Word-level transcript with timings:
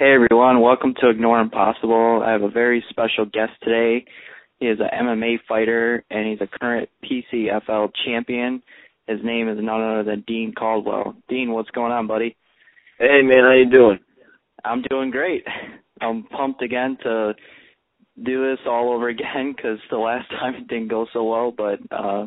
Hey 0.00 0.14
everyone, 0.14 0.62
welcome 0.62 0.94
to 1.02 1.10
Ignore 1.10 1.40
Impossible. 1.40 2.22
I 2.24 2.32
have 2.32 2.40
a 2.40 2.48
very 2.48 2.82
special 2.88 3.26
guest 3.26 3.52
today. 3.62 4.06
He 4.58 4.64
is 4.64 4.78
an 4.80 4.88
MMA 5.06 5.40
fighter 5.46 6.02
and 6.10 6.26
he's 6.26 6.40
a 6.40 6.58
current 6.58 6.88
PCFL 7.04 7.90
champion. 8.06 8.62
His 9.06 9.18
name 9.22 9.50
is 9.50 9.58
none 9.60 9.82
other 9.82 10.02
than 10.02 10.24
Dean 10.26 10.54
Caldwell. 10.58 11.16
Dean, 11.28 11.52
what's 11.52 11.68
going 11.72 11.92
on, 11.92 12.06
buddy? 12.06 12.34
Hey 12.98 13.20
man, 13.22 13.44
how 13.44 13.52
you 13.52 13.70
doing? 13.70 13.98
I'm 14.64 14.80
doing 14.88 15.10
great. 15.10 15.44
I'm 16.00 16.22
pumped 16.22 16.62
again 16.62 16.96
to 17.02 17.34
do 18.24 18.50
this 18.50 18.60
all 18.66 18.94
over 18.94 19.10
again 19.10 19.52
because 19.54 19.80
the 19.90 19.98
last 19.98 20.30
time 20.30 20.54
it 20.54 20.68
didn't 20.68 20.88
go 20.88 21.08
so 21.12 21.24
well. 21.24 21.52
But 21.54 21.78
uh, 21.90 22.24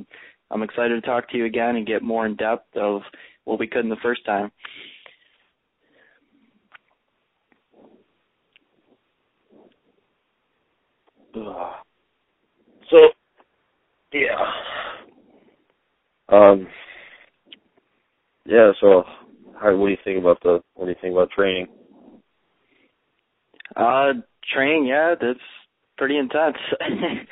I'm 0.52 0.62
excited 0.62 1.02
to 1.02 1.02
talk 1.02 1.28
to 1.32 1.38
you 1.38 1.46
again 1.46 1.76
and 1.76 1.88
get 1.88 2.04
more 2.04 2.28
in 2.28 2.36
depth 2.36 2.78
of 2.78 3.02
what 3.46 3.58
we 3.58 3.66
couldn't 3.66 3.90
the 3.90 3.96
first 4.04 4.24
time. 4.28 4.52
So, 12.92 12.98
yeah. 14.12 14.38
Um. 16.28 16.68
Yeah. 18.46 18.72
So, 18.80 19.04
how? 19.60 19.76
What 19.76 19.88
do 19.88 19.92
you 19.92 19.98
think 20.04 20.20
about 20.20 20.44
the? 20.44 20.60
What 20.76 20.86
do 20.86 20.92
you 20.92 20.98
think 21.02 21.14
about 21.14 21.32
training? 21.32 21.68
Uh, 23.76 24.14
training, 24.54 24.86
yeah, 24.86 25.16
that's 25.20 25.40
pretty 25.98 26.18
intense. 26.18 26.58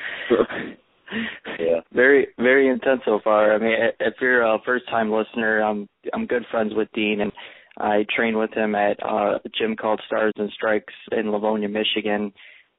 yeah. 1.59 1.81
Very, 1.93 2.27
very 2.39 2.69
intense 2.69 3.01
so 3.03 3.19
far. 3.21 3.53
I 3.53 3.57
mean, 3.57 3.75
if 3.99 4.13
you're 4.21 4.43
a 4.43 4.57
first-time 4.65 5.11
listener, 5.11 5.61
I'm 5.61 5.89
I'm 6.13 6.25
good 6.25 6.45
friends 6.49 6.71
with 6.73 6.87
Dean, 6.93 7.19
and 7.19 7.33
I 7.77 8.05
train 8.15 8.37
with 8.37 8.53
him 8.53 8.75
at 8.75 8.97
uh, 9.03 9.39
a 9.43 9.49
gym 9.59 9.75
called 9.75 10.01
Stars 10.07 10.31
and 10.37 10.49
Strikes 10.51 10.93
in 11.11 11.29
Livonia, 11.29 11.67
Michigan 11.67 12.31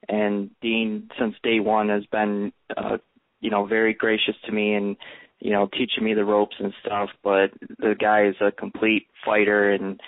and 0.08 0.50
Dean 0.60 1.10
since 1.18 1.34
day 1.42 1.60
one 1.60 1.88
has 1.88 2.04
been 2.06 2.52
uh 2.76 2.98
you 3.40 3.50
know 3.50 3.66
very 3.66 3.92
gracious 3.92 4.34
to 4.46 4.52
me 4.52 4.74
and 4.74 4.96
you 5.40 5.50
know 5.50 5.68
teaching 5.70 6.04
me 6.04 6.14
the 6.14 6.24
ropes 6.24 6.56
and 6.58 6.72
stuff. 6.84 7.10
But 7.22 7.50
the 7.78 7.94
guy 7.98 8.26
is 8.26 8.36
a 8.40 8.52
complete 8.52 9.06
fighter 9.24 9.70
and 9.70 10.00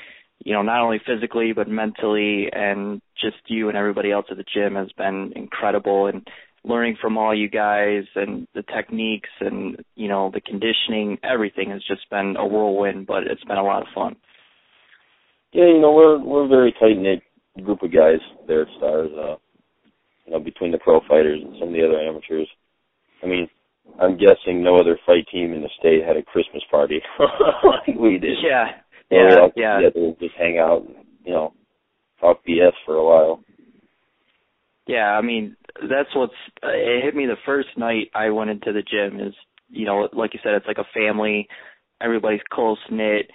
you 0.45 0.55
know 0.55 0.63
not 0.63 0.81
only 0.81 1.01
physically 1.05 1.53
but 1.53 1.69
mentally. 1.69 2.49
And 2.53 3.03
just 3.21 3.37
you 3.49 3.69
and 3.69 3.77
everybody 3.77 4.11
else 4.11 4.27
at 4.31 4.37
the 4.37 4.45
gym 4.45 4.77
has 4.77 4.91
been 4.97 5.33
incredible. 5.35 6.07
And 6.07 6.27
learning 6.65 6.97
from 7.01 7.19
all 7.19 7.35
you 7.35 7.49
guys 7.49 8.05
and 8.15 8.47
the 8.55 8.63
techniques 8.63 9.31
and 9.41 9.85
you 9.97 10.09
know 10.09 10.31
the 10.33 10.41
conditioning 10.41 11.19
everything 11.23 11.71
has 11.71 11.83
just 11.87 12.09
been 12.11 12.37
a 12.39 12.47
whirlwind 12.47 13.07
but 13.07 13.25
it's 13.25 13.45
been 13.45 13.59
a 13.59 13.65
lot 13.65 13.83
of 13.83 13.89
fun. 13.95 14.17
Yeah 15.53 15.67
you 15.67 15.81
know 15.81 15.93
we're 15.93 16.19
we're 16.19 16.45
a 16.45 16.49
very 16.49 16.73
tight 16.73 16.97
knit 16.97 17.23
group 17.63 17.83
of 17.83 17.93
guys 17.93 18.21
there 18.47 18.63
at 18.63 18.69
stars. 18.79 19.11
Uh 19.13 19.37
you 20.27 20.33
know, 20.33 20.41
between 20.41 20.73
the 20.73 20.79
pro 20.79 21.01
fighters 21.09 21.41
and 21.43 21.55
some 21.59 21.69
of 21.69 21.75
the 21.75 21.85
other 21.85 22.01
amateurs. 22.01 22.49
I 23.23 23.27
mean, 23.27 23.49
I'm 24.01 24.17
guessing 24.17 24.63
no 24.63 24.77
other 24.77 24.99
fight 25.07 25.27
team 25.31 25.53
in 25.53 25.63
the 25.63 25.71
state 25.79 26.05
had 26.07 26.17
a 26.17 26.23
Christmas 26.23 26.63
party 26.71 27.01
like 27.19 27.97
we 27.99 28.19
did. 28.19 28.39
Yeah. 28.43 28.67
Yeah, 29.11 29.29
yeah, 29.29 29.39
all 29.39 29.51
yeah. 29.55 29.77
together, 29.77 30.13
just 30.19 30.35
hang 30.39 30.59
out, 30.59 30.83
and, 30.87 31.05
you 31.25 31.33
know, 31.33 31.53
talk 32.21 32.41
BS 32.49 32.73
for 32.87 32.95
a 32.95 33.05
while. 33.05 33.41
Yeah, 34.87 35.11
I 35.11 35.21
mean, 35.21 35.57
that's 35.81 36.09
what's 36.15 36.33
it 36.63 37.05
hit 37.05 37.15
me 37.15 37.27
the 37.27 37.37
first 37.47 37.69
night 37.77 38.11
I 38.15 38.31
went 38.31 38.51
into 38.51 38.73
the 38.73 38.83
gym 38.83 39.21
is, 39.21 39.35
you 39.69 39.87
know, 39.87 40.09
like 40.13 40.35
you 40.35 40.41
said 40.43 40.55
it's 40.55 40.67
like 40.67 40.79
a 40.79 40.99
family, 40.99 41.49
everybody's 42.01 42.41
close 42.51 42.79
knit 42.91 43.31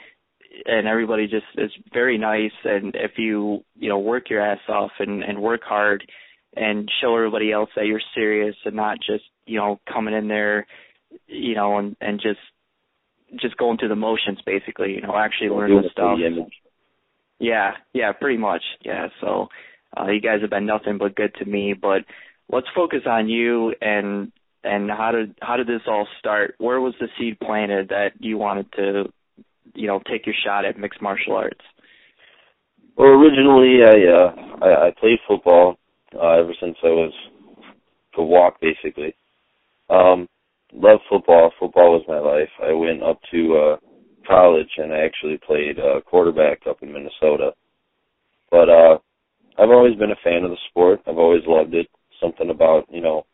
and 0.66 0.88
everybody 0.88 1.28
just 1.28 1.46
is 1.58 1.72
very 1.94 2.18
nice 2.18 2.52
and 2.66 2.96
if 2.96 3.12
you, 3.18 3.64
you 3.76 3.90
know, 3.90 4.00
work 4.00 4.30
your 4.30 4.42
ass 4.42 4.60
off 4.68 4.92
and 5.00 5.24
and 5.24 5.42
work 5.42 5.62
hard, 5.64 6.04
and 6.56 6.90
show 7.02 7.16
everybody 7.16 7.52
else 7.52 7.70
that 7.76 7.86
you're 7.86 8.02
serious 8.16 8.56
and 8.66 8.76
not 8.76 8.98
just 8.98 9.24
you 9.46 9.58
know 9.58 9.80
coming 9.92 10.14
in 10.14 10.28
there 10.28 10.66
you 11.28 11.56
know 11.56 11.78
and 11.78 11.96
and 12.02 12.20
just 12.20 12.40
just 13.40 13.58
going 13.58 13.78
through 13.78 13.90
the 13.90 13.96
motions 13.96 14.40
basically 14.46 14.94
you 14.94 15.02
know 15.02 15.16
actually 15.16 15.50
learning 15.50 15.82
the 15.82 15.90
stuff 15.92 16.18
yeah 17.40 17.72
yeah 17.94 18.12
pretty 18.12 18.38
much 18.38 18.64
yeah 18.84 19.08
so 19.22 19.48
uh 19.98 20.08
you 20.08 20.20
guys 20.20 20.42
have 20.42 20.50
been 20.50 20.66
nothing 20.66 20.98
but 20.98 21.16
good 21.16 21.34
to 21.36 21.46
me 21.46 21.74
but 21.74 22.02
let's 22.52 22.68
focus 22.76 23.02
on 23.06 23.30
you 23.30 23.74
and 23.82 24.32
and 24.64 24.90
how 24.90 25.12
did 25.12 25.36
how 25.42 25.58
did 25.58 25.68
this 25.68 25.82
all 25.88 26.08
start? 26.20 26.56
Where 26.58 26.82
was 26.82 26.94
the 27.00 27.08
seed 27.18 27.40
planted 27.40 27.90
that 27.90 28.12
you 28.20 28.38
wanted 28.38 28.72
to 28.74 29.06
you 29.74 29.88
know 29.88 30.02
take 30.10 30.26
your 30.26 30.36
shot 30.46 30.66
at 30.66 30.78
mixed 30.78 31.02
martial 31.02 31.36
arts? 31.36 31.62
Well 32.98 33.10
originally 33.10 33.80
i 33.84 34.14
uh 34.14 34.36
i, 34.62 34.88
I 34.88 34.92
played 35.00 35.20
football 35.28 35.79
uh, 36.16 36.40
ever 36.40 36.54
since 36.60 36.78
I 36.84 36.88
was 36.88 37.14
to 38.16 38.22
walk 38.22 38.60
basically. 38.62 39.14
Um, 39.90 40.28
love 40.74 41.00
football. 41.10 41.52
Football 41.60 41.94
was 41.94 42.04
my 42.08 42.20
life. 42.20 42.50
I 42.62 42.74
went 42.74 43.04
up 43.04 43.20
to 43.32 43.58
uh, 43.58 43.78
college 44.28 44.70
and 44.78 44.94
I 44.94 45.00
actually 45.00 45.40
played 45.46 45.80
uh, 45.80 46.02
quarterback 46.02 46.60
up 46.68 46.82
in 46.82 46.94
Minnesota. 46.94 47.52
But 48.52 48.70
uh, 48.70 48.98
I've 49.58 49.70
always 49.70 49.96
been 49.96 50.12
a 50.12 50.24
fan 50.24 50.44
of 50.44 50.52
the 50.52 50.58
sport. 50.70 51.02
I've 51.08 51.18
always 51.18 51.44
loved 51.46 51.74
it. 51.74 51.88
Something 52.22 52.50
about 52.50 52.86
you 52.90 53.02
know, 53.02 53.26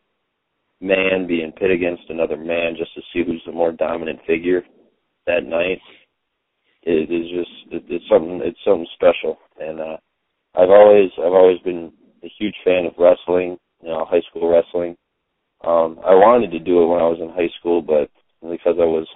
man 0.82 1.26
being 1.28 1.52
pit 1.54 1.72
against 1.72 2.04
another 2.10 2.38
man 2.38 2.76
just 2.78 2.94
to 2.96 3.02
see 3.14 3.24
who's 3.26 3.42
the 3.46 3.52
more 3.52 3.72
dominant 3.72 4.20
figure 4.28 4.64
that 5.26 5.44
night. 5.44 5.80
It 6.84 7.10
is 7.12 7.30
just 7.32 7.74
it, 7.74 7.84
it's 7.90 8.06
something 8.10 8.42
it's 8.44 8.60
something 8.64 8.88
special, 8.94 9.38
and 9.60 9.80
uh, 9.80 9.98
I've 10.54 10.70
always 10.70 11.10
I've 11.18 11.34
always 11.34 11.60
been 11.60 11.92
a 12.26 12.32
huge 12.40 12.56
fan 12.64 12.86
of 12.86 12.94
wrestling, 12.98 13.58
you 13.82 13.90
know, 13.90 14.06
high 14.06 14.22
school 14.30 14.50
wrestling. 14.50 14.98
Um, 15.64 16.00
I 16.06 16.14
wanted 16.14 16.52
to 16.52 16.60
do 16.60 16.84
it 16.84 16.88
when 16.88 17.02
I 17.02 17.08
was 17.08 17.20
in 17.22 17.30
high 17.30 17.52
school, 17.60 17.82
but 17.82 18.10
because 18.42 18.76
I 18.80 18.86
was, 18.86 19.08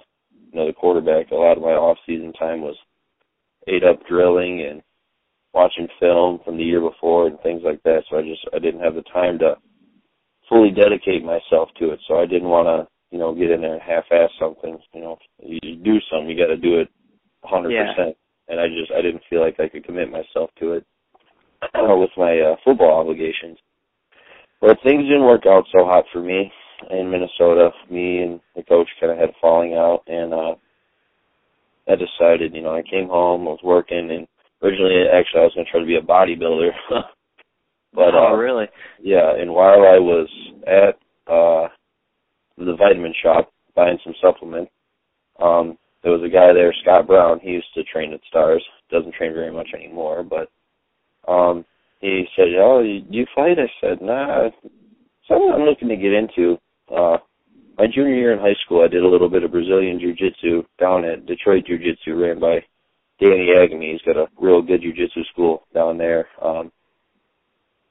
you 0.52 0.58
know, 0.58 0.66
the 0.66 0.72
quarterback, 0.72 1.30
a 1.30 1.34
lot 1.34 1.56
of 1.56 1.62
my 1.62 1.70
off 1.70 1.98
season 2.06 2.32
time 2.32 2.62
was 2.62 2.76
ate 3.68 3.84
up 3.84 4.06
drilling 4.08 4.62
and 4.68 4.82
watching 5.52 5.88
film 5.98 6.40
from 6.44 6.56
the 6.56 6.64
year 6.64 6.80
before 6.80 7.26
and 7.26 7.38
things 7.40 7.62
like 7.64 7.82
that. 7.82 8.02
So 8.08 8.18
I 8.18 8.22
just 8.22 8.46
I 8.54 8.58
didn't 8.58 8.80
have 8.80 8.94
the 8.94 9.02
time 9.12 9.38
to 9.40 9.56
fully 10.48 10.70
dedicate 10.70 11.22
myself 11.24 11.68
to 11.78 11.90
it. 11.90 12.00
So 12.08 12.18
I 12.18 12.26
didn't 12.26 12.48
want 12.48 12.66
to, 12.66 12.88
you 13.14 13.18
know, 13.18 13.34
get 13.34 13.50
in 13.50 13.60
there 13.60 13.74
and 13.74 13.82
half-ass 13.82 14.30
something. 14.38 14.78
You 14.94 15.00
know, 15.00 15.18
you 15.38 15.76
do 15.76 15.98
something, 16.10 16.28
you 16.28 16.38
got 16.38 16.52
to 16.52 16.56
do 16.56 16.80
it 16.80 16.88
100%. 17.44 17.70
Yeah. 17.70 18.10
And 18.48 18.58
I 18.58 18.66
just 18.66 18.90
I 18.90 19.02
didn't 19.02 19.22
feel 19.30 19.40
like 19.40 19.60
I 19.60 19.68
could 19.68 19.84
commit 19.84 20.10
myself 20.10 20.50
to 20.58 20.72
it 20.72 20.84
uh, 21.62 21.96
with 21.96 22.10
my 22.16 22.38
uh, 22.38 22.56
football 22.64 23.00
obligations. 23.00 23.58
But 24.60 24.78
things 24.82 25.04
didn't 25.04 25.24
work 25.24 25.46
out 25.46 25.64
so 25.72 25.84
hot 25.84 26.04
for 26.12 26.20
me 26.20 26.52
in 26.90 27.10
Minnesota. 27.10 27.70
Me 27.90 28.18
and 28.18 28.40
the 28.56 28.62
coach 28.62 28.88
kind 29.00 29.12
of 29.12 29.18
had 29.18 29.30
a 29.30 29.40
falling 29.40 29.74
out, 29.74 30.02
and 30.06 30.32
uh, 30.34 30.54
I 31.88 31.94
decided, 31.96 32.54
you 32.54 32.62
know, 32.62 32.74
I 32.74 32.82
came 32.82 33.08
home, 33.08 33.42
I 33.42 33.52
was 33.52 33.60
working, 33.64 34.10
and 34.10 34.26
originally, 34.62 35.04
actually, 35.12 35.40
I 35.40 35.44
was 35.44 35.54
going 35.54 35.66
to 35.66 35.70
try 35.70 35.80
to 35.80 35.86
be 35.86 35.96
a 35.96 36.00
bodybuilder. 36.00 36.70
but 37.94 38.14
oh, 38.14 38.32
uh, 38.32 38.36
really? 38.36 38.66
Yeah, 39.00 39.34
and 39.36 39.52
while 39.52 39.82
I 39.82 39.98
was 39.98 40.28
at 40.66 40.96
uh, 41.32 41.68
the 42.58 42.76
vitamin 42.76 43.14
shop 43.22 43.50
buying 43.74 43.98
some 44.04 44.14
supplements, 44.20 44.70
um, 45.40 45.78
there 46.02 46.12
was 46.12 46.22
a 46.22 46.32
guy 46.32 46.52
there, 46.52 46.74
Scott 46.82 47.06
Brown. 47.06 47.40
He 47.40 47.50
used 47.50 47.72
to 47.74 47.84
train 47.84 48.12
at 48.12 48.20
Stars. 48.28 48.64
Doesn't 48.90 49.14
train 49.14 49.34
very 49.34 49.52
much 49.52 49.68
anymore, 49.74 50.22
but 50.22 50.48
um, 51.28 51.64
he 52.00 52.24
said, 52.36 52.48
"Oh, 52.58 52.82
do 52.82 53.02
you 53.10 53.26
fight?" 53.34 53.58
I 53.58 53.70
said, 53.80 54.00
"Nah, 54.00 54.50
something 55.28 55.52
I'm 55.52 55.62
looking 55.62 55.88
to 55.88 55.96
get 55.96 56.12
into." 56.12 56.58
Uh, 56.94 57.18
my 57.78 57.86
junior 57.86 58.14
year 58.14 58.32
in 58.32 58.38
high 58.38 58.56
school, 58.64 58.82
I 58.84 58.88
did 58.88 59.02
a 59.02 59.08
little 59.08 59.30
bit 59.30 59.42
of 59.42 59.52
Brazilian 59.52 59.98
jiu-jitsu 59.98 60.64
down 60.78 61.04
at 61.04 61.24
Detroit 61.24 61.64
Jiu-Jitsu, 61.66 62.14
ran 62.14 62.38
by 62.38 62.62
Danny 63.20 63.48
Agami. 63.56 63.92
He's 63.92 64.02
got 64.02 64.20
a 64.20 64.26
real 64.40 64.60
good 64.60 64.82
jiu-jitsu 64.82 65.24
school 65.32 65.62
down 65.72 65.96
there, 65.96 66.28
um, 66.42 66.72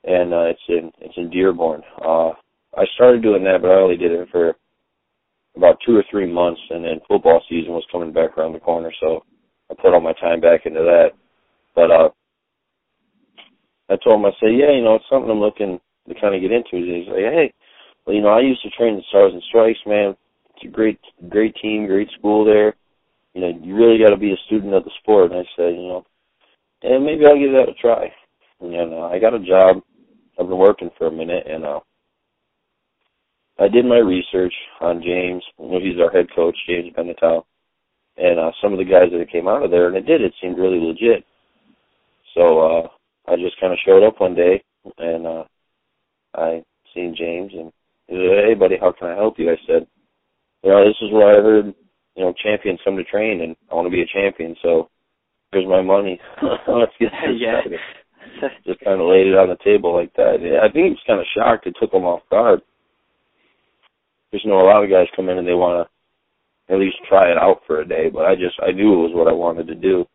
and 0.03 0.33
uh, 0.33 0.45
it's 0.45 0.61
in 0.67 0.91
it's 0.99 1.17
in 1.17 1.29
Dearborn. 1.29 1.81
Uh, 2.03 2.31
I 2.77 2.85
started 2.95 3.23
doing 3.23 3.43
that, 3.45 3.61
but 3.61 3.71
I 3.71 3.81
only 3.81 3.97
did 3.97 4.11
it 4.11 4.27
for 4.31 4.55
about 5.55 5.77
two 5.85 5.95
or 5.95 6.03
three 6.09 6.31
months, 6.31 6.61
and 6.69 6.85
then 6.85 7.01
football 7.07 7.41
season 7.49 7.73
was 7.73 7.85
coming 7.91 8.13
back 8.13 8.37
around 8.37 8.53
the 8.53 8.59
corner, 8.59 8.91
so 8.99 9.23
I 9.71 9.75
put 9.75 9.93
all 9.93 10.01
my 10.01 10.13
time 10.13 10.39
back 10.39 10.65
into 10.65 10.81
that. 10.81 11.09
But 11.75 11.91
uh, 11.91 12.09
I 13.89 13.97
told 13.97 14.19
him, 14.19 14.25
I 14.25 14.31
said, 14.39 14.53
yeah, 14.53 14.71
you 14.71 14.83
know, 14.83 14.95
it's 14.95 15.05
something 15.09 15.31
I'm 15.31 15.39
looking 15.39 15.79
to 16.07 16.13
kind 16.19 16.35
of 16.35 16.41
get 16.41 16.51
into. 16.51 16.77
He's 16.77 17.07
like, 17.07 17.25
hey, 17.25 17.53
well, 18.05 18.15
you 18.15 18.21
know, 18.21 18.29
I 18.29 18.41
used 18.41 18.61
to 18.63 18.69
train 18.69 18.95
the 18.95 19.03
Stars 19.09 19.33
and 19.33 19.43
Strikes, 19.49 19.79
man. 19.85 20.15
It's 20.55 20.65
a 20.65 20.67
great, 20.67 20.99
great 21.29 21.55
team, 21.61 21.87
great 21.87 22.09
school 22.17 22.45
there. 22.45 22.75
You 23.33 23.41
know, 23.41 23.59
you 23.61 23.75
really 23.75 23.97
got 23.97 24.09
to 24.09 24.17
be 24.17 24.31
a 24.31 24.45
student 24.45 24.73
of 24.73 24.83
the 24.83 24.91
sport. 25.01 25.31
And 25.31 25.39
I 25.39 25.43
said, 25.55 25.75
you 25.75 25.87
know, 25.87 26.05
and 26.81 27.05
maybe 27.05 27.25
I'll 27.25 27.39
give 27.39 27.51
that 27.51 27.69
a 27.69 27.73
try. 27.73 28.11
And 28.61 28.93
uh, 28.93 29.07
I 29.07 29.19
got 29.19 29.33
a 29.33 29.39
job. 29.39 29.81
I've 30.39 30.47
been 30.47 30.57
working 30.57 30.89
for 30.97 31.07
a 31.07 31.11
minute, 31.11 31.45
and 31.49 31.65
uh, 31.65 31.79
I 33.59 33.67
did 33.67 33.85
my 33.85 33.97
research 33.97 34.53
on 34.79 35.01
James. 35.03 35.43
He's 35.57 35.99
our 35.99 36.11
head 36.11 36.27
coach, 36.33 36.55
James 36.67 36.93
Benetel, 36.95 37.43
and 38.17 38.39
uh, 38.39 38.51
some 38.61 38.71
of 38.71 38.79
the 38.79 38.85
guys 38.85 39.11
that 39.11 39.31
came 39.31 39.47
out 39.47 39.63
of 39.63 39.71
there, 39.71 39.87
and 39.87 39.97
it 39.97 40.05
did. 40.05 40.21
It 40.21 40.33
seemed 40.41 40.57
really 40.57 40.79
legit. 40.79 41.25
So 42.35 42.59
uh, 42.59 42.87
I 43.29 43.35
just 43.35 43.59
kind 43.59 43.73
of 43.73 43.79
showed 43.85 44.05
up 44.05 44.19
one 44.19 44.35
day 44.35 44.63
and 44.97 45.27
uh 45.27 45.43
I 46.35 46.63
seen 46.93 47.15
James 47.17 47.51
and 47.53 47.71
he 48.07 48.15
said, 48.15 48.45
"Hey, 48.45 48.53
buddy, 48.55 48.77
how 48.79 48.91
can 48.91 49.09
I 49.09 49.15
help 49.15 49.37
you?" 49.37 49.51
I 49.51 49.57
said, 49.67 49.87
"You 50.63 50.71
know, 50.71 50.83
this 50.83 50.97
is 51.01 51.11
where 51.11 51.29
I 51.29 51.41
heard 51.41 51.73
you 52.15 52.23
know 52.23 52.33
champions 52.33 52.79
come 52.83 52.97
to 52.97 53.03
train, 53.03 53.41
and 53.41 53.55
I 53.71 53.75
want 53.75 53.85
to 53.85 53.91
be 53.91 54.01
a 54.01 54.05
champion, 54.05 54.55
so 54.61 54.89
here's 55.51 55.67
my 55.67 55.81
money. 55.81 56.19
Let's 56.41 56.91
get 56.99 57.11
this 57.11 57.37
yeah. 57.37 57.61
started." 57.61 57.79
Just 58.65 58.79
kind 58.81 59.01
of 59.01 59.07
laid 59.07 59.27
it 59.27 59.37
on 59.37 59.49
the 59.49 59.57
table 59.63 59.93
like 59.93 60.13
that. 60.15 60.37
I 60.61 60.71
think 60.71 60.85
he 60.85 60.91
was 60.91 61.07
kind 61.07 61.19
of 61.19 61.25
shocked. 61.35 61.67
It 61.67 61.75
took 61.79 61.93
him 61.93 62.03
off 62.03 62.21
guard. 62.29 62.61
You 64.31 64.39
know, 64.45 64.59
a 64.59 64.69
lot 64.69 64.83
of 64.83 64.89
guys 64.89 65.07
come 65.15 65.29
in 65.29 65.37
and 65.37 65.47
they 65.47 65.55
want 65.55 65.87
to 65.87 66.73
at 66.73 66.79
least 66.79 66.97
try 67.07 67.31
it 67.31 67.37
out 67.37 67.61
for 67.65 67.81
a 67.81 67.87
day, 67.87 68.09
but 68.13 68.25
I 68.25 68.35
just 68.35 68.55
I 68.61 68.71
knew 68.71 68.93
it 68.93 69.09
was 69.09 69.11
what 69.13 69.27
I 69.27 69.33
wanted 69.33 69.67
to 69.67 69.75
do. 69.75 70.05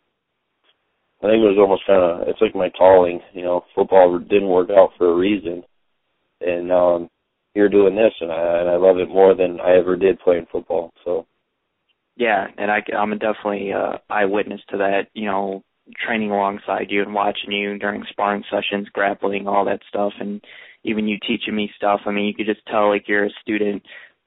I 1.23 1.29
think 1.29 1.41
it 1.41 1.49
was 1.49 1.59
almost 1.59 1.87
kind 1.87 2.03
of 2.03 2.29
it's 2.29 2.41
like 2.41 2.55
my 2.55 2.71
calling. 2.71 3.21
You 3.33 3.43
know, 3.43 3.65
football 3.75 4.19
didn't 4.19 4.49
work 4.49 4.71
out 4.71 4.91
for 4.99 5.11
a 5.11 5.17
reason, 5.17 5.63
and 6.41 6.69
now 6.69 6.97
I'm 6.97 7.11
here 7.55 7.69
doing 7.69 7.95
this, 7.95 8.13
and 8.21 8.31
I 8.31 8.61
and 8.61 8.69
I 8.69 8.77
love 8.77 8.99
it 8.99 9.09
more 9.09 9.35
than 9.35 9.61
I 9.61 9.77
ever 9.79 9.97
did 9.97 10.21
playing 10.21 10.47
football. 10.51 10.93
So. 11.05 11.27
Yeah, 12.17 12.47
and 12.59 12.71
I, 12.71 12.79
I'm 12.97 13.11
definitely 13.19 13.73
uh, 13.73 13.99
eyewitness 14.09 14.61
to 14.71 14.79
that. 14.79 15.09
You 15.15 15.27
know, 15.27 15.65
training 16.07 16.31
alongside 16.31 16.87
you 16.91 17.03
and 17.03 17.15
watching 17.15 17.53
you 17.53 17.79
during 17.79 18.05
sparring 18.11 18.45
sessions, 18.51 18.89
grappling, 18.93 19.47
all 19.47 19.65
that 19.65 19.81
stuff, 19.89 20.13
and 20.21 20.41
even 20.85 21.09
you 21.09 21.19
teaching 21.27 21.55
me 21.55 21.71
stuff. 21.77 22.01
I 22.07 22.11
mean, 22.11 22.27
you 22.27 22.35
could 22.35 22.47
just 22.47 22.65
tell 22.67 22.91
like 22.91 23.09
you're 23.09 23.27
a 23.27 23.41
student 23.43 23.83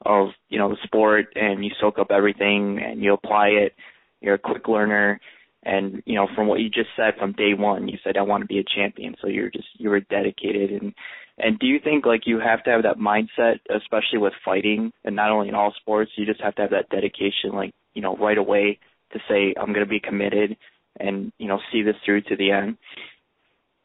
of 0.05 0.29
you 0.49 0.59
know 0.59 0.69
the 0.69 0.77
sport, 0.83 1.27
and 1.35 1.63
you 1.63 1.71
soak 1.79 1.99
up 1.99 2.11
everything 2.11 2.79
and 2.83 3.01
you 3.01 3.13
apply 3.13 3.47
it. 3.47 3.73
You're 4.21 4.35
a 4.35 4.39
quick 4.39 4.67
learner, 4.67 5.19
and 5.67 6.01
you 6.05 6.15
know 6.15 6.27
from 6.35 6.47
what 6.47 6.59
you 6.59 6.69
just 6.69 6.89
said 6.95 7.13
from 7.19 7.33
day 7.33 7.53
one, 7.53 7.87
you 7.87 7.97
said 8.03 8.17
I 8.17 8.23
want 8.23 8.41
to 8.41 8.47
be 8.47 8.59
a 8.59 8.63
champion. 8.63 9.15
So 9.21 9.27
you're 9.27 9.51
just 9.51 9.67
you 9.77 9.89
were 9.89 10.01
dedicated 10.01 10.81
and. 10.81 10.93
And 11.39 11.59
do 11.59 11.67
you 11.67 11.77
think 11.79 12.03
like 12.03 12.21
you 12.25 12.39
have 12.39 12.63
to 12.63 12.71
have 12.71 12.81
that 12.81 12.97
mindset, 12.97 13.59
especially 13.69 14.17
with 14.17 14.33
fighting, 14.43 14.91
and 15.05 15.15
not 15.15 15.29
only 15.29 15.49
in 15.49 15.53
all 15.53 15.71
sports, 15.79 16.09
you 16.15 16.25
just 16.25 16.41
have 16.41 16.55
to 16.55 16.63
have 16.63 16.71
that 16.71 16.89
dedication, 16.89 17.51
like 17.53 17.75
you 17.93 18.01
know, 18.01 18.17
right 18.17 18.39
away 18.39 18.79
to 19.13 19.19
say 19.29 19.53
I'm 19.55 19.67
going 19.67 19.85
to 19.85 19.89
be 19.89 19.99
committed 19.99 20.57
and 20.99 21.31
you 21.37 21.47
know 21.47 21.59
see 21.71 21.81
this 21.81 21.95
through 22.05 22.21
to 22.23 22.35
the 22.35 22.51
end? 22.51 22.77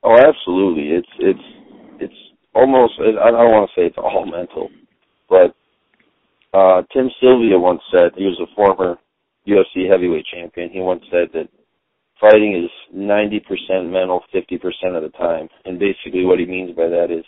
Oh, 0.02 0.16
absolutely. 0.16 0.96
It's 0.96 1.08
it's 1.18 1.48
it's 2.00 2.20
almost. 2.54 2.94
I 3.00 3.30
don't 3.30 3.52
want 3.52 3.70
to 3.70 3.80
say 3.80 3.86
it's 3.86 3.98
all 3.98 4.26
mental, 4.26 4.70
but 5.28 5.54
uh 6.56 6.82
Tim 6.92 7.10
Sylvia 7.20 7.58
once 7.58 7.80
said 7.90 8.12
he 8.16 8.24
was 8.24 8.40
a 8.40 8.54
former 8.54 8.96
UFC 9.46 9.88
heavyweight 9.90 10.26
champion. 10.32 10.70
He 10.70 10.80
once 10.80 11.02
said 11.10 11.28
that 11.34 11.48
fighting 12.22 12.54
is 12.64 12.70
90% 12.96 13.42
mental, 13.90 14.22
50% 14.32 14.96
of 14.96 15.02
the 15.02 15.10
time. 15.18 15.48
And 15.66 15.78
basically 15.78 16.24
what 16.24 16.38
he 16.38 16.46
means 16.46 16.74
by 16.74 16.86
that 16.86 17.10
is 17.10 17.24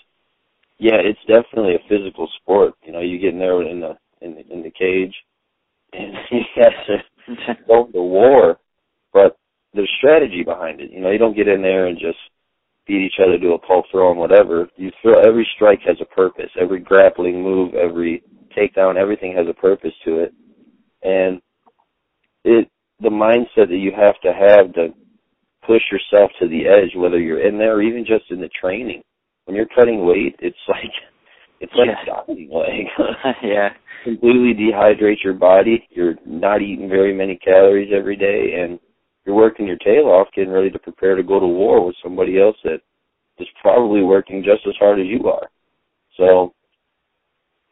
yeah, 0.79 0.97
it's 0.97 1.21
definitely 1.21 1.75
a 1.75 1.89
physical 1.89 2.29
sport. 2.41 2.75
You 2.83 2.93
know, 2.93 3.01
you 3.01 3.19
get 3.19 3.33
in 3.33 3.39
there 3.39 3.63
in 3.63 3.81
the 3.81 3.97
in 4.23 4.35
the, 4.35 4.53
in 4.53 4.63
the 4.63 4.71
cage 4.71 5.15
and 5.93 6.15
you 6.31 6.41
have 6.57 6.73
to 6.87 7.65
go 7.67 7.87
to 7.87 8.03
war, 8.03 8.59
but 9.13 9.37
there's 9.73 9.91
strategy 9.99 10.43
behind 10.45 10.81
it. 10.81 10.91
You 10.91 11.01
know, 11.01 11.11
you 11.11 11.19
don't 11.19 11.37
get 11.37 11.49
in 11.49 11.63
there 11.63 11.87
and 11.87 11.99
just 11.99 12.19
beat 12.87 13.03
each 13.03 13.21
other 13.25 13.39
to 13.39 13.55
a 13.55 13.59
pulp 13.59 13.87
throw 13.91 14.11
and 14.11 14.21
whatever. 14.21 14.69
You 14.77 14.91
throw 15.03 15.21
every 15.21 15.47
strike 15.57 15.81
has 15.87 15.97
a 16.01 16.05
purpose. 16.05 16.51
Every 16.61 16.81
grappling 16.81 17.43
move, 17.43 17.75
every 17.75 18.23
takedown, 18.57 18.97
everything 18.97 19.35
has 19.37 19.47
a 19.49 19.55
purpose 19.55 19.93
to 20.05 20.21
it. 20.21 20.35
And 21.03 21.41
it 22.45 22.69
the 23.01 23.11
mindset 23.11 23.69
that 23.69 23.81
you 23.81 23.93
have 23.97 24.21
to 24.23 24.33
have 24.33 24.73
to 24.75 24.89
push 25.67 25.83
yourself 25.91 26.31
to 26.41 26.49
the 26.49 26.67
edge, 26.67 26.95
whether 26.97 27.19
you're 27.19 27.47
in 27.47 27.59
there 27.59 27.75
or 27.75 27.83
even 27.83 28.05
just 28.05 28.31
in 28.31 28.41
the 28.41 28.51
training. 28.61 29.03
When 29.45 29.57
you're 29.57 29.67
cutting 29.75 30.07
weight, 30.07 30.37
it's 30.39 30.57
like 30.69 30.93
it's 31.61 31.73
like 31.75 31.89
yeah. 31.89 32.15
dying. 32.27 32.51
Like 32.53 33.37
yeah, 33.43 33.71
completely 34.05 34.55
dehydrate 34.55 35.23
your 35.23 35.35
body. 35.35 35.87
You're 35.91 36.15
not 36.27 36.63
eating 36.63 36.89
very 36.89 37.15
many 37.15 37.37
calories 37.37 37.93
every 37.95 38.17
day, 38.17 38.61
and 38.61 38.79
you're 39.25 39.35
working 39.35 39.67
your 39.67 39.79
tail 39.79 40.07
off 40.07 40.29
getting 40.35 40.53
ready 40.53 40.71
to 40.71 40.79
prepare 40.79 41.17
to 41.17 41.23
go 41.23 41.41
to 41.41 41.47
war 41.47 41.85
with 41.85 41.97
somebody 42.03 42.41
else 42.41 42.57
that 42.65 42.81
is 43.39 43.49
probably 43.63 44.03
working 44.03 44.45
just 44.45 44.67
as 44.67 44.75
hard 44.79 45.01
as 45.01 45.07
you 45.07 45.29
are. 45.29 45.49
So 46.17 46.55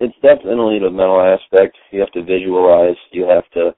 it's 0.01 0.15
definitely 0.23 0.79
the 0.81 0.91
mental 0.91 1.21
aspect. 1.21 1.77
You 1.91 2.01
have 2.01 2.11
to 2.13 2.25
visualize. 2.25 2.97
You 3.13 3.29
have 3.29 3.49
to 3.53 3.75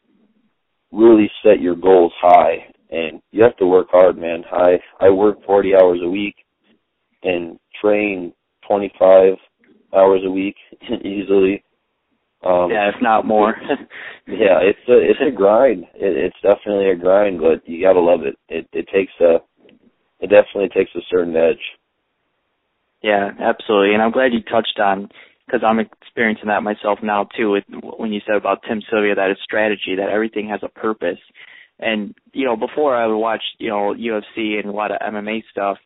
really 0.95 1.31
set 1.43 1.61
your 1.61 1.77
goals 1.77 2.13
high, 2.21 2.73
and 2.91 3.21
you 3.33 3.43
have 3.43 3.57
to 3.59 3.67
work 3.67 3.89
hard, 3.91 4.17
man. 4.17 4.45
I 4.53 4.79
I 5.01 5.11
work 5.11 5.45
40 5.45 5.75
hours 5.75 6.01
a 6.03 6.09
week 6.09 6.37
and 7.23 7.59
train 7.81 8.33
25 8.69 9.35
hours 9.95 10.21
a 10.25 10.31
week 10.31 10.57
easily. 11.05 11.65
Um, 12.45 12.71
yeah, 12.71 12.91
if 12.91 12.97
not 13.01 13.27
more. 13.27 13.55
yeah, 14.29 14.61
it's 14.61 14.79
a 14.89 14.99
it's 14.99 15.21
a 15.27 15.35
grind. 15.35 15.85
It, 15.95 16.17
it's 16.17 16.37
definitely 16.43 16.91
a 16.91 16.97
grind, 16.97 17.41
but 17.41 17.67
you 17.67 17.83
gotta 17.83 18.01
love 18.01 18.21
it. 18.23 18.37
It 18.49 18.69
it 18.73 18.87
takes 18.93 19.13
a 19.21 19.37
it 20.21 20.29
definitely 20.29 20.69
takes 20.69 20.91
a 20.95 21.01
certain 21.11 21.35
edge. 21.37 21.63
Yeah, 23.03 23.31
absolutely, 23.41 23.95
and 23.95 24.03
I'm 24.03 24.13
glad 24.13 24.33
you 24.33 24.43
touched 24.43 24.79
on 24.79 25.09
because 25.47 25.63
I'm 25.67 25.81
experiencing 25.81 26.49
that 26.49 26.63
myself 26.63 27.01
now 27.03 27.29
too. 27.37 27.51
With 27.51 27.65
when 27.99 28.13
you 28.13 28.21
said 28.27 28.37
about 28.37 28.63
Tim 28.67 28.83
Sylvia, 28.91 29.15
that 29.15 29.31
it's 29.31 29.43
strategy, 29.43 29.97
that 29.97 30.11
everything 30.11 30.49
has 30.49 30.61
a 30.63 30.69
purpose. 30.69 31.19
And 31.79 32.15
you 32.33 32.47
know, 32.47 32.57
before 32.57 32.97
I 32.97 33.07
would 33.07 33.19
watch 33.19 33.43
you 33.59 33.69
know 33.69 33.95
UFC 33.95 34.59
and 34.59 34.67
a 34.67 34.73
lot 34.73 34.91
of 34.91 35.01
MMA 35.01 35.43
stuff, 35.51 35.79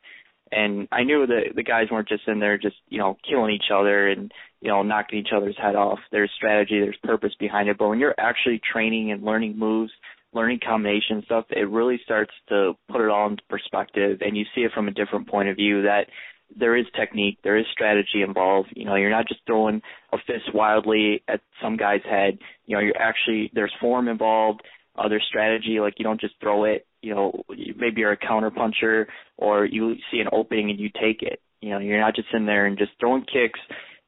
and 0.53 0.89
I 0.93 1.03
knew 1.03 1.27
that 1.27 1.55
the 1.55 1.63
guys 1.63 1.87
weren't 1.91 2.09
just 2.09 2.29
in 2.29 2.41
there 2.41 2.59
just 2.59 2.77
you 2.89 2.99
know 2.99 3.17
killing 3.29 3.55
each 3.55 3.71
other 3.73 4.09
and 4.09 4.33
you 4.61 4.69
know 4.69 4.83
knocking 4.83 5.19
each 5.19 5.33
other's 5.35 5.57
head 5.61 5.77
off. 5.77 5.99
There's 6.13 6.31
strategy, 6.37 6.81
there's 6.81 6.99
purpose 7.03 7.33
behind 7.39 7.69
it. 7.69 7.79
But 7.79 7.89
when 7.89 8.01
you're 8.01 8.15
actually 8.19 8.61
training 8.73 9.13
and 9.13 9.23
learning 9.23 9.59
moves, 9.59 9.93
learning 10.33 10.61
combination 10.67 11.23
stuff, 11.25 11.47
it 11.51 11.69
really 11.69 12.01
starts 12.05 12.33
to 12.49 12.75
put 12.91 13.01
it 13.01 13.11
all 13.11 13.29
into 13.29 13.43
perspective, 13.49 14.19
and 14.21 14.37
you 14.37 14.45
see 14.55 14.63
it 14.63 14.73
from 14.73 14.89
a 14.89 14.93
different 14.93 15.29
point 15.29 15.49
of 15.49 15.57
view 15.57 15.83
that 15.83 16.07
there 16.56 16.77
is 16.77 16.87
technique, 16.97 17.39
there 17.45 17.56
is 17.56 17.67
strategy 17.73 18.23
involved. 18.27 18.69
You 18.75 18.85
know, 18.85 18.95
you're 18.95 19.11
not 19.11 19.29
just 19.29 19.41
throwing 19.47 19.83
a 20.12 20.19
fist 20.27 20.55
wildly 20.55 21.23
at 21.29 21.41
some 21.62 21.77
guy's 21.77 22.03
head. 22.09 22.39
You 22.67 22.77
know, 22.77 22.83
you're 22.83 23.00
actually 23.00 23.50
there's 23.55 23.73
form 23.81 24.09
involved, 24.09 24.62
uh, 24.97 25.09
strategy. 25.28 25.78
Like 25.81 25.95
you 25.99 26.05
don't 26.05 26.21
just 26.21 26.35
throw 26.40 26.64
it 26.64 26.87
you 27.02 27.14
know, 27.14 27.45
maybe 27.49 28.00
you're 28.00 28.12
a 28.12 28.17
counter 28.17 28.50
puncher 28.50 29.09
or 29.37 29.64
you 29.64 29.95
see 30.11 30.19
an 30.19 30.28
opening 30.33 30.71
and 30.71 30.81
you 30.81 30.88
take 30.88 31.23
it. 31.23 31.40
You 31.61 31.71
know, 31.71 31.78
you're 31.78 32.00
not 32.00 32.14
just 32.14 32.28
in 32.33 32.47
there 32.47 32.67
and 32.67 32.78
just 32.78 32.93
throwing 32.99 33.23
kicks 33.23 33.61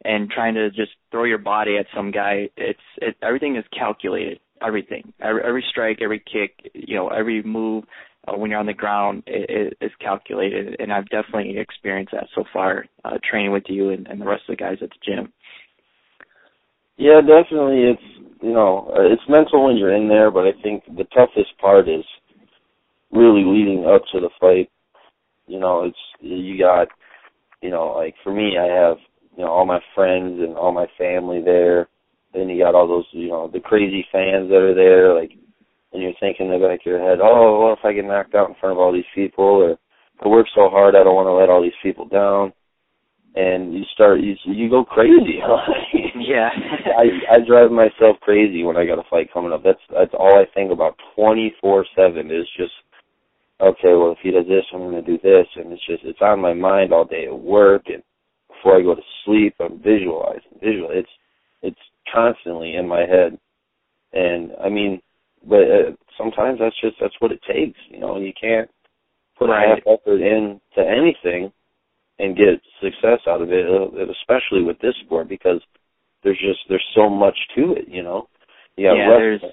and 0.05 0.31
trying 0.31 0.55
to 0.55 0.71
just 0.71 0.93
throw 1.11 1.25
your 1.25 1.39
body 1.39 1.77
at 1.79 1.87
some 1.95 2.11
guy. 2.11 2.49
It's 2.57 2.81
it, 2.99 3.17
everything 3.23 3.57
is 3.57 3.65
calculated. 3.77 4.41
Everything, 4.63 5.15
every, 5.23 5.43
every 5.43 5.65
strike, 5.71 6.01
every 6.03 6.19
kick, 6.19 6.71
you 6.75 6.95
know, 6.95 7.09
every 7.09 7.43
move 7.43 7.85
uh, 8.29 8.37
when 8.37 8.51
you're 8.51 8.61
on 8.61 8.67
the 8.67 8.75
ground 8.75 9.23
is, 9.27 9.73
is 9.81 9.91
calculated. 10.01 10.77
And 10.79 10.93
I've 10.93 11.09
definitely 11.09 11.59
experienced 11.59 12.13
that 12.13 12.29
so 12.35 12.45
far, 12.53 12.87
uh, 13.05 13.19
training 13.29 13.53
with 13.53 13.65
you 13.69 13.91
and, 13.91 14.07
and 14.07 14.21
the 14.21 14.27
rest 14.27 14.43
of 14.49 14.57
the 14.57 14.63
guys 14.63 14.79
at 14.83 14.91
the 14.91 15.13
gym. 15.13 15.33
Yeah, 16.97 17.21
definitely. 17.21 17.85
It's 17.85 18.03
you 18.43 18.53
know, 18.53 18.91
it's 18.97 19.23
mental 19.29 19.67
when 19.67 19.77
you're 19.77 19.95
in 19.95 20.09
there, 20.09 20.31
but 20.31 20.47
I 20.47 20.53
think 20.63 20.85
the 20.87 21.05
toughest 21.15 21.59
part 21.61 21.89
is 21.89 22.05
really 23.13 23.43
leading 23.45 23.85
up 23.87 24.03
to 24.13 24.21
the 24.21 24.31
fight, 24.41 24.71
you 25.47 25.59
know, 25.59 25.85
it's 25.85 25.99
you 26.21 26.59
got, 26.59 26.89
you 27.61 27.71
know, 27.71 27.95
like 27.97 28.15
for 28.23 28.33
me, 28.33 28.57
I 28.59 28.67
have 28.67 28.97
you 29.37 29.45
know 29.45 29.51
all 29.51 29.67
my 29.67 29.81
friends 29.95 30.41
and 30.41 30.57
all 30.57 30.73
my 30.73 30.87
family 30.97 31.43
there. 31.45 31.89
Then 32.33 32.49
you 32.49 32.63
got 32.63 32.77
all 32.77 32.87
those, 32.87 33.07
you 33.11 33.29
know, 33.29 33.51
the 33.53 33.59
crazy 33.59 34.07
fans 34.13 34.49
that 34.51 34.63
are 34.63 34.75
there, 34.75 35.13
like, 35.13 35.33
and 35.93 36.03
you're 36.03 36.13
thinking 36.21 36.47
in 36.47 36.53
the 36.53 36.67
back 36.67 36.81
of 36.81 36.87
your 36.87 37.01
head, 37.01 37.19
oh, 37.23 37.61
what 37.61 37.79
if 37.79 37.85
I 37.85 37.93
get 37.93 38.05
knocked 38.05 38.35
out 38.35 38.49
in 38.49 38.55
front 38.61 38.73
of 38.73 38.79
all 38.79 38.93
these 38.93 39.09
people, 39.15 39.45
or 39.45 39.79
I 40.25 40.29
work 40.29 40.47
so 40.55 40.69
hard, 40.69 40.95
I 40.95 41.03
don't 41.03 41.15
want 41.15 41.27
to 41.27 41.33
let 41.33 41.49
all 41.49 41.63
these 41.63 41.73
people 41.83 42.07
down. 42.07 42.53
And 43.35 43.73
you 43.73 43.85
start, 43.95 44.21
you 44.21 44.35
you 44.45 44.69
go 44.69 44.85
crazy. 44.85 45.39
yeah. 46.19 46.49
I 46.99 47.37
I 47.37 47.47
drive 47.47 47.71
myself 47.71 48.19
crazy 48.23 48.65
when 48.65 48.77
I 48.77 48.85
got 48.85 48.99
a 48.99 49.07
fight 49.09 49.33
coming 49.33 49.53
up. 49.53 49.63
That's 49.63 49.79
that's 49.89 50.11
all 50.19 50.35
I 50.35 50.47
think 50.53 50.73
about 50.73 50.99
twenty 51.15 51.55
four 51.61 51.87
seven 51.95 52.27
is 52.33 52.49
just 52.57 52.73
okay, 53.61 53.95
well, 53.95 54.13
if 54.13 54.19
he 54.23 54.31
does 54.31 54.47
this, 54.49 54.65
I'm 54.73 54.81
going 54.81 54.95
to 54.95 55.03
do 55.03 55.19
this, 55.23 55.47
and 55.57 55.73
it's 55.73 55.87
just 55.87 56.03
it's 56.05 56.21
on 56.21 56.41
my 56.41 56.55
mind 56.55 56.93
all 56.93 57.05
day 57.05 57.27
at 57.27 57.39
work 57.39 57.83
and 57.87 58.03
before 58.49 58.79
I 58.79 58.83
go 58.83 58.95
to 58.95 59.03
sleep. 59.25 59.55
I'm 59.61 59.79
visualizing, 59.79 60.59
visual. 60.63 60.91
It's 60.93 61.09
it's 61.63 61.79
constantly 62.13 62.75
in 62.75 62.89
my 62.89 63.01
head, 63.01 63.39
and 64.13 64.53
I 64.63 64.69
mean, 64.69 65.01
but 65.47 65.63
uh, 65.63 65.91
sometimes 66.19 66.59
that's 66.61 66.79
just 66.81 66.97
that's 67.01 67.15
what 67.21 67.33
it 67.33 67.41
takes, 67.47 67.79
you 67.89 67.99
know. 67.99 68.19
You 68.19 68.33
can't 68.39 68.71
put 69.39 69.49
right. 69.49 69.65
a 69.65 69.69
half 69.69 69.79
effort 69.87 70.21
into 70.21 70.61
anything 70.79 71.53
and 72.19 72.37
get 72.37 72.61
success 72.83 73.21
out 73.27 73.41
of 73.41 73.51
it, 73.51 73.67
uh, 73.67 73.89
especially 74.13 74.63
with 74.63 74.79
this 74.81 74.95
sport 75.05 75.29
because 75.29 75.61
there's 76.23 76.39
just 76.39 76.61
there's 76.69 76.85
so 76.95 77.09
much 77.09 77.37
to 77.57 77.73
it, 77.73 77.89
you 77.89 78.03
know. 78.03 78.29
You 78.77 78.89
got 78.89 78.95
yeah, 78.95 79.09
wrestling, 79.09 79.41
there's... 79.41 79.53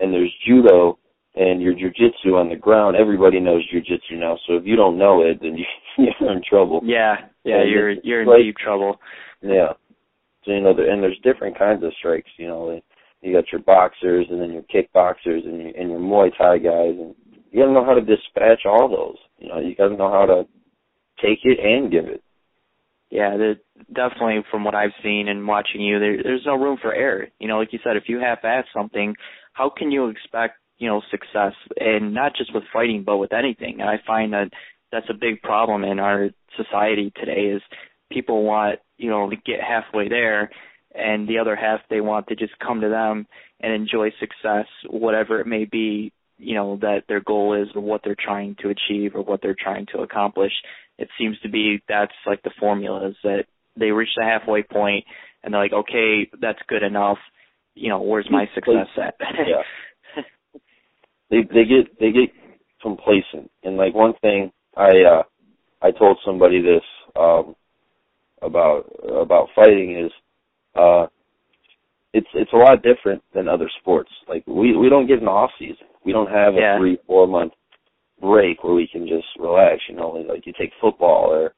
and 0.00 0.12
there's 0.12 0.34
judo 0.46 0.98
and 1.34 1.62
your 1.62 1.72
jujitsu 1.74 2.38
on 2.38 2.48
the 2.50 2.56
ground, 2.56 2.96
everybody 2.96 3.40
knows 3.40 3.66
jujitsu 3.72 4.18
now. 4.18 4.38
So 4.46 4.56
if 4.56 4.66
you 4.66 4.76
don't 4.76 4.98
know 4.98 5.22
it, 5.22 5.38
then 5.40 5.56
you 5.56 5.64
you're 6.20 6.32
in 6.32 6.42
trouble. 6.48 6.80
Yeah, 6.84 7.16
yeah, 7.44 7.60
And 7.60 7.70
you're 7.70 7.90
you're 8.02 8.22
in 8.22 8.28
like- 8.28 8.42
deep 8.42 8.56
trouble. 8.56 8.98
Yeah. 9.40 9.72
So 10.44 10.50
you 10.50 10.60
know, 10.60 10.74
there, 10.74 10.90
and 10.90 11.02
there's 11.02 11.18
different 11.22 11.56
kinds 11.56 11.84
of 11.84 11.92
strikes. 11.98 12.30
You 12.36 12.48
know, 12.48 12.62
like, 12.64 12.84
you 13.22 13.32
got 13.32 13.50
your 13.52 13.62
boxers, 13.62 14.26
and 14.30 14.40
then 14.40 14.52
your 14.52 14.62
kickboxers, 14.62 15.46
and 15.46 15.60
your, 15.60 15.68
and 15.68 15.90
your 15.90 16.00
Muay 16.00 16.36
Thai 16.36 16.58
guys, 16.58 16.96
and 16.98 17.14
you 17.50 17.60
got 17.60 17.66
to 17.66 17.72
know 17.72 17.84
how 17.84 17.94
to 17.94 18.00
dispatch 18.00 18.66
all 18.66 18.88
those. 18.88 19.16
You 19.38 19.48
know, 19.48 19.60
you 19.60 19.74
got 19.76 19.88
to 19.88 19.96
know 19.96 20.10
how 20.10 20.26
to 20.26 20.44
take 21.22 21.40
it 21.44 21.58
and 21.60 21.90
give 21.90 22.06
it. 22.06 22.22
Yeah, 23.10 23.36
the, 23.36 23.54
definitely 23.94 24.42
from 24.50 24.64
what 24.64 24.74
I've 24.74 24.94
seen 25.02 25.28
and 25.28 25.46
watching 25.46 25.82
you, 25.82 26.00
there, 26.00 26.22
there's 26.22 26.46
no 26.46 26.56
room 26.56 26.78
for 26.80 26.94
error. 26.94 27.28
You 27.38 27.46
know, 27.46 27.58
like 27.58 27.72
you 27.72 27.78
said, 27.84 27.96
if 27.96 28.04
you 28.08 28.18
half-ass 28.18 28.64
something, 28.74 29.14
how 29.52 29.70
can 29.70 29.90
you 29.90 30.08
expect 30.08 30.54
you 30.78 30.88
know 30.88 31.02
success? 31.10 31.52
And 31.78 32.14
not 32.14 32.34
just 32.34 32.54
with 32.54 32.64
fighting, 32.72 33.04
but 33.04 33.18
with 33.18 33.34
anything. 33.34 33.80
And 33.80 33.88
I 33.88 34.00
find 34.06 34.32
that 34.32 34.50
that's 34.90 35.10
a 35.10 35.14
big 35.14 35.42
problem 35.42 35.84
in 35.84 35.98
our 35.98 36.30
society 36.56 37.12
today. 37.14 37.54
Is 37.54 37.62
people 38.10 38.44
want 38.44 38.78
you 38.96 39.10
know 39.10 39.28
to 39.28 39.36
get 39.36 39.60
halfway 39.60 40.08
there, 40.08 40.50
and 40.94 41.28
the 41.28 41.38
other 41.38 41.56
half 41.56 41.80
they 41.88 42.00
want 42.00 42.28
to 42.28 42.36
just 42.36 42.58
come 42.58 42.80
to 42.80 42.88
them 42.88 43.26
and 43.60 43.72
enjoy 43.72 44.10
success, 44.20 44.66
whatever 44.88 45.40
it 45.40 45.46
may 45.46 45.64
be. 45.64 46.12
You 46.38 46.56
know 46.56 46.76
that 46.80 47.04
their 47.06 47.20
goal 47.20 47.54
is, 47.54 47.68
or 47.74 47.82
what 47.82 48.00
they're 48.02 48.16
trying 48.18 48.56
to 48.62 48.70
achieve, 48.70 49.12
or 49.14 49.22
what 49.22 49.40
they're 49.42 49.56
trying 49.58 49.86
to 49.92 49.98
accomplish 50.00 50.52
it 50.98 51.08
seems 51.18 51.38
to 51.40 51.48
be 51.48 51.82
that's 51.88 52.12
like 52.26 52.42
the 52.42 52.50
formula 52.58 53.08
is 53.08 53.16
that 53.24 53.44
they 53.76 53.90
reach 53.90 54.10
the 54.16 54.24
halfway 54.24 54.62
point 54.62 55.04
and 55.42 55.52
they're 55.52 55.62
like, 55.62 55.72
okay, 55.72 56.30
that's 56.40 56.58
good 56.68 56.82
enough. 56.82 57.18
You 57.74 57.88
know, 57.88 58.02
where's 58.02 58.28
my 58.30 58.46
success 58.54 58.86
at? 58.96 59.14
Yeah. 59.46 60.22
they 61.30 61.38
they 61.42 61.64
get 61.64 61.98
they 61.98 62.12
get 62.12 62.30
complacent 62.82 63.50
and 63.62 63.76
like 63.76 63.94
one 63.94 64.12
thing 64.20 64.50
i 64.76 64.90
uh 65.08 65.22
i 65.80 65.90
told 65.92 66.18
somebody 66.26 66.60
this 66.60 66.82
um 67.16 67.54
about 68.42 68.84
about 69.08 69.48
fighting 69.54 69.98
is 70.04 70.12
uh 70.76 71.06
it's 72.12 72.26
it's 72.34 72.52
a 72.52 72.56
lot 72.56 72.82
different 72.82 73.22
than 73.34 73.48
other 73.48 73.70
sports 73.80 74.10
like 74.28 74.44
we 74.46 74.76
we 74.76 74.88
don't 74.88 75.06
get 75.06 75.20
an 75.20 75.28
off 75.28 75.50
season 75.58 75.86
we 76.04 76.12
don't 76.12 76.30
have 76.30 76.54
a 76.54 76.58
Yeah. 76.58 76.78
three 76.78 76.98
four 77.06 77.26
month 77.26 77.52
break 78.20 78.62
where 78.62 78.74
we 78.74 78.86
can 78.86 79.06
just 79.06 79.26
relax 79.38 79.80
you 79.88 79.96
know 79.96 80.10
like 80.28 80.46
you 80.46 80.52
take 80.58 80.72
football 80.80 81.32
or 81.32 81.54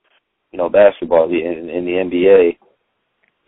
you 0.52 0.59
know 0.59 0.68
basketball 0.68 1.28
in, 1.28 1.68
in 1.68 1.85
the 1.85 1.92
nba 1.92 2.56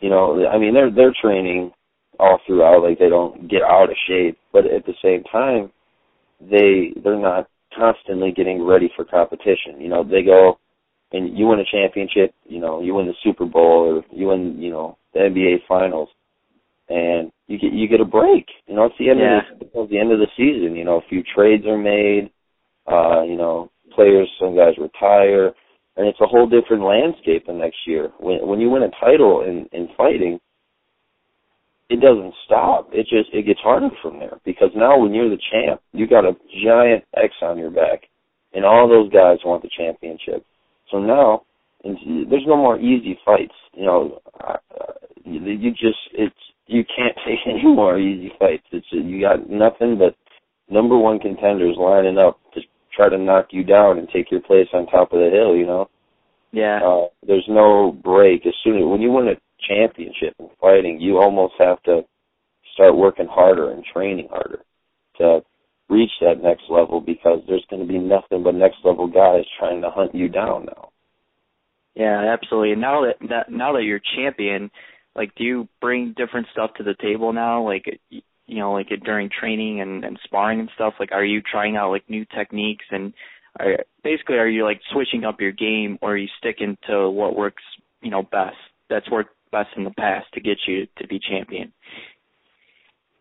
you 0.00 0.11
know 0.11 0.46
i 0.49 0.58
mean 0.58 0.75
they're 0.75 0.90
they're 0.90 1.14
training 1.20 1.73
all 2.18 2.38
throughout 2.46 2.82
like 2.82 2.99
they 2.99 3.08
don't 3.08 3.49
get 3.49 3.62
out 3.62 3.90
of 3.90 3.96
shape 4.08 4.38
but 4.52 4.66
at 4.66 4.85
the 4.87 4.94
same 5.02 5.23
time 5.25 5.70
they 6.40 6.92
they're 7.02 7.18
not 7.18 7.49
constantly 7.76 8.32
getting 8.32 8.64
ready 8.64 8.90
for 8.96 9.04
competition. 9.04 9.80
You 9.80 9.88
know, 9.88 10.04
they 10.04 10.23
go 10.23 10.58
and 11.12 11.37
you 11.37 11.46
win 11.46 11.61
a 11.61 11.64
championship, 11.70 12.35
you 12.44 12.61
know, 12.61 12.80
you 12.80 12.94
win 12.94 13.06
the 13.06 13.14
Super 13.23 13.44
Bowl 13.44 14.02
or 14.02 14.16
you 14.16 14.28
win, 14.28 14.61
you 14.61 14.70
know, 14.70 14.99
the 15.16 15.23
NBA 15.25 15.66
finals 15.66 16.08
and 16.88 17.32
you 17.49 17.58
get 17.58 17.73
you 17.73 17.88
get 17.88 18.00
a 18.00 18.04
break. 18.04 18.46
You 18.66 18.75
know, 18.76 18.85
it's 18.85 18.99
the 18.99 19.11
end 19.11 19.20
Yeah. 19.20 19.38
of 19.52 19.58
the 19.58 19.80
it's 19.80 19.90
the 19.90 19.99
end 19.99 20.12
of 20.12 20.18
the 20.18 20.28
season, 20.37 20.76
you 20.76 20.85
know, 20.85 20.96
a 20.99 21.08
few 21.08 21.23
trades 21.23 21.66
are 21.66 21.78
made, 21.78 22.30
uh, 22.87 23.23
you 23.23 23.37
know, 23.37 23.70
players 23.94 24.28
some 24.38 24.54
guys 24.56 24.75
retire 24.78 25.54
and 25.96 26.06
it's 26.06 26.20
a 26.20 26.26
whole 26.26 26.46
different 26.46 26.85
landscape 26.85 27.46
the 27.46 27.52
next 27.52 27.78
year. 27.87 28.12
When 28.18 28.46
when 28.46 28.61
you 28.61 28.70
win 28.70 28.82
a 28.82 28.90
title 29.00 29.42
in, 29.42 29.66
in 29.73 29.88
fighting, 29.96 30.38
it 31.88 32.00
doesn't 32.00 32.35
stop. 32.44 32.88
It 32.92 33.06
just 33.08 33.32
it 33.32 33.46
gets 33.46 33.61
harder 33.61 33.90
from 34.02 34.18
there 34.18 34.38
because 34.44 34.70
now 34.76 34.99
when 34.99 35.14
you're 35.14 35.30
the 35.30 35.40
champ, 35.50 35.80
you 35.92 36.06
got 36.06 36.25
a 36.25 36.37
giant 36.64 37.04
X 37.16 37.32
on 37.42 37.58
your 37.58 37.70
back, 37.70 38.02
and 38.52 38.64
all 38.64 38.88
those 38.88 39.11
guys 39.11 39.38
want 39.44 39.62
the 39.62 39.70
championship. 39.76 40.44
So 40.90 40.99
now, 40.99 41.42
and 41.85 42.30
there's 42.30 42.46
no 42.46 42.56
more 42.56 42.78
easy 42.78 43.18
fights. 43.25 43.54
You 43.73 43.87
know, 43.87 44.20
uh, 44.46 44.56
you, 45.26 45.71
just 45.71 45.99
it's 46.12 46.35
you 46.66 46.85
can't 46.85 47.16
take 47.26 47.40
any 47.47 47.64
more 47.64 47.99
easy 47.99 48.33
fights. 48.38 48.66
It's 48.73 48.87
you 48.90 49.21
got 49.21 49.49
nothing 49.49 49.99
but 49.99 50.16
number 50.73 50.97
one 50.97 51.18
contenders 51.18 51.76
lining 51.78 52.18
up 52.18 52.38
to 52.54 52.61
try 52.95 53.09
to 53.09 53.18
knock 53.18 53.49
you 53.50 53.64
down 53.64 53.99
and 53.99 54.09
take 54.09 54.30
your 54.30 54.40
place 54.40 54.68
on 54.73 54.87
top 54.87 55.12
of 55.12 55.21
the 55.21 55.30
hill. 55.30 55.56
You 55.56 55.66
know. 55.66 55.90
yeah. 56.52 56.80
Uh, 56.83 57.06
there's 57.26 57.47
no 57.49 57.92
break. 57.92 58.47
As 58.47 58.54
soon 58.64 58.78
as 58.78 58.85
when 58.85 59.00
you 59.00 59.11
win 59.11 59.28
a 59.28 59.37
championship 59.68 60.35
in 60.38 60.49
fighting, 60.61 61.00
you 61.00 61.18
almost 61.18 61.54
have 61.59 61.83
to 61.85 62.02
start 62.75 62.97
working 62.97 63.28
harder 63.28 63.71
and 63.71 63.85
training 63.85 64.28
harder 64.30 64.61
to 65.18 65.40
reach 65.88 66.11
that 66.21 66.42
next 66.42 66.64
level 66.68 67.00
because 67.00 67.40
there's 67.47 67.64
going 67.71 67.80
to 67.80 67.88
be 67.88 67.99
nothing 67.99 68.42
but 68.42 68.54
next 68.54 68.76
level 68.85 69.06
guys 69.06 69.45
trying 69.59 69.80
to 69.80 69.90
hunt 69.90 70.14
you 70.14 70.28
down 70.28 70.66
now. 70.66 70.90
Yeah, 71.95 72.35
absolutely. 72.35 72.73
And 72.73 72.80
now 72.80 73.06
that, 73.06 73.28
that 73.28 73.50
now 73.50 73.73
that 73.73 73.85
you're 73.85 74.00
champion, 74.16 74.71
like 75.16 75.35
do 75.35 75.44
you 75.44 75.68
bring 75.80 76.14
different 76.16 76.46
stuff 76.52 76.70
to 76.76 76.85
the 76.85 76.94
table 77.00 77.32
now? 77.32 77.64
Like 77.64 78.00
you 78.11 78.58
know, 78.58 78.73
like 78.73 78.88
during 79.04 79.28
training 79.28 79.80
and, 79.80 80.04
and 80.04 80.18
sparring 80.25 80.61
and 80.61 80.70
stuff, 80.75 80.94
like 81.00 81.11
are 81.12 81.25
you 81.25 81.40
trying 81.40 81.76
out 81.76 81.90
like 81.90 82.08
new 82.08 82.25
techniques 82.37 82.85
and 82.90 83.12
are 83.58 83.78
basically 84.04 84.37
are 84.37 84.49
you 84.49 84.64
like 84.64 84.80
switching 84.92 85.25
up 85.25 85.40
your 85.40 85.52
game 85.52 85.99
or 86.02 86.12
are 86.12 86.16
you 86.16 86.28
sticking 86.38 86.76
to 86.87 87.11
what 87.11 87.35
works, 87.35 87.62
you 88.02 88.11
know, 88.11 88.23
best? 88.23 88.56
That's 88.88 89.11
worked 89.11 89.35
best 89.50 89.70
in 89.76 89.85
the 89.85 89.90
past 89.90 90.26
to 90.35 90.40
get 90.40 90.58
you 90.68 90.87
to 90.99 91.08
be 91.08 91.18
champion. 91.18 91.73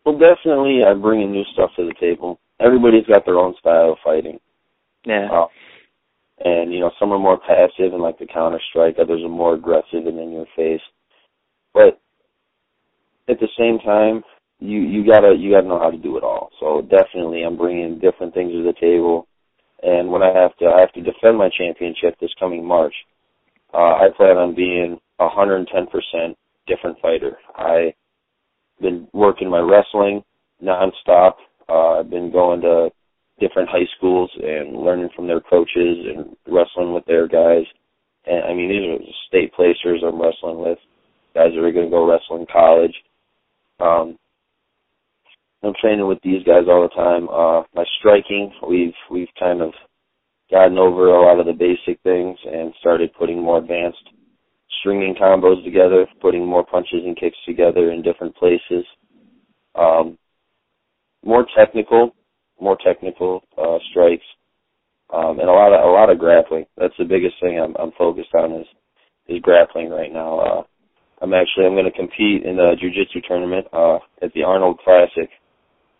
Well, 0.04 0.18
definitely, 0.18 0.82
I'm 0.86 1.02
bringing 1.02 1.32
new 1.32 1.42
stuff 1.52 1.70
to 1.76 1.84
the 1.84 1.94
table. 1.98 2.38
Everybody's 2.60 3.06
got 3.06 3.24
their 3.24 3.38
own 3.38 3.54
style 3.58 3.92
of 3.92 3.98
fighting. 4.04 4.38
Yeah. 5.04 5.28
Uh, 5.32 5.46
and 6.44 6.72
you 6.72 6.80
know, 6.80 6.90
some 7.00 7.12
are 7.12 7.18
more 7.18 7.38
passive 7.38 7.92
and 7.92 8.02
like 8.02 8.18
the 8.18 8.26
counter 8.26 8.60
strike. 8.70 8.96
Others 9.00 9.22
are 9.24 9.28
more 9.28 9.54
aggressive 9.54 10.06
and 10.06 10.18
in 10.18 10.32
your 10.32 10.46
face. 10.54 10.80
But 11.76 12.00
at 13.28 13.38
the 13.38 13.48
same 13.58 13.78
time, 13.80 14.24
you 14.60 14.80
you 14.80 15.06
gotta 15.06 15.36
you 15.38 15.52
gotta 15.52 15.68
know 15.68 15.78
how 15.78 15.90
to 15.90 15.98
do 15.98 16.16
it 16.16 16.24
all. 16.24 16.48
So 16.58 16.80
definitely, 16.80 17.42
I'm 17.44 17.58
bringing 17.58 17.98
different 17.98 18.32
things 18.32 18.52
to 18.52 18.62
the 18.62 18.72
table. 18.80 19.28
And 19.82 20.10
when 20.10 20.22
I 20.22 20.32
have 20.32 20.56
to, 20.56 20.66
I 20.66 20.80
have 20.80 20.92
to 20.94 21.02
defend 21.02 21.36
my 21.36 21.50
championship 21.56 22.18
this 22.18 22.32
coming 22.40 22.64
March. 22.64 22.94
Uh, 23.74 24.00
I 24.00 24.06
plan 24.16 24.38
on 24.38 24.54
being 24.54 24.98
a 25.18 25.28
110% 25.28 26.34
different 26.66 26.98
fighter. 27.02 27.36
I've 27.58 27.92
been 28.80 29.06
working 29.12 29.50
my 29.50 29.60
wrestling 29.60 30.22
nonstop. 30.64 31.34
Uh, 31.68 32.00
I've 32.00 32.10
been 32.10 32.32
going 32.32 32.62
to 32.62 32.88
different 33.38 33.68
high 33.68 33.86
schools 33.98 34.30
and 34.42 34.78
learning 34.78 35.10
from 35.14 35.26
their 35.26 35.42
coaches 35.42 35.98
and 36.08 36.36
wrestling 36.46 36.94
with 36.94 37.04
their 37.04 37.28
guys. 37.28 37.64
And 38.24 38.44
I 38.44 38.54
mean, 38.54 38.70
these 38.70 38.88
are 38.88 39.12
state 39.28 39.52
placers 39.52 40.02
I'm 40.02 40.20
wrestling 40.20 40.58
with, 40.58 40.78
guys 41.36 41.52
that 41.54 41.62
are 41.62 41.72
going 41.72 41.86
to 41.86 41.90
go 41.90 42.08
wrestle 42.08 42.40
in 42.40 42.46
college. 42.50 42.94
Um, 43.78 44.16
I'm 45.62 45.74
training 45.80 46.06
with 46.06 46.18
these 46.22 46.42
guys 46.44 46.64
all 46.66 46.88
the 46.88 46.96
time. 46.96 47.28
Uh, 47.28 47.62
my 47.74 47.84
striking, 47.98 48.52
we've 48.66 48.96
we've 49.10 49.28
kind 49.38 49.60
of 49.60 49.72
gotten 50.50 50.78
over 50.78 51.08
a 51.08 51.22
lot 51.26 51.40
of 51.40 51.46
the 51.46 51.52
basic 51.52 52.00
things 52.02 52.38
and 52.50 52.72
started 52.80 53.10
putting 53.18 53.42
more 53.42 53.58
advanced 53.58 54.08
stringing 54.80 55.14
combos 55.20 55.62
together, 55.64 56.06
putting 56.20 56.46
more 56.46 56.64
punches 56.64 57.02
and 57.04 57.18
kicks 57.18 57.36
together 57.46 57.90
in 57.90 58.02
different 58.02 58.34
places. 58.36 58.84
Um, 59.74 60.16
more 61.24 61.46
technical, 61.56 62.14
more 62.60 62.78
technical 62.86 63.42
uh, 63.58 63.78
strikes, 63.90 64.24
um, 65.12 65.40
and 65.40 65.48
a 65.48 65.52
lot 65.52 65.72
of 65.72 65.84
a 65.84 65.92
lot 65.92 66.10
of 66.10 66.18
grappling. 66.18 66.64
That's 66.78 66.94
the 66.98 67.04
biggest 67.04 67.34
thing 67.40 67.58
I'm, 67.58 67.74
I'm 67.76 67.92
focused 67.98 68.34
on 68.34 68.52
is 68.52 68.66
is 69.28 69.40
grappling 69.42 69.90
right 69.90 70.12
now. 70.12 70.38
Uh, 70.38 70.62
I'm 71.22 71.32
actually 71.32 71.66
I'm 71.66 71.74
going 71.74 71.90
to 71.90 71.90
compete 71.90 72.44
in 72.44 72.56
the 72.56 72.76
jiu-jitsu 72.78 73.20
tournament 73.26 73.66
uh, 73.72 73.98
at 74.22 74.32
the 74.34 74.42
Arnold 74.42 74.78
Classic. 74.84 75.30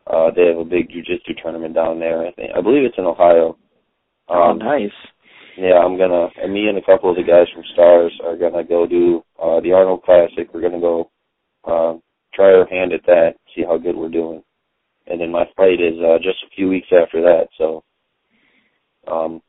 Uh, 0.07 0.31
they 0.35 0.47
have 0.47 0.59
a 0.59 0.65
big 0.65 0.91
jiu-jitsu 0.91 1.35
tournament 1.43 1.75
down 1.75 1.99
there. 1.99 2.27
I 2.27 2.33
think 2.33 2.51
I 2.57 2.61
believe 2.61 2.85
it's 2.85 2.99
in 2.99 3.05
Ohio. 3.07 3.57
oh, 4.29 4.51
Um, 4.51 4.59
nice. 4.59 4.93
yeah, 5.57 5.79
I'm 5.83 5.97
gonna. 5.97 6.29
And 6.43 6.53
me 6.53 6.69
and 6.69 6.79
a 6.79 6.83
couple 6.83 7.11
of 7.11 7.17
the 7.17 7.23
guys 7.23 7.47
from 7.55 7.65
Stars 7.73 8.13
are 8.25 8.37
gonna 8.37 8.63
go 8.63 8.87
do 8.87 9.25
uh, 9.43 9.61
the 9.61 9.73
Arnold 9.73 10.03
Classic. 10.03 10.53
We're 10.53 10.61
gonna 10.61 10.81
go 10.81 11.11
uh, 11.65 11.95
try 12.35 12.53
our 12.53 12.67
hand 12.67 12.93
at 12.93 13.05
that, 13.07 13.35
see 13.55 13.63
how 13.63 13.79
good 13.79 13.97
we're 13.97 14.11
doing. 14.11 14.43
And 15.07 15.21
then 15.21 15.31
my 15.33 15.45
fight 15.57 15.81
is 15.81 15.99
uh, 16.01 16.19
just 16.19 16.43
a 16.45 16.51
few 16.55 16.69
weeks 16.69 16.89
after 16.93 17.23
that, 17.23 17.49
so 17.57 17.83
um, 19.11 19.41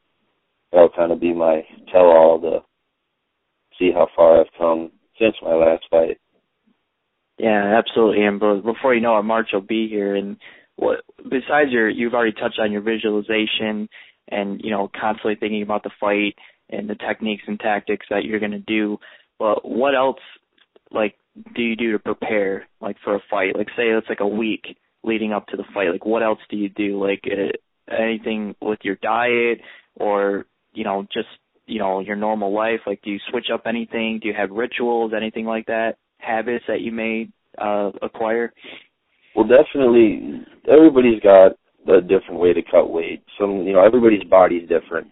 that'll 0.72 0.90
kind 0.90 1.12
of 1.12 1.20
be 1.20 1.34
my 1.34 1.62
tell-all 1.92 2.40
to 2.42 2.60
see 3.78 3.92
how 3.92 4.08
far 4.16 4.40
I've 4.40 4.54
come 4.58 4.92
since 5.20 5.36
my 5.42 5.54
last 5.54 5.84
fight. 5.90 6.20
Yeah, 7.38 7.78
absolutely. 7.78 8.24
And 8.24 8.40
before 8.40 8.96
you 8.96 9.02
know 9.02 9.20
it, 9.20 9.24
March 9.24 9.50
will 9.54 9.62
be 9.62 9.88
here. 9.88 10.16
And 10.16 10.38
what 10.76 11.02
besides 11.24 11.72
your, 11.72 11.90
you've 11.90 12.14
already 12.14 12.34
touched 12.34 12.60
on 12.60 12.72
your 12.72 12.82
visualization 12.82 13.90
and 14.30 14.60
you 14.64 14.72
know 14.72 14.90
constantly 15.00 15.36
thinking 15.36 15.62
about 15.62 15.84
the 15.84 15.92
fight 16.00 16.36
and 16.70 16.90
the 16.90 16.96
techniques 16.96 17.44
and 17.48 17.60
tactics 17.60 18.06
that 18.10 18.26
you're 18.26 18.40
going 18.40 18.52
to 18.52 18.60
do. 18.60 18.98
But 19.40 19.68
what 19.68 19.96
else, 19.96 20.20
like, 20.92 21.16
do 21.56 21.62
you 21.62 21.76
do 21.76 21.92
to 21.94 22.00
prepare, 22.00 22.68
like, 22.82 22.98
for 23.04 23.16
a 23.16 23.22
fight? 23.30 23.56
Like, 23.56 23.70
say 23.70 23.84
it's 23.84 24.10
like 24.10 24.20
a 24.20 24.28
week 24.28 24.78
leading 25.04 25.32
up 25.32 25.48
to 25.48 25.58
the 25.58 25.64
fight. 25.74 25.92
Like, 25.92 26.06
what 26.06 26.24
else 26.24 26.40
do 26.50 26.58
you 26.58 26.70
do? 26.70 27.02
Like, 27.02 27.24
uh, 27.26 27.94
anything 27.94 28.56
with 28.62 28.80
your 28.84 28.96
diet, 28.96 29.62
or 29.96 30.46
you 30.74 30.84
know, 30.84 31.08
just 31.14 31.28
you 31.68 31.80
know 31.80 32.00
your 32.00 32.16
normal 32.16 32.54
life? 32.54 32.80
Like, 32.88 33.02
do 33.04 33.12
you 33.12 33.20
switch 33.30 33.48
up 33.54 33.64
anything? 33.66 34.20
Do 34.22 34.28
you 34.28 34.34
have 34.34 34.50
rituals, 34.50 35.12
anything 35.16 35.46
like 35.46 35.68
that? 35.68 35.98
Habits 36.18 36.66
that 36.68 36.82
you 36.82 36.92
may 36.92 37.30
uh, 37.58 37.92
acquire? 38.02 38.52
Well, 39.36 39.48
definitely, 39.48 40.42
everybody's 40.68 41.22
got 41.22 41.52
a 41.88 42.02
different 42.02 42.40
way 42.40 42.54
to 42.54 42.62
cut 42.64 42.90
weight. 42.90 43.24
Some, 43.40 43.64
you 43.64 43.74
know, 43.74 43.84
everybody's 43.86 44.24
body's 44.24 44.68
different. 44.68 45.08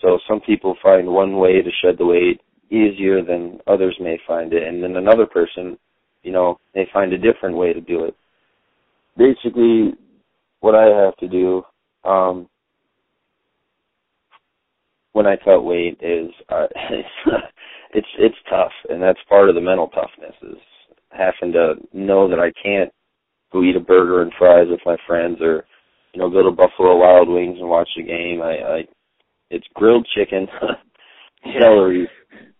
So 0.00 0.18
some 0.28 0.40
people 0.40 0.76
find 0.82 1.06
one 1.06 1.36
way 1.36 1.62
to 1.62 1.70
shed 1.82 1.98
the 1.98 2.06
weight 2.06 2.40
easier 2.70 3.22
than 3.22 3.60
others 3.66 3.96
may 4.00 4.18
find 4.26 4.52
it, 4.52 4.62
and 4.62 4.82
then 4.82 4.96
another 4.96 5.26
person, 5.26 5.78
you 6.22 6.32
know, 6.32 6.58
may 6.74 6.88
find 6.92 7.12
a 7.12 7.18
different 7.18 7.56
way 7.56 7.72
to 7.72 7.80
do 7.80 8.04
it. 8.04 8.14
Basically, 9.16 9.92
what 10.60 10.74
I 10.74 10.86
have 10.86 11.16
to 11.18 11.28
do 11.28 11.62
um, 12.04 12.48
when 15.16 15.26
I 15.26 15.36
cut 15.42 15.62
weight 15.62 15.96
is 16.02 16.30
uh, 16.50 16.66
it's 17.94 18.06
it's 18.18 18.36
tough, 18.50 18.72
and 18.90 19.02
that's 19.02 19.18
part 19.30 19.48
of 19.48 19.54
the 19.54 19.62
mental 19.62 19.88
toughness 19.88 20.34
is 20.42 20.58
having 21.08 21.54
to 21.54 21.76
know 21.94 22.28
that 22.28 22.38
I 22.38 22.52
can't 22.62 22.92
go 23.50 23.62
eat 23.62 23.76
a 23.76 23.80
burger 23.80 24.20
and 24.20 24.30
fries 24.38 24.66
with 24.68 24.80
my 24.84 24.98
friends 25.06 25.38
or 25.40 25.64
you 26.12 26.20
know 26.20 26.28
go 26.28 26.42
to 26.42 26.50
Buffalo 26.50 26.98
Wild 26.98 27.30
Wings 27.30 27.56
and 27.58 27.66
watch 27.66 27.88
the 27.96 28.02
game. 28.02 28.42
I, 28.42 28.52
I 28.58 28.80
it's 29.48 29.66
grilled 29.72 30.06
chicken, 30.14 30.48
celery, 31.58 32.06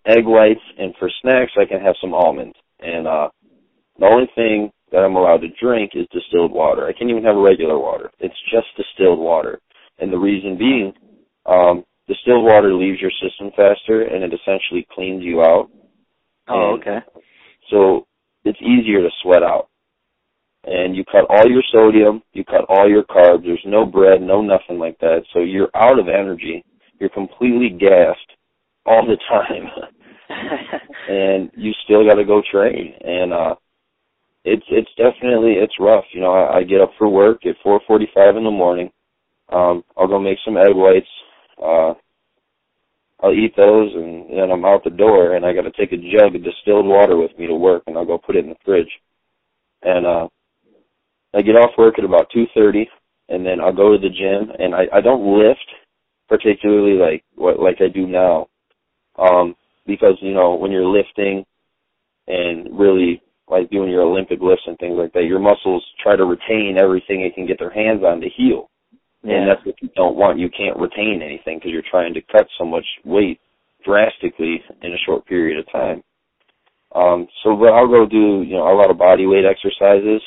egg 0.07 0.25
whites, 0.25 0.65
and 0.79 0.95
for 0.99 1.11
snacks 1.21 1.53
I 1.61 1.67
can 1.67 1.83
have 1.83 1.97
some 2.01 2.15
almonds. 2.15 2.57
And 2.81 3.07
uh 3.07 3.29
the 3.99 4.07
only 4.07 4.31
thing 4.35 4.73
that 4.93 5.05
I'm 5.05 5.17
allowed 5.17 5.43
to 5.43 5.49
drink 5.61 5.93
is 5.95 6.07
distilled 6.11 6.53
water. 6.53 6.87
I 6.87 6.95
can't 6.95 7.11
even 7.11 7.25
have 7.25 7.37
regular 7.37 7.79
water. 7.79 8.11
It's 8.19 8.35
just 8.51 8.69
distilled 8.79 9.19
water. 9.19 9.61
And 9.99 10.11
the 10.11 10.19
reason 10.19 10.57
being, 10.57 10.93
um, 11.47 11.85
distilled 12.09 12.45
water 12.45 12.73
leaves 12.73 13.01
your 13.01 13.11
system 13.23 13.51
faster 13.57 14.03
and 14.03 14.25
it 14.25 14.33
essentially 14.33 14.87
cleans 14.93 15.23
you 15.23 15.43
out. 15.43 15.71
Oh, 16.49 16.75
and 16.75 16.83
okay. 16.83 16.99
So 17.71 18.07
it's 18.45 18.61
easier 18.61 19.03
to 19.03 19.11
sweat 19.23 19.43
out. 19.43 19.69
And 20.65 20.97
you 20.97 21.05
cut 21.05 21.27
all 21.29 21.49
your 21.49 21.63
sodium, 21.73 22.23
you 22.33 22.45
cut 22.45 22.65
all 22.69 22.89
your 22.89 23.05
carbs, 23.05 23.45
there's 23.45 23.63
no 23.65 23.87
bread, 23.87 24.21
no 24.21 24.43
nothing 24.43 24.79
like 24.79 24.99
that. 24.99 25.23
So 25.33 25.41
you're 25.41 25.71
out 25.75 25.99
of 25.99 26.09
energy. 26.09 26.65
You're 26.99 27.11
completely 27.11 27.71
gassed 27.71 28.19
all 28.85 29.07
the 29.07 29.17
time. 29.29 29.69
and 31.09 31.51
you 31.57 31.73
still 31.85 32.07
gotta 32.07 32.25
go 32.25 32.43
train. 32.51 32.95
And 33.05 33.33
uh 33.33 33.55
it's 34.45 34.65
it's 34.71 34.91
definitely 34.97 35.55
it's 35.55 35.75
rough. 35.81 36.05
You 36.13 36.21
know, 36.21 36.33
I, 36.33 36.59
I 36.59 36.63
get 36.63 36.81
up 36.81 36.93
for 36.99 37.09
work 37.09 37.45
at 37.47 37.57
four 37.63 37.81
forty 37.87 38.09
five 38.15 38.37
in 38.37 38.45
the 38.45 38.51
morning. 38.51 38.91
Um, 39.53 39.85
I'll 39.97 40.09
go 40.09 40.19
make 40.19 40.39
some 40.45 40.57
egg 40.57 40.75
whites. 40.75 41.07
Uh, 41.63 41.95
I'll 43.23 43.33
eat 43.33 43.55
those, 43.57 43.95
and 43.95 44.31
then 44.31 44.51
I'm 44.51 44.65
out 44.65 44.85
the 44.85 44.91
door, 44.91 45.37
and 45.37 45.45
I 45.45 45.55
got 45.55 45.63
to 45.63 45.71
take 45.71 45.93
a 45.93 45.97
jug 45.97 46.35
of 46.35 46.45
distilled 46.45 46.87
water 46.87 47.17
with 47.17 47.37
me 47.39 47.47
to 47.47 47.55
work, 47.55 47.83
and 47.87 47.97
I'll 47.97 48.05
go 48.05 48.19
put 48.19 48.37
it 48.37 48.45
in 48.45 48.51
the 48.51 48.57
fridge. 48.65 48.91
And 49.83 50.07
uh, 50.07 50.29
I 51.35 51.43
get 51.43 51.57
off 51.57 51.71
work 51.79 51.99
at 51.99 52.05
about 52.05 52.29
two 52.33 52.47
thirty, 52.55 52.89
and 53.29 53.45
then 53.45 53.61
I'll 53.61 53.73
go 53.75 53.93
to 53.93 53.99
the 53.99 54.11
gym, 54.11 54.53
and 54.59 54.75
I 54.75 54.87
I 54.93 55.01
don't 55.01 55.39
lift 55.39 55.67
particularly 56.29 56.95
like 56.99 57.25
what 57.37 57.59
like 57.59 57.77
I 57.81 57.89
do 57.89 58.07
now, 58.07 58.49
um, 59.19 59.57
because 59.87 60.17
you 60.21 60.35
know 60.35 60.55
when 60.55 60.71
you're 60.71 60.87
lifting 60.87 61.45
and 62.29 62.79
really 62.79 63.23
like 63.49 63.71
doing 63.71 63.91
your 63.91 64.03
Olympic 64.03 64.41
lifts 64.41 64.65
and 64.67 64.79
things 64.79 64.97
like 64.99 65.13
that, 65.13 65.25
your 65.25 65.39
muscles 65.39 65.85
try 66.03 66.17
to 66.17 66.25
retain 66.25 66.77
everything 66.79 67.23
they 67.23 67.31
can 67.31 67.47
get 67.47 67.59
their 67.59 67.71
hands 67.71 68.03
on 68.05 68.21
to 68.21 68.29
heal. 68.29 68.69
Yeah. 69.27 69.39
And 69.39 69.49
that's 69.51 69.67
what 69.67 69.75
you 69.83 69.91
don't 69.97 70.17
want. 70.17 70.39
You 70.39 70.49
can't 70.49 70.79
retain 70.79 71.21
anything 71.21 71.59
because 71.59 71.73
you're 71.73 71.91
trying 71.91 72.15
to 72.15 72.23
cut 72.31 72.47
so 72.59 72.65
much 72.65 72.85
weight 73.05 73.41
drastically 73.85 74.63
in 74.83 74.93
a 74.93 74.99
short 75.05 75.27
period 75.27 75.59
of 75.59 75.73
time. 75.73 76.03
Um, 76.95 77.27
so 77.43 77.57
but 77.57 77.73
I'll 77.73 77.89
go 77.89 78.07
do, 78.07 78.43
you 78.47 78.55
know, 78.55 78.71
a 78.71 78.79
lot 78.79 78.91
of 78.91 78.99
body 78.99 79.27
weight 79.27 79.45
exercises 79.45 80.23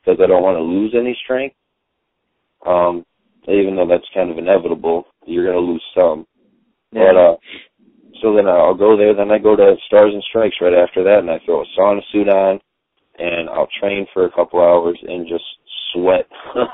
because 0.00 0.20
I 0.22 0.28
don't 0.28 0.44
want 0.44 0.56
to 0.56 0.62
lose 0.62 0.94
any 0.96 1.18
strength. 1.24 1.56
Um, 2.64 3.04
even 3.48 3.74
though 3.74 3.86
that's 3.88 4.06
kind 4.14 4.30
of 4.30 4.38
inevitable, 4.38 5.06
you're 5.26 5.44
going 5.44 5.56
to 5.56 5.72
lose 5.72 5.84
some. 5.98 6.26
Yeah. 6.92 7.10
But, 7.12 7.16
uh, 7.16 7.36
so 8.22 8.34
then 8.34 8.46
I'll 8.46 8.74
go 8.74 8.96
there. 8.96 9.14
Then 9.14 9.30
I 9.32 9.38
go 9.38 9.56
to 9.56 9.74
Stars 9.86 10.14
and 10.14 10.22
Strikes 10.22 10.56
right 10.60 10.72
after 10.72 11.02
that, 11.04 11.18
and 11.18 11.30
I 11.30 11.40
throw 11.44 11.62
a 11.62 11.66
sauna 11.78 12.00
suit 12.12 12.28
on, 12.28 12.60
and 13.18 13.50
I'll 13.50 13.68
train 13.80 14.06
for 14.14 14.24
a 14.24 14.32
couple 14.32 14.60
hours 14.60 14.98
and 15.02 15.28
just 15.28 15.44
sweat. 15.92 16.26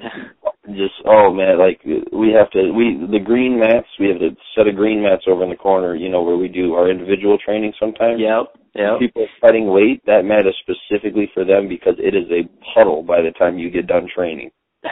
just 0.66 0.94
oh 1.06 1.32
man, 1.32 1.58
like 1.58 1.80
we 1.84 2.32
have 2.36 2.50
to 2.50 2.70
we 2.72 2.98
the 3.10 3.18
green 3.18 3.58
mats. 3.58 3.88
We 3.98 4.08
have 4.08 4.20
a 4.20 4.36
set 4.54 4.68
of 4.68 4.76
green 4.76 5.02
mats 5.02 5.24
over 5.26 5.42
in 5.42 5.50
the 5.50 5.56
corner. 5.56 5.94
You 5.94 6.08
know 6.08 6.22
where 6.22 6.36
we 6.36 6.48
do 6.48 6.74
our 6.74 6.90
individual 6.90 7.38
training 7.38 7.72
sometimes. 7.80 8.20
Yep. 8.20 8.54
Yeah. 8.74 8.96
People 8.98 9.26
cutting 9.40 9.68
weight. 9.68 10.04
That 10.06 10.24
mat 10.24 10.46
is 10.46 10.54
specifically 10.60 11.30
for 11.34 11.44
them 11.44 11.68
because 11.68 11.94
it 11.98 12.14
is 12.14 12.30
a 12.30 12.48
puddle 12.74 13.02
by 13.02 13.22
the 13.22 13.32
time 13.32 13.58
you 13.58 13.70
get 13.70 13.86
done 13.86 14.08
training. 14.14 14.50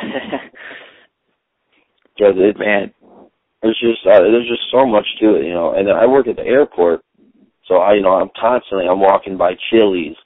Because 2.18 2.34
it, 2.36 2.58
man, 2.58 2.92
there's 3.62 3.78
just 3.80 4.04
uh, 4.04 4.18
there's 4.20 4.48
just 4.48 4.66
so 4.72 4.84
much 4.84 5.06
to 5.20 5.36
it, 5.36 5.44
you 5.44 5.54
know. 5.54 5.74
And 5.74 5.86
then 5.86 5.94
I 5.94 6.06
work 6.06 6.26
at 6.26 6.34
the 6.34 6.42
airport, 6.42 7.02
so 7.68 7.76
I 7.76 7.94
you 7.94 8.02
know 8.02 8.14
I'm 8.14 8.30
constantly 8.38 8.86
I'm 8.88 9.00
walking 9.00 9.36
by 9.36 9.52
Chili's, 9.70 10.16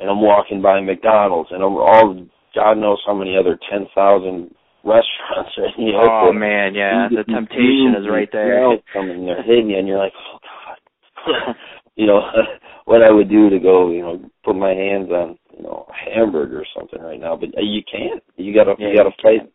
and 0.00 0.10
I'm 0.10 0.20
walking 0.20 0.60
by 0.60 0.80
McDonald's, 0.80 1.50
and 1.52 1.62
I'm 1.62 1.76
all 1.76 2.26
God 2.54 2.78
knows 2.78 2.98
how 3.06 3.14
many 3.14 3.36
other 3.36 3.58
ten 3.70 3.86
thousand 3.94 4.52
restaurants 4.86 5.52
are 5.58 5.66
in 5.74 5.90
the 5.90 5.98
oh, 5.98 6.00
airport. 6.00 6.30
Oh 6.30 6.32
man, 6.32 6.74
yeah, 6.74 7.08
the 7.10 7.24
temptation 7.26 7.98
is 7.98 8.06
right 8.08 8.30
there. 8.30 8.62
Coming, 8.92 9.26
they're 9.26 9.42
hitting 9.42 9.70
you, 9.70 9.78
and 9.78 9.88
you're 9.88 9.98
like, 9.98 10.14
oh 10.14 10.38
god. 10.38 11.56
you 11.96 12.06
know 12.06 12.22
what 12.86 13.02
I 13.02 13.10
would 13.12 13.28
do 13.28 13.50
to 13.50 13.58
go, 13.58 13.90
you 13.90 14.00
know, 14.00 14.30
put 14.44 14.54
my 14.54 14.70
hands 14.70 15.10
on, 15.10 15.38
you 15.56 15.62
know, 15.62 15.86
a 15.90 16.10
hamburger 16.10 16.60
or 16.60 16.66
something 16.76 17.02
right 17.02 17.20
now, 17.20 17.36
but 17.36 17.50
uh, 17.58 17.62
you 17.62 17.82
can't. 17.90 18.22
You 18.36 18.54
gotta, 18.54 18.74
yeah, 18.78 18.88
you 18.88 18.96
gotta 18.96 19.10
you 19.10 19.22
fight. 19.22 19.52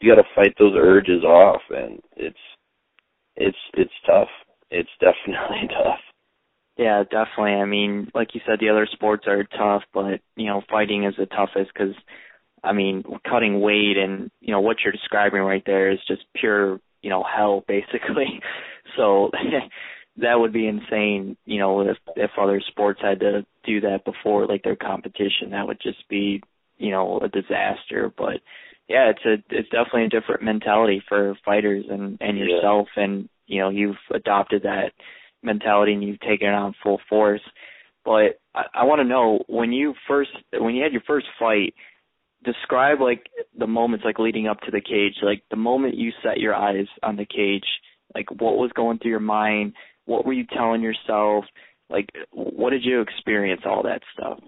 You 0.00 0.14
gotta 0.14 0.28
fight 0.34 0.54
those 0.58 0.74
urges 0.76 1.24
off, 1.24 1.62
and 1.70 2.00
it's 2.16 2.38
it's 3.36 3.58
it's 3.74 3.92
tough. 4.06 4.28
It's 4.70 4.90
definitely 5.00 5.68
tough. 5.84 6.00
Yeah, 6.76 7.02
definitely. 7.02 7.60
I 7.60 7.66
mean, 7.66 8.10
like 8.14 8.34
you 8.34 8.40
said, 8.46 8.58
the 8.60 8.70
other 8.70 8.88
sports 8.90 9.24
are 9.26 9.44
tough, 9.44 9.82
but 9.92 10.20
you 10.36 10.46
know, 10.46 10.62
fighting 10.70 11.04
is 11.04 11.14
the 11.18 11.26
toughest 11.26 11.70
because, 11.74 11.94
I 12.62 12.72
mean, 12.72 13.04
cutting 13.28 13.60
weight 13.60 13.96
and 13.96 14.30
you 14.40 14.52
know 14.52 14.60
what 14.60 14.78
you're 14.82 14.92
describing 14.92 15.40
right 15.40 15.62
there 15.64 15.90
is 15.90 15.98
just 16.06 16.22
pure, 16.34 16.80
you 17.02 17.10
know, 17.10 17.24
hell 17.24 17.64
basically. 17.68 18.40
So 18.96 19.30
that 20.18 20.38
would 20.38 20.52
be 20.52 20.66
insane. 20.66 21.36
You 21.44 21.58
know, 21.58 21.80
if 21.82 21.96
if 22.16 22.30
other 22.40 22.62
sports 22.68 23.00
had 23.02 23.20
to 23.20 23.44
do 23.64 23.80
that 23.82 24.04
before 24.04 24.46
like 24.46 24.62
their 24.62 24.76
competition, 24.76 25.50
that 25.50 25.66
would 25.66 25.80
just 25.82 26.08
be, 26.08 26.42
you 26.78 26.90
know, 26.90 27.20
a 27.20 27.28
disaster. 27.28 28.12
But 28.16 28.40
yeah, 28.88 29.10
it's 29.10 29.24
a 29.24 29.34
it's 29.56 29.68
definitely 29.68 30.04
a 30.04 30.20
different 30.20 30.42
mentality 30.42 31.02
for 31.08 31.36
fighters 31.44 31.84
and 31.88 32.18
and 32.20 32.36
yourself, 32.36 32.88
yeah. 32.96 33.04
and 33.04 33.28
you 33.46 33.60
know 33.60 33.68
you've 33.68 33.96
adopted 34.12 34.64
that 34.64 34.92
mentality 35.42 35.92
and 35.92 36.02
you've 36.02 36.20
taken 36.20 36.48
it 36.48 36.54
on 36.54 36.74
full 36.82 37.00
force. 37.08 37.40
But 38.04 38.40
I, 38.54 38.64
I 38.74 38.84
want 38.84 39.00
to 39.00 39.04
know 39.04 39.44
when 39.46 39.72
you 39.72 39.94
first 40.08 40.30
when 40.52 40.74
you 40.74 40.82
had 40.82 40.92
your 40.92 41.02
first 41.06 41.26
fight, 41.38 41.74
describe 42.44 43.00
like 43.00 43.26
the 43.58 43.66
moments 43.66 44.04
like 44.04 44.18
leading 44.18 44.46
up 44.46 44.60
to 44.60 44.70
the 44.70 44.80
cage, 44.80 45.14
like 45.22 45.42
the 45.50 45.56
moment 45.56 45.96
you 45.96 46.12
set 46.22 46.38
your 46.38 46.54
eyes 46.54 46.86
on 47.02 47.16
the 47.16 47.26
cage, 47.26 47.66
like 48.14 48.30
what 48.30 48.56
was 48.56 48.70
going 48.74 48.98
through 48.98 49.10
your 49.10 49.20
mind, 49.20 49.74
what 50.06 50.24
were 50.24 50.32
you 50.32 50.46
telling 50.46 50.82
yourself, 50.82 51.44
like 51.88 52.08
what 52.32 52.70
did 52.70 52.84
you 52.84 53.00
experience, 53.00 53.62
all 53.64 53.82
that 53.82 54.02
stuff. 54.12 54.38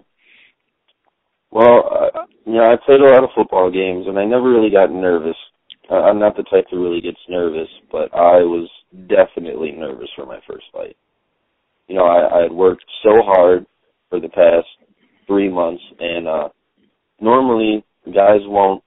Well, 1.51 2.11
uh, 2.15 2.25
you 2.45 2.53
know, 2.53 2.63
I 2.63 2.75
played 2.83 2.99
a 2.99 3.03
lot 3.13 3.23
of 3.23 3.29
football 3.35 3.69
games, 3.71 4.07
and 4.07 4.17
I 4.17 4.25
never 4.25 4.49
really 4.49 4.71
got 4.71 4.91
nervous. 4.91 5.35
Uh, 5.89 6.01
I'm 6.01 6.17
not 6.17 6.35
the 6.35 6.43
type 6.43 6.65
that 6.71 6.77
really 6.77 7.01
gets 7.01 7.19
nervous, 7.29 7.67
but 7.91 8.13
I 8.15 8.41
was 8.41 8.67
definitely 9.07 9.71
nervous 9.71 10.09
for 10.15 10.25
my 10.25 10.39
first 10.47 10.65
fight. 10.73 10.97
You 11.87 11.95
know, 11.95 12.05
I, 12.05 12.39
I 12.39 12.41
had 12.43 12.51
worked 12.51 12.85
so 13.03 13.21
hard 13.21 13.67
for 14.09 14.19
the 14.19 14.29
past 14.29 14.65
three 15.27 15.49
months, 15.49 15.83
and 15.99 16.27
uh 16.27 16.49
normally 17.19 17.83
guys 18.13 18.41
won't 18.43 18.83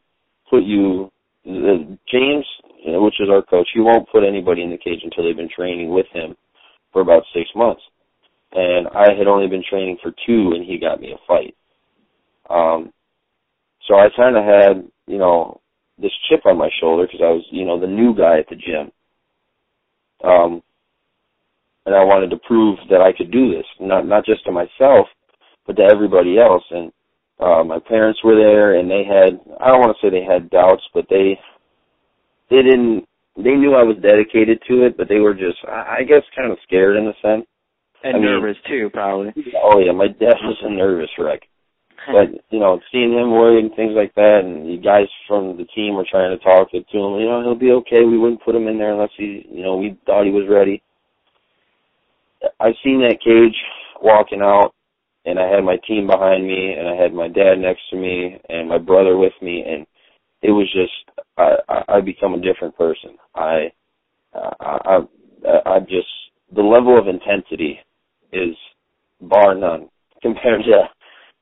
put 0.50 0.62
you. 0.62 1.10
James, 1.44 2.44
which 2.84 3.20
is 3.20 3.28
our 3.30 3.42
coach, 3.42 3.68
he 3.72 3.80
won't 3.80 4.08
put 4.10 4.24
anybody 4.24 4.62
in 4.62 4.70
the 4.70 4.78
cage 4.78 5.00
until 5.04 5.24
they've 5.24 5.36
been 5.36 5.48
training 5.54 5.90
with 5.90 6.06
him 6.12 6.36
for 6.92 7.02
about 7.02 7.22
six 7.32 7.48
months. 7.54 7.82
And 8.52 8.88
I 8.88 9.12
had 9.16 9.26
only 9.26 9.48
been 9.48 9.64
training 9.68 9.98
for 10.02 10.12
two, 10.26 10.52
and 10.54 10.64
he 10.64 10.78
got 10.78 11.00
me 11.00 11.12
a 11.12 11.26
fight. 11.26 11.54
Um, 12.48 12.92
so 13.86 13.96
I 13.96 14.08
kind 14.16 14.36
of 14.36 14.44
had, 14.44 14.90
you 15.06 15.18
know, 15.18 15.60
this 15.98 16.12
chip 16.28 16.44
on 16.46 16.58
my 16.58 16.70
shoulder 16.80 17.06
because 17.06 17.20
I 17.22 17.30
was, 17.30 17.44
you 17.50 17.64
know, 17.64 17.78
the 17.80 17.86
new 17.86 18.14
guy 18.14 18.38
at 18.38 18.48
the 18.48 18.56
gym. 18.56 18.90
Um, 20.24 20.62
and 21.84 21.94
I 21.94 22.02
wanted 22.02 22.30
to 22.30 22.40
prove 22.46 22.78
that 22.90 23.00
I 23.00 23.12
could 23.16 23.30
do 23.30 23.52
this, 23.52 23.66
not 23.80 24.06
not 24.06 24.24
just 24.24 24.44
to 24.44 24.52
myself, 24.52 25.06
but 25.66 25.76
to 25.76 25.82
everybody 25.82 26.38
else. 26.38 26.64
And 26.70 26.92
uh, 27.38 27.62
my 27.64 27.78
parents 27.78 28.20
were 28.24 28.36
there, 28.36 28.78
and 28.78 28.90
they 28.90 29.04
had, 29.04 29.40
I 29.60 29.68
don't 29.68 29.80
want 29.80 29.96
to 29.96 30.06
say 30.06 30.10
they 30.10 30.24
had 30.24 30.50
doubts, 30.50 30.82
but 30.94 31.06
they 31.10 31.38
they 32.48 32.62
didn't 32.62 33.06
they 33.36 33.54
knew 33.54 33.74
I 33.74 33.82
was 33.82 33.96
dedicated 34.00 34.62
to 34.68 34.86
it, 34.86 34.96
but 34.96 35.08
they 35.08 35.20
were 35.20 35.34
just, 35.34 35.58
I 35.68 36.02
guess, 36.08 36.22
kind 36.34 36.50
of 36.50 36.58
scared 36.64 36.96
in 36.96 37.06
a 37.06 37.12
sense. 37.20 37.46
And 38.02 38.16
I 38.16 38.18
mean, 38.18 38.40
nervous 38.40 38.56
too, 38.66 38.88
probably. 38.92 39.32
Oh 39.62 39.78
yeah, 39.80 39.92
my 39.92 40.08
dad 40.08 40.36
was 40.42 40.56
a 40.62 40.70
nervous 40.70 41.10
wreck. 41.18 41.40
But 42.06 42.28
you 42.50 42.60
know, 42.60 42.78
seeing 42.92 43.12
him 43.12 43.32
worried 43.32 43.64
and 43.64 43.74
things 43.74 43.94
like 43.96 44.14
that, 44.14 44.42
and 44.44 44.64
the 44.68 44.76
guys 44.76 45.08
from 45.26 45.56
the 45.56 45.64
team 45.74 45.94
were 45.94 46.06
trying 46.08 46.30
to 46.30 46.44
talk 46.44 46.68
it 46.72 46.86
to 46.92 46.98
him. 46.98 47.18
You 47.18 47.26
know, 47.26 47.42
he'll 47.42 47.58
be 47.58 47.72
okay. 47.82 48.04
We 48.04 48.16
wouldn't 48.16 48.44
put 48.44 48.54
him 48.54 48.68
in 48.68 48.78
there 48.78 48.92
unless 48.92 49.10
he, 49.16 49.44
you 49.50 49.64
know, 49.64 49.76
we 49.76 49.98
thought 50.06 50.24
he 50.24 50.30
was 50.30 50.46
ready. 50.48 50.80
I 52.60 52.70
seen 52.84 53.00
that 53.00 53.18
cage 53.24 53.56
walking 54.00 54.40
out, 54.40 54.72
and 55.26 55.38
I 55.40 55.48
had 55.48 55.64
my 55.64 55.76
team 55.88 56.06
behind 56.06 56.46
me, 56.46 56.74
and 56.78 56.88
I 56.88 56.94
had 56.94 57.12
my 57.12 57.28
dad 57.28 57.56
next 57.58 57.82
to 57.90 57.96
me, 57.96 58.38
and 58.48 58.68
my 58.68 58.78
brother 58.78 59.16
with 59.18 59.34
me, 59.42 59.64
and 59.66 59.86
it 60.42 60.52
was 60.52 60.72
just 60.72 61.18
I 61.36 61.56
I, 61.68 61.96
I 61.96 62.00
become 62.00 62.34
a 62.34 62.40
different 62.40 62.76
person. 62.78 63.18
I 63.34 63.72
I 64.34 65.00
I, 65.44 65.60
I 65.66 65.80
just 65.80 66.08
the 66.54 66.62
level 66.62 66.98
of 66.98 67.08
intensity 67.08 67.80
is 68.32 68.56
bar 69.20 69.54
none 69.54 69.88
compared 70.22 70.62
to 70.64 70.88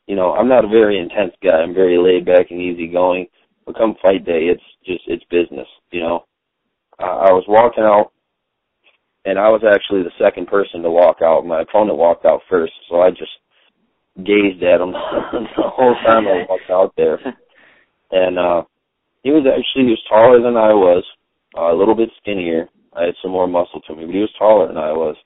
you 0.07 0.17
know 0.17 0.33
I'm 0.33 0.49
not 0.49 0.65
a 0.65 0.69
very 0.69 0.99
intense 0.99 1.35
guy. 1.43 1.63
I'm 1.63 1.75
very 1.75 1.99
laid 1.99 2.27
back 2.27 2.51
and 2.51 2.61
easygoing. 2.61 3.27
But 3.67 3.79
come 3.79 3.97
fight 4.03 4.27
day, 4.27 4.49
it's 4.53 4.63
just 4.85 5.03
it's 5.07 5.25
business. 5.31 5.69
You 5.91 6.01
know, 6.01 6.25
I, 6.99 7.05
I 7.05 7.33
was 7.33 7.45
walking 7.49 7.85
out, 7.85 8.13
and 9.25 9.39
I 9.39 9.49
was 9.49 9.63
actually 9.65 10.03
the 10.03 10.25
second 10.25 10.49
person 10.49 10.83
to 10.83 10.91
walk 10.91 11.19
out. 11.23 11.47
My 11.47 11.63
opponent 11.63 11.99
walked 11.99 12.27
out 12.27 12.43
first, 12.51 12.73
so 12.91 13.01
I 13.01 13.11
just 13.11 13.33
gazed 14.19 14.63
at 14.63 14.81
him 14.81 14.93
the 15.57 15.69
whole 15.75 15.95
time 16.07 16.29
I 16.29 16.47
walked 16.49 16.71
out 16.71 16.93
there. 16.97 17.19
And 18.11 18.39
uh 18.39 18.63
he 19.25 19.31
was 19.31 19.45
actually 19.49 19.87
he 19.87 19.97
was 19.97 20.05
taller 20.09 20.41
than 20.41 20.57
I 20.57 20.73
was, 20.73 21.03
uh, 21.59 21.73
a 21.73 21.77
little 21.77 21.97
bit 21.97 22.11
skinnier. 22.21 22.69
I 22.95 23.07
had 23.07 23.15
some 23.23 23.33
more 23.33 23.49
muscle 23.49 23.81
to 23.81 23.97
me, 23.97 24.05
but 24.07 24.15
he 24.15 24.21
was 24.21 24.31
taller 24.39 24.69
than 24.69 24.77
I 24.77 24.93
was, 24.93 25.17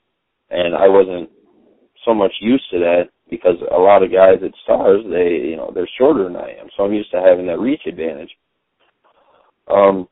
and 0.49 0.73
I 0.73 0.87
wasn't 0.87 1.29
so 2.05 2.13
much 2.15 2.31
used 2.41 2.63
to 2.71 2.79
that 2.79 3.09
because 3.29 3.57
a 3.71 3.77
lot 3.77 4.01
of 4.01 4.11
guys 4.11 4.39
at 4.43 4.51
Stars 4.63 5.03
they 5.11 5.49
you 5.49 5.57
know 5.57 5.71
they're 5.73 5.89
shorter 5.99 6.23
than 6.23 6.37
I 6.37 6.55
am, 6.59 6.69
so 6.75 6.83
I'm 6.83 6.93
used 6.93 7.11
to 7.11 7.21
having 7.21 7.45
that 7.47 7.59
reach 7.59 7.81
advantage. 7.85 8.31
Um, 9.69 10.07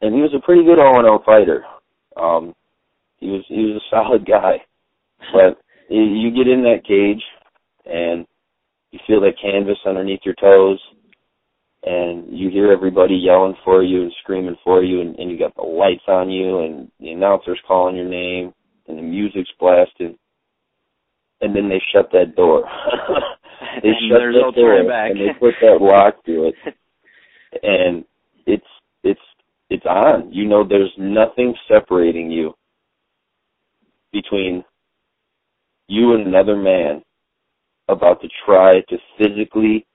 and 0.00 0.14
he 0.14 0.20
was 0.20 0.34
a 0.34 0.44
pretty 0.44 0.64
good 0.64 0.78
all 0.80 0.98
in 0.98 1.06
all 1.06 1.22
fighter. 1.24 1.64
Um, 2.16 2.54
he 3.18 3.28
was 3.28 3.44
he 3.48 3.72
was 3.72 3.82
a 3.82 3.90
solid 3.90 4.26
guy, 4.26 4.62
but 5.32 5.58
you 5.88 6.30
get 6.30 6.48
in 6.50 6.62
that 6.62 6.84
cage 6.86 7.22
and 7.84 8.26
you 8.90 8.98
feel 9.06 9.20
that 9.20 9.40
canvas 9.40 9.78
underneath 9.86 10.20
your 10.24 10.34
toes 10.34 10.80
and 11.82 12.36
you 12.36 12.50
hear 12.50 12.72
everybody 12.72 13.14
yelling 13.14 13.54
for 13.64 13.82
you 13.82 14.02
and 14.02 14.12
screaming 14.22 14.56
for 14.64 14.82
you 14.82 15.00
and, 15.00 15.16
and 15.18 15.30
you 15.30 15.38
got 15.38 15.54
the 15.54 15.62
lights 15.62 16.02
on 16.08 16.30
you 16.30 16.60
and 16.60 16.90
the 16.98 17.10
announcer's 17.10 17.60
calling 17.66 17.96
your 17.96 18.08
name 18.08 18.52
and 18.88 18.98
the 18.98 19.02
music's 19.02 19.50
blasting 19.60 20.16
and 21.40 21.54
then 21.54 21.68
they 21.68 21.80
shut 21.92 22.10
that 22.12 22.34
door. 22.34 22.64
they 23.82 23.88
and 23.88 23.96
shut 24.08 24.20
that 24.20 24.32
no 24.32 24.50
door 24.50 24.88
back. 24.88 25.10
and 25.10 25.20
they 25.20 25.32
put 25.38 25.54
that 25.60 25.78
lock 25.80 26.24
to 26.26 26.48
it. 26.48 26.54
And 27.62 28.04
it's 28.44 28.66
it's 29.02 29.20
it's 29.70 29.86
on. 29.86 30.30
You 30.30 30.46
know 30.46 30.66
there's 30.66 30.92
nothing 30.98 31.54
separating 31.68 32.30
you 32.30 32.52
between 34.12 34.62
you 35.88 36.14
and 36.14 36.26
another 36.26 36.56
man 36.56 37.02
about 37.88 38.20
to 38.20 38.28
try 38.44 38.80
to 38.88 38.96
physically 39.18 39.86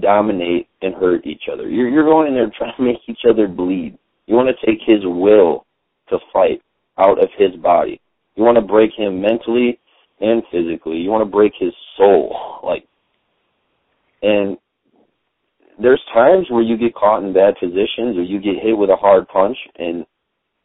dominate 0.00 0.68
and 0.82 0.94
hurt 0.94 1.26
each 1.26 1.44
other. 1.52 1.68
You're 1.68 1.88
you're 1.88 2.04
going 2.04 2.28
in 2.28 2.34
there 2.34 2.50
trying 2.56 2.74
to 2.76 2.82
make 2.82 2.98
each 3.08 3.24
other 3.28 3.48
bleed. 3.48 3.98
You 4.26 4.36
want 4.36 4.48
to 4.48 4.66
take 4.66 4.78
his 4.86 5.00
will 5.04 5.66
to 6.08 6.18
fight 6.32 6.62
out 6.98 7.22
of 7.22 7.28
his 7.36 7.54
body. 7.60 8.00
You 8.36 8.44
want 8.44 8.56
to 8.56 8.62
break 8.62 8.90
him 8.96 9.20
mentally 9.20 9.78
and 10.20 10.42
physically. 10.52 10.98
You 10.98 11.10
want 11.10 11.22
to 11.22 11.30
break 11.30 11.52
his 11.58 11.72
soul. 11.96 12.60
Like 12.62 12.84
and 14.22 14.56
there's 15.82 16.02
times 16.12 16.46
where 16.50 16.62
you 16.62 16.76
get 16.76 16.94
caught 16.94 17.24
in 17.24 17.32
bad 17.32 17.54
positions 17.58 18.16
or 18.16 18.22
you 18.22 18.38
get 18.40 18.62
hit 18.62 18.76
with 18.76 18.90
a 18.90 18.96
hard 18.96 19.26
punch 19.28 19.56
and 19.78 20.04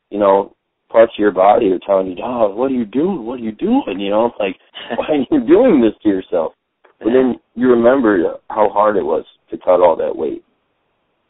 you 0.09 0.19
know 0.19 0.55
parts 0.95 1.13
of 1.13 1.19
your 1.19 1.31
body 1.31 1.69
are 1.71 1.79
telling 1.85 2.07
you, 2.07 2.23
"Oh, 2.23 2.55
what 2.55 2.71
are 2.71 2.73
you 2.73 2.85
doing? 2.85 3.25
What 3.25 3.41
are 3.41 3.43
you 3.43 3.51
doing?" 3.51 3.99
You 3.99 4.11
know, 4.11 4.31
like, 4.39 4.55
why 4.95 5.07
are 5.07 5.25
you 5.29 5.45
doing 5.45 5.81
this 5.81 5.93
to 6.03 6.09
yourself? 6.09 6.53
But 6.99 7.09
then 7.11 7.35
you 7.53 7.67
remember 7.67 8.37
how 8.49 8.69
hard 8.69 8.95
it 8.95 9.03
was 9.03 9.25
to 9.49 9.57
cut 9.57 9.81
all 9.81 9.97
that 9.97 10.15
weight. 10.15 10.43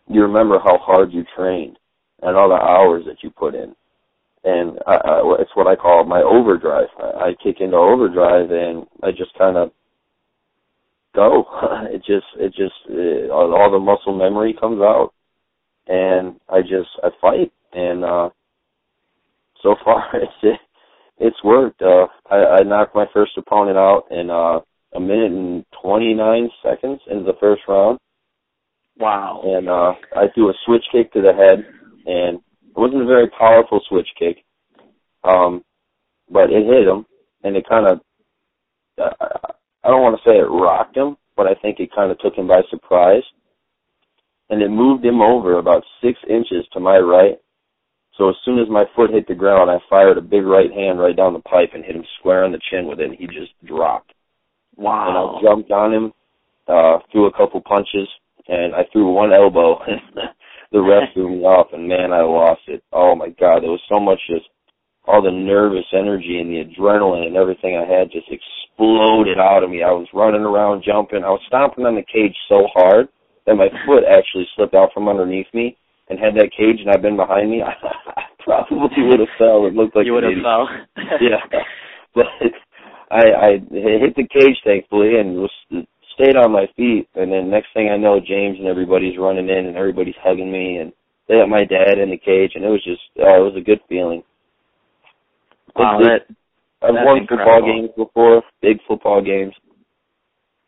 You 0.07 0.21
remember 0.21 0.59
how 0.59 0.77
hard 0.77 1.11
you 1.11 1.23
trained 1.35 1.79
and 2.21 2.37
all 2.37 2.47
the 2.49 2.55
hours 2.55 3.05
that 3.07 3.23
you 3.23 3.31
put 3.31 3.55
in. 3.55 3.75
And 4.43 4.77
I, 4.85 4.93
I, 4.93 5.35
it's 5.39 5.55
what 5.55 5.65
I 5.65 5.75
call 5.75 6.05
my 6.05 6.21
overdrive. 6.21 6.89
I, 6.99 7.29
I 7.29 7.33
kick 7.43 7.57
into 7.59 7.75
overdrive 7.75 8.51
and 8.51 8.85
I 9.01 9.09
just 9.09 9.35
kind 9.37 9.57
of 9.57 9.71
go. 11.15 11.45
It 11.91 12.03
just, 12.05 12.27
it 12.37 12.49
just, 12.49 12.75
it, 12.89 13.31
all 13.31 13.71
the 13.71 13.79
muscle 13.79 14.15
memory 14.15 14.55
comes 14.59 14.81
out, 14.81 15.13
and 15.87 16.35
I 16.49 16.61
just, 16.61 16.89
I 17.03 17.09
fight, 17.21 17.51
and 17.73 18.03
uh 18.03 18.29
so 19.65 19.75
far 19.83 20.05
it's 20.13 20.59
it's 21.17 21.43
worked. 21.43 21.81
Uh, 21.81 22.07
I, 22.29 22.59
I 22.59 22.63
knocked 22.63 22.95
my 22.95 23.05
first 23.13 23.37
opponent 23.37 23.77
out 23.77 24.03
in 24.11 24.29
uh, 24.29 24.59
a 24.95 24.99
minute 24.99 25.31
and 25.31 25.65
29 25.81 26.49
seconds 26.63 26.99
into 27.09 27.23
the 27.23 27.37
first 27.39 27.61
round. 27.67 27.99
Wow. 28.97 29.41
And 29.43 29.69
uh, 29.69 29.93
I 30.15 30.27
threw 30.33 30.49
a 30.49 30.53
switch 30.65 30.83
kick 30.91 31.11
to 31.13 31.21
the 31.21 31.33
head, 31.33 31.65
and 32.05 32.37
it 32.37 32.77
wasn't 32.77 33.01
a 33.01 33.05
very 33.05 33.29
powerful 33.29 33.81
switch 33.87 34.07
kick, 34.19 34.43
um, 35.23 35.63
but 36.29 36.49
it 36.49 36.65
hit 36.65 36.87
him, 36.87 37.05
and 37.43 37.55
it 37.55 37.67
kind 37.67 37.87
of, 37.87 37.99
uh, 39.01 39.53
I 39.83 39.89
don't 39.89 40.01
want 40.01 40.19
to 40.21 40.29
say 40.29 40.37
it 40.37 40.43
rocked 40.43 40.97
him, 40.97 41.17
but 41.35 41.47
I 41.47 41.55
think 41.55 41.79
it 41.79 41.95
kind 41.95 42.11
of 42.11 42.19
took 42.19 42.35
him 42.35 42.47
by 42.47 42.61
surprise. 42.69 43.23
And 44.49 44.61
it 44.61 44.69
moved 44.69 45.03
him 45.03 45.21
over 45.21 45.57
about 45.57 45.83
six 46.03 46.19
inches 46.29 46.65
to 46.73 46.79
my 46.79 46.97
right, 46.97 47.37
so 48.17 48.29
as 48.29 48.35
soon 48.45 48.59
as 48.59 48.69
my 48.69 48.85
foot 48.95 49.11
hit 49.11 49.27
the 49.27 49.35
ground, 49.35 49.69
I 49.69 49.77
fired 49.89 50.17
a 50.17 50.21
big 50.21 50.45
right 50.45 50.71
hand 50.71 50.99
right 50.99 51.15
down 51.15 51.33
the 51.33 51.39
pipe 51.39 51.71
and 51.73 51.83
hit 51.83 51.95
him 51.95 52.05
square 52.19 52.45
on 52.45 52.51
the 52.51 52.61
chin 52.71 52.87
with 52.87 52.99
it, 52.99 53.09
and 53.09 53.15
he 53.15 53.27
just 53.27 53.51
dropped. 53.65 54.13
Wow. 54.77 55.07
And 55.07 55.17
I 55.17 55.49
jumped 55.49 55.71
on 55.71 55.93
him, 55.93 56.13
uh, 56.67 56.99
threw 57.11 57.27
a 57.27 57.33
couple 57.33 57.59
punches, 57.61 58.07
and 58.47 58.73
I 58.73 58.85
threw 58.91 59.11
one 59.11 59.33
elbow, 59.33 59.79
and 59.87 59.99
the 60.71 60.81
ref 60.81 61.13
threw 61.13 61.29
me 61.29 61.43
off, 61.43 61.67
and 61.73 61.87
man, 61.87 62.13
I 62.13 62.21
lost 62.21 62.61
it. 62.67 62.83
Oh 62.93 63.15
my 63.15 63.29
God, 63.29 63.63
there 63.63 63.71
was 63.71 63.83
so 63.91 63.99
much 63.99 64.19
just, 64.29 64.45
all 65.07 65.21
the 65.21 65.31
nervous 65.31 65.85
energy 65.93 66.39
and 66.39 66.49
the 66.49 66.63
adrenaline 66.63 67.27
and 67.27 67.35
everything 67.35 67.77
I 67.77 67.85
had 67.85 68.11
just 68.11 68.25
exploded 68.31 69.37
out 69.37 69.63
of 69.63 69.69
me. 69.69 69.83
I 69.83 69.91
was 69.91 70.07
running 70.13 70.41
around, 70.41 70.83
jumping. 70.83 71.23
I 71.23 71.29
was 71.29 71.41
stomping 71.47 71.85
on 71.85 71.93
the 71.93 72.01
cage 72.01 72.35
so 72.49 72.65
hard 72.73 73.07
that 73.45 73.53
my 73.53 73.67
foot 73.85 74.03
actually 74.09 74.47
slipped 74.55 74.73
out 74.73 74.89
from 74.93 75.07
underneath 75.07 75.45
me 75.53 75.77
and 76.09 76.19
had 76.19 76.35
that 76.35 76.51
cage 76.55 76.79
and 76.81 76.89
I'd 76.89 77.01
been 77.01 77.17
behind 77.17 77.49
me, 77.49 77.61
I 77.63 78.23
probably 78.43 79.03
would 79.03 79.19
have 79.19 79.37
fell. 79.37 79.65
It 79.65 79.73
looked 79.73 79.95
like 79.95 80.05
you 80.05 80.13
would 80.13 80.23
have 80.23 80.43
fell. 80.43 80.69
yeah, 81.21 81.41
but 82.13 82.25
I 83.11 83.23
I 83.33 83.49
hit 83.71 84.15
the 84.15 84.27
cage 84.27 84.57
thankfully 84.63 85.17
and 85.19 85.35
was 85.35 85.51
stayed 86.13 86.35
on 86.37 86.51
my 86.51 86.67
feet. 86.75 87.07
And 87.15 87.31
then 87.31 87.49
next 87.49 87.67
thing 87.73 87.89
I 87.89 87.97
know, 87.97 88.19
James 88.19 88.57
and 88.59 88.67
everybody's 88.67 89.17
running 89.17 89.49
in 89.49 89.65
and 89.65 89.75
everybody's 89.75 90.15
hugging 90.23 90.51
me 90.51 90.77
and 90.77 90.93
they 91.27 91.35
got 91.35 91.49
my 91.49 91.65
dad 91.65 91.97
in 91.97 92.11
the 92.11 92.17
cage 92.17 92.51
and 92.55 92.63
it 92.63 92.69
was 92.69 92.83
just 92.83 93.01
oh, 93.19 93.41
it 93.41 93.53
was 93.53 93.57
a 93.57 93.65
good 93.65 93.79
feeling. 93.89 94.23
Wow, 95.75 95.99
It's- 95.99 96.21
that 96.29 96.35
I've 96.81 96.93
won 96.93 97.25
football 97.27 97.61
games 97.65 97.89
before, 97.97 98.43
big 98.61 98.77
football 98.87 99.21
games, 99.21 99.55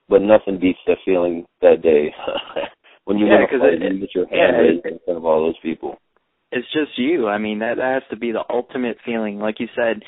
but 0.10 0.22
nothing 0.22 0.58
beats 0.60 0.80
that 0.88 0.98
feeling 1.06 1.46
that 1.62 1.82
day 1.84 2.14
when 3.08 3.18
you 3.18 3.26
Yeah, 3.26 3.40
win 3.40 3.44
a 3.44 3.60
fight 3.60 3.74
it- 3.74 3.82
and 3.82 3.96
you 3.96 4.02
get 4.02 4.16
your 4.16 4.28
hand 4.28 4.56
it- 4.56 4.60
raised 4.60 4.86
in 4.86 5.00
front 5.00 5.18
of 5.18 5.26
all 5.26 5.42
those 5.46 5.58
people. 5.60 5.98
it's 6.52 6.72
just 6.72 6.98
you. 6.98 7.28
I 7.28 7.38
mean, 7.38 7.60
that 7.60 7.76
that 7.78 7.94
has 7.96 8.04
to 8.10 8.16
be 8.16 8.32
the 8.32 8.44
ultimate 8.50 8.98
feeling. 9.06 9.40
Like 9.40 9.60
you 9.60 9.68
said, 9.76 10.04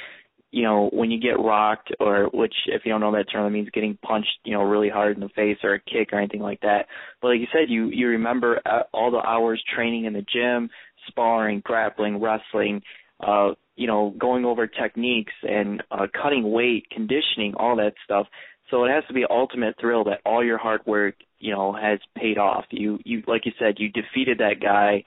you 0.51 0.63
know, 0.63 0.89
when 0.91 1.11
you 1.11 1.19
get 1.19 1.39
rocked, 1.39 1.91
or 1.99 2.29
which, 2.33 2.55
if 2.67 2.85
you 2.85 2.91
don't 2.91 3.01
know 3.01 3.11
that 3.11 3.29
term, 3.31 3.45
it 3.45 3.49
means 3.51 3.69
getting 3.71 3.97
punched, 4.01 4.39
you 4.45 4.53
know, 4.53 4.63
really 4.63 4.89
hard 4.89 5.15
in 5.15 5.21
the 5.21 5.29
face 5.29 5.57
or 5.63 5.73
a 5.73 5.79
kick 5.79 6.11
or 6.11 6.17
anything 6.17 6.41
like 6.41 6.61
that. 6.61 6.87
But 7.21 7.29
like 7.29 7.39
you 7.41 7.47
said, 7.51 7.69
you 7.69 7.87
you 7.87 8.07
remember 8.07 8.59
uh, 8.65 8.83
all 8.93 9.11
the 9.11 9.19
hours 9.19 9.61
training 9.75 10.05
in 10.05 10.13
the 10.13 10.25
gym, 10.33 10.69
sparring, 11.07 11.61
grappling, 11.63 12.19
wrestling, 12.21 12.81
uh, 13.19 13.53
you 13.75 13.87
know, 13.87 14.13
going 14.17 14.45
over 14.45 14.65
techniques 14.65 15.33
and 15.43 15.83
uh, 15.91 16.07
cutting 16.21 16.49
weight, 16.51 16.89
conditioning, 16.89 17.53
all 17.55 17.75
that 17.75 17.93
stuff. 18.03 18.27
So 18.69 18.85
it 18.85 18.89
has 18.89 19.03
to 19.07 19.13
be 19.13 19.25
ultimate 19.29 19.75
thrill 19.79 20.03
that 20.05 20.21
all 20.25 20.43
your 20.43 20.57
hard 20.57 20.81
work, 20.85 21.15
you 21.39 21.51
know, 21.51 21.73
has 21.73 21.99
paid 22.15 22.37
off. 22.37 22.65
You 22.69 22.99
you 23.03 23.23
like 23.27 23.45
you 23.45 23.51
said, 23.59 23.75
you 23.77 23.89
defeated 23.89 24.39
that 24.39 24.61
guy 24.61 25.03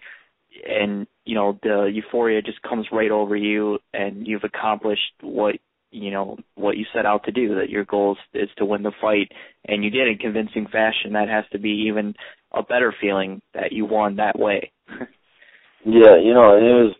and 0.66 1.07
you 1.25 1.35
know 1.35 1.59
the 1.62 1.90
euphoria 1.92 2.42
just 2.42 2.61
comes 2.62 2.87
right 2.92 3.11
over 3.11 3.37
you 3.37 3.79
and 3.94 4.27
you've 4.27 4.44
accomplished 4.44 5.12
what 5.22 5.57
you 5.90 6.11
know 6.11 6.37
what 6.55 6.77
you 6.77 6.85
set 6.94 7.07
out 7.07 7.25
to 7.25 7.33
do 7.33 7.55
that 7.57 7.70
your 7.70 7.85
goal 7.85 8.16
is, 8.35 8.42
is 8.42 8.51
to 8.59 8.64
win 8.64 8.83
the 8.83 8.92
fight. 9.01 9.31
And 9.66 9.85
you 9.85 9.90
did 9.90 10.09
in 10.09 10.18
convincing 10.18 10.66
fashion. 10.66 11.12
That 11.12 11.29
has 11.29 11.44
to 11.53 11.59
be 11.59 11.87
even 11.88 12.14
a 12.53 12.62
better 12.62 12.94
feeling 13.01 13.42
that 13.55 13.72
you 13.72 13.87
won 13.87 14.16
that 14.16 14.38
way. 14.38 14.72
Yeah, 15.85 16.16
you 16.22 16.33
know, 16.33 16.57
and 16.57 16.64
it 16.64 16.75
was 16.75 16.94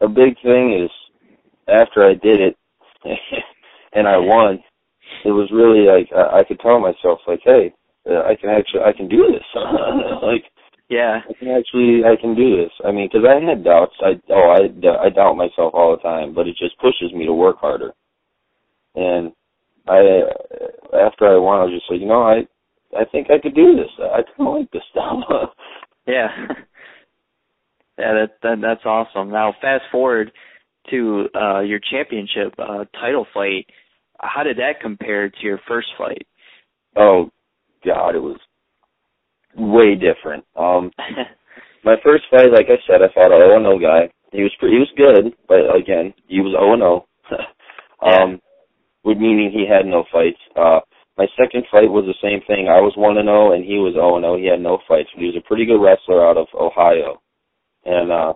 a 0.00 0.08
big 0.08 0.34
thing 0.42 0.82
is 0.84 0.90
after 1.68 2.02
I 2.02 2.14
did 2.14 2.40
it 2.40 2.56
and 3.92 4.08
I 4.08 4.16
won, 4.16 4.64
it 5.24 5.32
was 5.32 5.50
really 5.52 5.86
like 5.86 6.10
I, 6.14 6.40
I 6.40 6.44
could 6.44 6.60
tell 6.60 6.78
myself 6.80 7.20
like, 7.26 7.40
hey, 7.44 7.72
uh, 8.08 8.22
I 8.22 8.36
can 8.36 8.50
actually 8.50 8.82
I 8.82 8.92
can 8.92 9.08
do 9.08 9.26
this. 9.32 9.44
like, 10.22 10.44
yeah, 10.88 11.20
I 11.28 11.32
can 11.34 11.48
actually 11.48 12.04
I 12.04 12.16
can 12.20 12.34
do 12.34 12.56
this. 12.56 12.72
I 12.84 12.92
mean, 12.92 13.08
because 13.10 13.26
I 13.26 13.40
had 13.42 13.64
doubts. 13.64 13.94
I 14.00 14.20
oh 14.30 14.50
I 14.50 15.06
I 15.06 15.08
doubt 15.10 15.36
myself 15.36 15.72
all 15.74 15.96
the 15.96 16.02
time, 16.02 16.34
but 16.34 16.46
it 16.46 16.56
just 16.58 16.78
pushes 16.78 17.12
me 17.14 17.26
to 17.26 17.32
work 17.32 17.58
harder. 17.58 17.92
And 18.94 19.32
I 19.88 20.22
after 20.92 21.26
I 21.26 21.36
won, 21.36 21.60
I 21.60 21.64
was 21.64 21.74
just 21.74 21.90
like, 21.90 22.00
you 22.00 22.06
know, 22.06 22.22
I 22.22 22.46
I 22.96 23.04
think 23.10 23.30
I 23.30 23.38
could 23.38 23.54
do 23.54 23.76
this. 23.76 23.90
I 23.98 24.22
kind 24.36 24.48
of 24.48 24.54
like 24.54 24.70
this 24.70 24.82
stuff. 24.90 25.18
yeah. 26.06 26.28
Yeah, 27.96 28.12
that, 28.12 28.30
that 28.42 28.60
that's 28.60 28.84
awesome. 28.84 29.30
Now, 29.30 29.54
fast 29.60 29.84
forward 29.92 30.32
to 30.90 31.28
uh 31.34 31.60
your 31.60 31.78
championship 31.78 32.52
uh 32.58 32.84
title 33.00 33.26
fight. 33.32 33.66
How 34.20 34.42
did 34.42 34.58
that 34.58 34.80
compare 34.80 35.28
to 35.28 35.42
your 35.42 35.60
first 35.66 35.88
fight? 35.98 36.26
Oh 36.96 37.30
God, 37.84 38.14
it 38.14 38.22
was 38.22 38.38
way 39.56 39.94
different. 39.94 40.44
Um 40.56 40.90
my 41.84 41.96
first 42.02 42.24
fight, 42.30 42.50
like 42.50 42.66
I 42.68 42.78
said, 42.86 43.02
I 43.02 43.12
fought 43.14 43.32
a 43.32 43.36
0 43.36 43.60
0 43.60 43.78
guy. 43.78 44.10
He 44.32 44.42
was 44.42 44.52
pretty, 44.58 44.76
he 44.76 44.80
was 44.80 44.92
good, 44.96 45.34
but 45.48 45.74
again, 45.76 46.12
he 46.26 46.40
was 46.40 46.52
0 46.52 46.76
0. 46.76 47.06
um, 48.02 48.40
would 49.04 49.20
meaning 49.20 49.52
he 49.52 49.66
had 49.68 49.86
no 49.86 50.04
fights. 50.10 50.40
Uh, 50.56 50.80
my 51.16 51.26
second 51.38 51.64
fight 51.70 51.90
was 51.90 52.04
the 52.06 52.26
same 52.26 52.40
thing. 52.46 52.68
I 52.68 52.80
was 52.80 52.94
1 52.96 53.18
and 53.18 53.28
0, 53.28 53.52
and 53.52 53.64
he 53.64 53.78
was 53.78 53.94
0 53.94 54.16
and 54.16 54.24
0. 54.24 54.38
He 54.38 54.46
had 54.46 54.60
no 54.60 54.78
fights, 54.88 55.10
but 55.14 55.20
he 55.20 55.26
was 55.26 55.36
a 55.36 55.46
pretty 55.46 55.66
good 55.66 55.80
wrestler 55.80 56.26
out 56.26 56.36
of 56.36 56.48
Ohio, 56.58 57.20
and 57.84 58.10
uh, 58.10 58.32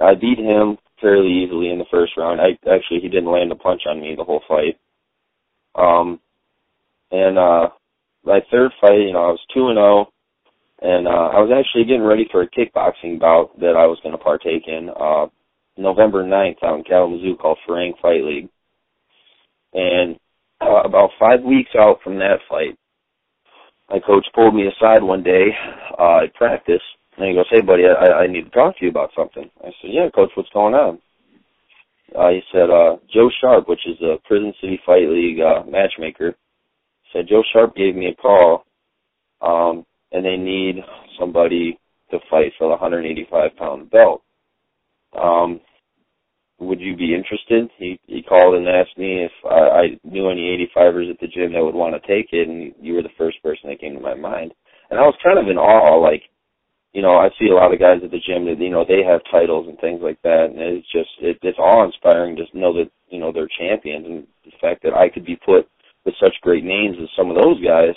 I 0.00 0.14
beat 0.14 0.38
him 0.38 0.78
fairly 1.00 1.30
easily 1.30 1.70
in 1.70 1.78
the 1.78 1.84
first 1.90 2.16
round. 2.16 2.40
I 2.40 2.58
actually 2.70 3.00
he 3.00 3.08
didn't 3.08 3.30
land 3.30 3.52
a 3.52 3.56
punch 3.56 3.82
on 3.88 4.00
me 4.00 4.14
the 4.16 4.24
whole 4.24 4.42
fight. 4.48 4.78
Um, 5.74 6.20
and 7.10 7.38
uh, 7.38 7.68
my 8.24 8.40
third 8.50 8.72
fight, 8.80 9.00
you 9.00 9.12
know, 9.12 9.24
I 9.24 9.30
was 9.30 9.40
2 9.54 9.68
and 9.68 9.76
0 9.76 10.08
and 10.82 11.06
uh, 11.06 11.10
I 11.10 11.40
was 11.40 11.50
actually 11.56 11.84
getting 11.84 12.02
ready 12.02 12.26
for 12.30 12.42
a 12.42 12.50
kickboxing 12.50 13.20
bout 13.20 13.58
that 13.60 13.76
I 13.76 13.86
was 13.86 13.98
going 14.02 14.16
to 14.16 14.22
partake 14.22 14.66
in 14.66 14.88
uh, 14.88 15.26
November 15.76 16.24
9th 16.24 16.62
out 16.64 16.78
in 16.78 16.84
Kalamazoo 16.84 17.36
called 17.36 17.58
Farang 17.68 17.92
Fight 18.00 18.24
League. 18.24 18.48
And 19.74 20.18
uh, 20.60 20.82
about 20.84 21.10
five 21.18 21.42
weeks 21.42 21.70
out 21.78 22.00
from 22.02 22.18
that 22.18 22.40
fight, 22.48 22.78
my 23.90 23.98
coach 23.98 24.26
pulled 24.34 24.54
me 24.54 24.68
aside 24.68 25.02
one 25.02 25.22
day 25.22 25.48
uh, 25.98 26.20
at 26.24 26.34
practice, 26.34 26.82
and 27.20 27.28
he 27.28 27.34
goes, 27.34 27.46
"Hey, 27.50 27.60
buddy, 27.60 27.84
I, 27.84 28.24
I 28.24 28.26
need 28.26 28.44
to 28.44 28.50
talk 28.50 28.78
to 28.78 28.84
you 28.84 28.90
about 28.90 29.10
something." 29.14 29.50
I 29.60 29.70
said, 29.80 29.90
"Yeah, 29.92 30.08
coach, 30.14 30.30
what's 30.34 30.48
going 30.50 30.74
on?" 30.74 30.98
Uh, 32.16 32.30
he 32.30 32.40
said, 32.52 32.70
uh, 32.70 32.96
"Joe 33.12 33.30
Sharp, 33.40 33.68
which 33.68 33.86
is 33.86 34.00
a 34.00 34.16
Prison 34.26 34.52
City 34.60 34.80
Fight 34.86 35.08
League 35.08 35.40
uh, 35.40 35.62
matchmaker, 35.68 36.34
said 37.12 37.28
Joe 37.28 37.42
Sharp 37.52 37.76
gave 37.76 37.94
me 37.94 38.06
a 38.06 38.14
call, 38.14 38.64
um, 39.42 39.84
and 40.12 40.24
they 40.24 40.36
need 40.36 40.76
somebody 41.18 41.78
to 42.10 42.18
fight 42.30 42.52
for 42.58 42.64
the 42.64 42.80
185 42.80 43.56
pound 43.56 43.90
belt. 43.90 44.22
Um, 45.20 45.60
would 46.58 46.80
you 46.80 46.96
be 46.96 47.14
interested? 47.14 47.70
He 47.78 47.98
he 48.06 48.22
called 48.22 48.54
and 48.54 48.68
asked 48.68 48.96
me 48.98 49.24
if 49.24 49.32
I, 49.44 49.54
I 49.54 49.86
knew 50.04 50.30
any 50.30 50.68
85ers 50.76 51.10
at 51.10 51.20
the 51.20 51.26
gym 51.26 51.52
that 51.52 51.62
would 51.62 51.74
want 51.74 51.94
to 51.94 52.08
take 52.08 52.32
it, 52.32 52.48
and 52.48 52.74
you 52.80 52.94
were 52.94 53.02
the 53.02 53.16
first 53.18 53.42
person 53.42 53.68
that 53.70 53.80
came 53.80 53.94
to 53.94 54.00
my 54.00 54.14
mind. 54.14 54.52
And 54.90 54.98
I 54.98 55.02
was 55.02 55.14
kind 55.22 55.38
of 55.38 55.48
in 55.48 55.56
awe, 55.56 55.96
like, 55.98 56.22
you 56.92 57.02
know, 57.02 57.16
I 57.16 57.28
see 57.38 57.48
a 57.48 57.54
lot 57.54 57.72
of 57.72 57.78
guys 57.78 58.00
at 58.02 58.10
the 58.10 58.18
gym 58.18 58.46
that 58.46 58.58
you 58.58 58.70
know 58.70 58.84
they 58.86 59.02
have 59.06 59.20
titles 59.30 59.68
and 59.68 59.78
things 59.78 60.00
like 60.02 60.20
that, 60.22 60.50
and 60.50 60.58
it's 60.58 60.90
just 60.90 61.10
it, 61.20 61.38
it's 61.42 61.58
awe 61.58 61.84
inspiring 61.84 62.36
just 62.36 62.52
to 62.52 62.58
know 62.58 62.72
that 62.74 62.90
you 63.08 63.20
know 63.20 63.32
they're 63.32 63.50
champions, 63.58 64.06
and 64.06 64.26
the 64.44 64.52
fact 64.60 64.82
that 64.82 64.94
I 64.94 65.08
could 65.08 65.24
be 65.24 65.36
put 65.36 65.68
with 66.04 66.14
such 66.20 66.34
great 66.42 66.64
names 66.64 66.96
as 67.00 67.08
some 67.16 67.30
of 67.30 67.36
those 67.36 67.62
guys, 67.62 67.94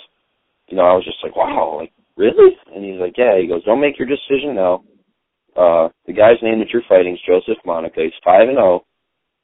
you 0.68 0.76
know, 0.76 0.84
I 0.84 0.94
was 0.94 1.04
just 1.04 1.18
like, 1.22 1.34
wow, 1.34 1.78
like 1.80 1.92
really? 2.16 2.56
And 2.74 2.84
he's 2.84 3.00
like, 3.00 3.16
yeah. 3.16 3.40
He 3.40 3.48
goes, 3.48 3.64
don't 3.64 3.80
make 3.80 3.98
your 3.98 4.08
decision 4.08 4.54
now 4.54 4.84
uh, 5.56 5.88
the 6.06 6.12
guy's 6.12 6.42
name 6.42 6.58
that 6.58 6.70
you're 6.72 6.82
fighting 6.88 7.14
is 7.14 7.20
Joseph 7.26 7.62
Monica. 7.64 8.00
He's 8.02 8.12
five 8.24 8.48
and 8.48 8.56
zero, 8.58 8.82
oh, 8.82 8.86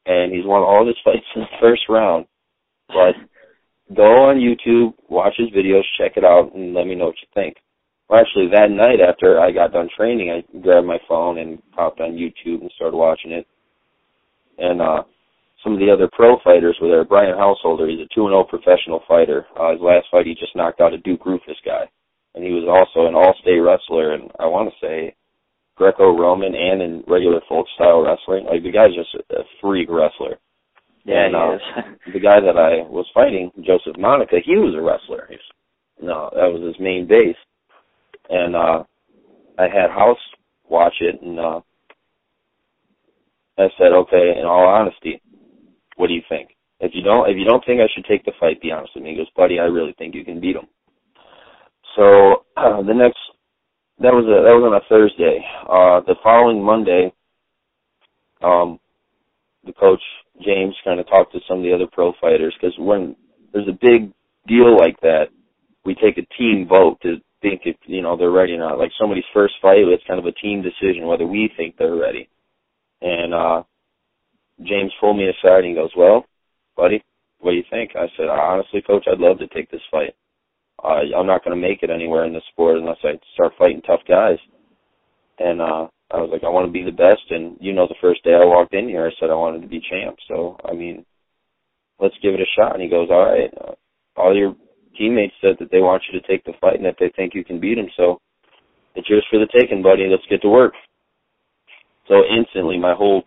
and 0.07 0.33
he's 0.33 0.45
won 0.45 0.63
all 0.63 0.83
of 0.83 0.87
his 0.87 0.97
fights 1.05 1.27
in 1.35 1.43
the 1.43 1.59
first 1.61 1.83
round. 1.89 2.27
But 2.89 3.15
go 3.95 4.29
on 4.29 4.37
YouTube, 4.37 4.95
watch 5.09 5.35
his 5.37 5.51
videos, 5.51 5.83
check 5.99 6.17
it 6.17 6.25
out, 6.25 6.55
and 6.55 6.75
let 6.75 6.87
me 6.87 6.95
know 6.95 7.07
what 7.07 7.21
you 7.23 7.29
think. 7.35 7.57
Well, 8.11 8.19
actually, 8.19 8.49
that 8.51 8.73
night 8.73 8.99
after 8.99 9.39
I 9.39 9.53
got 9.53 9.73
done 9.73 9.89
training, 9.97 10.35
I 10.35 10.43
grabbed 10.59 10.87
my 10.87 10.99
phone 11.09 11.39
and 11.39 11.63
popped 11.71 12.01
on 12.01 12.19
YouTube 12.19 12.61
and 12.61 12.71
started 12.75 12.97
watching 12.97 13.31
it. 13.31 13.47
And 14.59 14.83
uh, 14.83 15.05
some 15.63 15.75
of 15.75 15.79
the 15.79 15.93
other 15.95 16.11
pro 16.11 16.37
fighters 16.43 16.77
were 16.83 16.89
there. 16.89 17.05
Brian 17.05 17.39
Householder, 17.39 17.87
he's 17.87 18.01
a 18.01 18.11
two 18.13 18.27
and 18.27 18.35
zero 18.35 18.43
oh 18.43 18.45
professional 18.45 19.05
fighter. 19.07 19.47
Uh, 19.55 19.71
his 19.71 19.81
last 19.81 20.07
fight, 20.11 20.27
he 20.27 20.35
just 20.35 20.57
knocked 20.57 20.81
out 20.81 20.93
a 20.93 20.99
Duke 20.99 21.23
Roufus 21.23 21.63
guy, 21.65 21.87
and 22.35 22.43
he 22.43 22.51
was 22.51 22.67
also 22.67 23.07
an 23.07 23.15
all-state 23.15 23.63
wrestler. 23.63 24.15
And 24.15 24.29
I 24.41 24.47
want 24.47 24.75
to 24.75 24.85
say 24.85 25.15
Greco-Roman 25.77 26.53
and 26.53 26.83
in 26.83 27.05
regular 27.07 27.41
folk 27.49 27.67
style 27.77 28.03
wrestling. 28.03 28.45
Like 28.45 28.65
the 28.65 28.73
guy's 28.73 28.91
just 28.93 29.15
a 29.31 29.47
freak 29.63 29.89
wrestler. 29.89 30.35
Yeah, 31.05 31.31
and, 31.31 31.35
he 31.35 31.41
uh, 31.41 31.55
is. 31.55 31.63
the 32.15 32.21
guy 32.21 32.41
that 32.43 32.59
I 32.59 32.83
was 32.91 33.07
fighting, 33.15 33.53
Joseph 33.63 33.97
Monica, 34.03 34.43
he 34.45 34.59
was 34.59 34.75
a 34.75 34.83
wrestler. 34.83 35.29
He's, 35.31 35.39
no, 36.03 36.29
that 36.35 36.51
was 36.51 36.67
his 36.67 36.83
main 36.83 37.07
base. 37.07 37.39
And 38.31 38.57
uh 38.57 38.85
I 39.59 39.65
had 39.65 39.91
House 39.91 40.19
watch 40.69 40.95
it 41.01 41.21
and 41.23 41.39
uh 41.39 41.61
I 43.59 43.69
said, 43.77 43.93
Okay, 43.93 44.35
in 44.39 44.47
all 44.47 44.67
honesty, 44.67 45.21
what 45.97 46.07
do 46.07 46.15
you 46.15 46.23
think? 46.29 46.51
If 46.81 46.93
you 46.95 47.03
don't 47.03 47.29
if 47.29 47.37
you 47.37 47.45
don't 47.45 47.65
think 47.67 47.81
I 47.81 47.89
should 47.95 48.07
take 48.07 48.25
the 48.25 48.33
fight, 48.41 48.63
be 48.63 48.73
honest 48.73 48.93
with 48.95 49.05
me. 49.05 49.11
He 49.11 49.17
goes, 49.17 49.31
Buddy, 49.37 49.59
I 49.59 49.65
really 49.65 49.95
think 49.99 50.15
you 50.15 50.25
can 50.25 50.41
beat 50.41 50.57
him. 50.57 50.67
So 51.97 52.45
uh, 52.57 52.83
the 52.87 52.95
next 52.95 53.19
that 54.01 54.15
was 54.15 54.25
a 54.25 54.49
that 54.49 54.55
was 54.57 54.65
on 54.65 54.75
a 54.75 54.89
Thursday. 54.89 55.45
Uh, 55.69 56.01
the 56.07 56.17
following 56.23 56.63
Monday, 56.63 57.13
um, 58.43 58.81
the 59.65 59.73
coach 59.73 60.01
James 60.43 60.75
kind 60.85 61.01
of 61.01 61.07
talked 61.07 61.33
to 61.33 61.41
some 61.47 61.59
of 61.59 61.65
the 61.65 61.73
other 61.73 61.87
pro 61.93 62.13
fighters 62.21 62.55
because 62.59 62.75
when 62.79 63.15
there's 63.53 63.69
a 63.69 63.79
big 63.81 64.11
deal 64.47 64.77
like 64.77 64.99
that, 65.01 65.27
we 65.85 65.95
take 65.95 66.17
a 66.17 66.27
team 66.39 66.67
vote 66.67 66.99
to 67.03 67.17
think 67.43 67.63
if 67.65 67.77
you 67.87 68.03
know 68.03 68.17
they're 68.17 68.31
ready 68.31 68.55
or 68.55 68.59
not. 68.59 68.79
Like 68.79 68.93
somebody's 68.99 69.25
first 69.33 69.55
fight, 69.63 69.79
it's 69.79 70.05
kind 70.07 70.21
of 70.21 70.27
a 70.27 70.33
team 70.33 70.63
decision 70.63 71.07
whether 71.07 71.27
we 71.27 71.51
think 71.57 71.77
they're 71.77 71.97
ready. 71.97 72.29
And 73.03 73.35
uh, 73.35 73.63
James 74.63 74.93
pulled 75.01 75.17
me 75.17 75.29
aside 75.29 75.65
and 75.65 75.75
goes, 75.77 75.91
"Well, 75.97 76.27
buddy, 76.77 77.03
what 77.41 77.53
do 77.53 77.57
you 77.57 77.65
think?" 77.71 77.93
I 77.97 78.09
said, 78.17 78.29
"Honestly, 78.29 78.83
coach, 78.83 79.07
I'd 79.11 79.19
love 79.19 79.39
to 79.39 79.49
take 79.49 79.71
this 79.71 79.83
fight." 79.91 80.15
uh, 80.83 81.01
I'm 81.17 81.27
not 81.27 81.45
going 81.45 81.61
to 81.61 81.69
make 81.69 81.83
it 81.83 81.91
anywhere 81.91 82.25
in 82.25 82.33
this 82.33 82.43
sport 82.53 82.79
unless 82.79 82.99
I 83.05 83.19
start 83.35 83.53
fighting 83.59 83.83
tough 83.83 84.01
guys. 84.09 84.39
And 85.39 85.61
uh, 85.61 85.89
I 86.11 86.17
was 86.19 86.31
like, 86.33 86.45
I 86.45 86.49
want 86.49 86.67
to 86.67 86.73
be 86.73 86.85
the 86.85 86.91
best. 86.91 87.23
And 87.31 87.57
you 87.61 87.73
know, 87.73 87.87
the 87.87 88.01
first 88.01 88.23
day 88.25 88.35
I 88.35 88.45
walked 88.45 88.75
in 88.75 88.89
here, 88.89 89.07
I 89.07 89.21
said 89.21 89.31
I 89.31 89.35
wanted 89.35 89.63
to 89.63 89.69
be 89.69 89.81
champ. 89.91 90.17
So 90.29 90.57
I 90.65 90.73
mean, 90.75 91.05
let's 91.99 92.15
give 92.23 92.35
it 92.35 92.41
a 92.41 92.47
shot. 92.57 92.75
And 92.75 92.83
he 92.83 92.89
goes, 92.89 93.09
all 93.11 93.27
right. 93.27 93.53
All 94.17 94.37
your 94.37 94.55
teammates 95.01 95.35
said 95.41 95.57
that 95.59 95.71
they 95.73 95.81
want 95.81 96.03
you 96.05 96.21
to 96.21 96.27
take 96.27 96.45
the 96.45 96.53
fight 96.61 96.77
and 96.77 96.85
that 96.85 96.97
they 97.01 97.11
think 97.17 97.35
you 97.35 97.45
can 97.45 97.59
beat 97.59 97.79
him. 97.79 97.89
So 97.97 98.21
it's 98.95 99.09
yours 99.09 99.25
for 99.31 99.39
the 99.39 99.49
taking, 99.49 99.83
buddy. 99.83 100.07
Let's 100.09 100.29
get 100.29 100.43
to 100.43 100.49
work. 100.49 100.75
So 102.07 102.23
instantly, 102.29 102.79
my 102.79 102.93
whole 102.93 103.25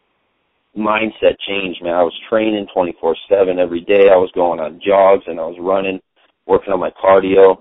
mindset 0.77 1.35
changed, 1.47 1.81
man. 1.81 1.95
I 1.95 2.03
was 2.03 2.13
training 2.29 2.67
24/7 2.75 3.57
every 3.57 3.81
day. 3.81 4.09
I 4.11 4.17
was 4.17 4.31
going 4.35 4.59
on 4.59 4.81
jogs 4.85 5.23
and 5.27 5.39
I 5.39 5.45
was 5.45 5.57
running 5.59 5.99
working 6.45 6.73
on 6.73 6.79
my 6.79 6.91
cardio. 6.91 7.57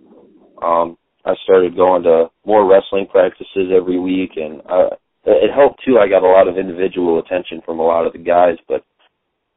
Um, 0.62 0.98
I 1.24 1.34
started 1.44 1.76
going 1.76 2.02
to 2.02 2.30
more 2.44 2.68
wrestling 2.68 3.06
practices 3.06 3.70
every 3.74 3.98
week, 3.98 4.32
and 4.36 4.60
uh, 4.68 4.90
it 5.24 5.54
helped 5.54 5.82
too. 5.84 5.98
I 5.98 6.08
got 6.08 6.24
a 6.24 6.28
lot 6.28 6.48
of 6.48 6.58
individual 6.58 7.20
attention 7.20 7.62
from 7.64 7.78
a 7.78 7.84
lot 7.86 8.06
of 8.06 8.12
the 8.12 8.18
guys, 8.18 8.56
but 8.68 8.84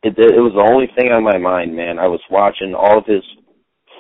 it, 0.03 0.13
it 0.17 0.39
was 0.41 0.53
the 0.53 0.71
only 0.71 0.87
thing 0.95 1.11
on 1.11 1.23
my 1.23 1.37
mind, 1.37 1.75
man. 1.75 1.97
I 1.97 2.07
was 2.07 2.21
watching 2.29 2.75
all 2.75 2.99
of 2.99 3.05
his 3.07 3.23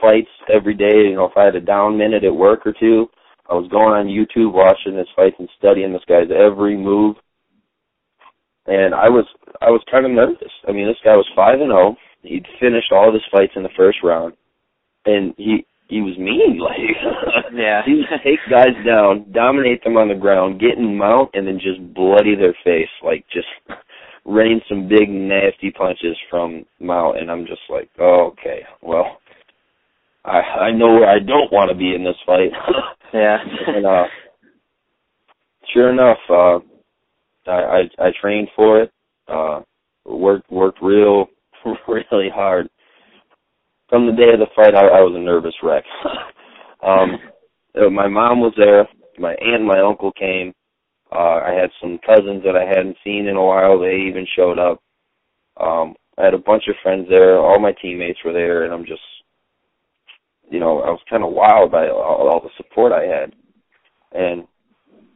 fights 0.01 0.29
every 0.53 0.73
day. 0.73 1.09
You 1.09 1.15
know, 1.15 1.25
if 1.25 1.37
I 1.37 1.45
had 1.45 1.55
a 1.55 1.61
down 1.61 1.97
minute 1.97 2.23
at 2.23 2.33
work 2.33 2.65
or 2.65 2.73
two, 2.79 3.07
I 3.49 3.53
was 3.53 3.69
going 3.69 3.93
on 3.93 4.07
YouTube 4.07 4.53
watching 4.53 4.97
his 4.97 5.07
fights 5.15 5.35
and 5.39 5.49
studying 5.57 5.93
this 5.93 6.05
guy's 6.07 6.29
every 6.31 6.77
move. 6.77 7.15
And 8.67 8.95
I 8.95 9.09
was 9.09 9.25
I 9.61 9.69
was 9.69 9.83
kind 9.91 10.05
of 10.05 10.11
nervous. 10.11 10.51
I 10.67 10.71
mean, 10.71 10.87
this 10.87 10.97
guy 11.03 11.15
was 11.15 11.29
five 11.35 11.59
and 11.59 11.69
zero. 11.69 11.95
He'd 12.23 12.45
finished 12.59 12.91
all 12.91 13.07
of 13.07 13.13
his 13.13 13.23
fights 13.31 13.53
in 13.55 13.63
the 13.63 13.69
first 13.77 13.99
round 14.03 14.33
and 15.05 15.33
he 15.37 15.65
he 15.87 16.01
was 16.01 16.17
mean. 16.17 16.59
Like 16.65 17.53
yeah, 17.53 17.81
he 17.85 17.93
would 17.93 18.21
take 18.23 18.39
guys 18.49 18.75
down, 18.85 19.31
dominate 19.31 19.83
them 19.83 19.97
on 19.97 20.09
the 20.09 20.15
ground, 20.15 20.59
get 20.59 20.77
in 20.77 20.97
mount, 20.97 21.29
and 21.33 21.47
then 21.47 21.59
just 21.59 21.93
bloody 21.93 22.35
their 22.35 22.55
face. 22.63 22.89
Like 23.03 23.23
just 23.31 23.47
rain 24.25 24.61
some 24.67 24.89
big 24.89 25.09
nasty 25.09 25.71
punches 25.71 26.17
from 26.29 26.65
mount, 26.79 27.19
and 27.19 27.31
I'm 27.31 27.45
just 27.45 27.61
like, 27.69 27.89
oh, 27.99 28.33
okay, 28.33 28.61
well. 28.81 29.19
I 30.25 30.39
I 30.67 30.71
know 30.71 30.93
where 30.93 31.09
I 31.09 31.19
don't 31.19 31.51
want 31.51 31.69
to 31.69 31.75
be 31.77 31.95
in 31.95 32.03
this 32.03 32.15
fight. 32.25 32.51
yeah. 33.13 33.37
and 33.67 33.85
uh 33.85 34.05
sure 35.73 35.89
enough, 35.91 36.17
uh, 36.29 36.59
I, 37.49 37.51
I 37.99 38.07
I 38.07 38.11
trained 38.19 38.49
for 38.55 38.81
it. 38.81 38.91
Uh, 39.27 39.61
worked 40.05 40.49
worked 40.51 40.81
real 40.81 41.27
really 41.87 42.29
hard. 42.33 42.69
From 43.89 44.07
the 44.07 44.13
day 44.13 44.33
of 44.33 44.39
the 44.39 44.47
fight, 44.55 44.75
I, 44.75 44.87
I 44.87 45.01
was 45.01 45.13
a 45.15 45.19
nervous 45.19 45.53
wreck. 45.61 45.83
um, 46.83 47.19
my 47.93 48.07
mom 48.07 48.39
was 48.39 48.53
there. 48.57 48.87
My 49.19 49.33
aunt 49.33 49.61
and 49.61 49.67
my 49.67 49.79
uncle 49.79 50.11
came. 50.13 50.53
Uh, 51.11 51.39
I 51.45 51.51
had 51.51 51.69
some 51.79 51.99
cousins 52.05 52.43
that 52.43 52.55
I 52.57 52.65
hadn't 52.65 52.97
seen 53.03 53.27
in 53.27 53.35
a 53.35 53.43
while. 53.45 53.79
They 53.79 53.95
even 54.07 54.25
showed 54.35 54.57
up. 54.59 54.81
Um, 55.61 55.95
I 56.17 56.25
had 56.25 56.33
a 56.33 56.39
bunch 56.39 56.63
of 56.67 56.75
friends 56.81 57.07
there. 57.09 57.37
All 57.37 57.59
my 57.59 57.73
teammates 57.81 58.19
were 58.25 58.33
there, 58.33 58.63
and 58.63 58.73
I'm 58.73 58.85
just, 58.85 59.01
you 60.49 60.59
know, 60.59 60.81
I 60.81 60.89
was 60.89 61.01
kind 61.09 61.23
of 61.23 61.31
wild 61.33 61.71
by 61.71 61.89
all, 61.89 62.29
all 62.29 62.41
the 62.41 62.49
support 62.57 62.91
I 62.91 63.03
had. 63.05 63.33
And 64.13 64.47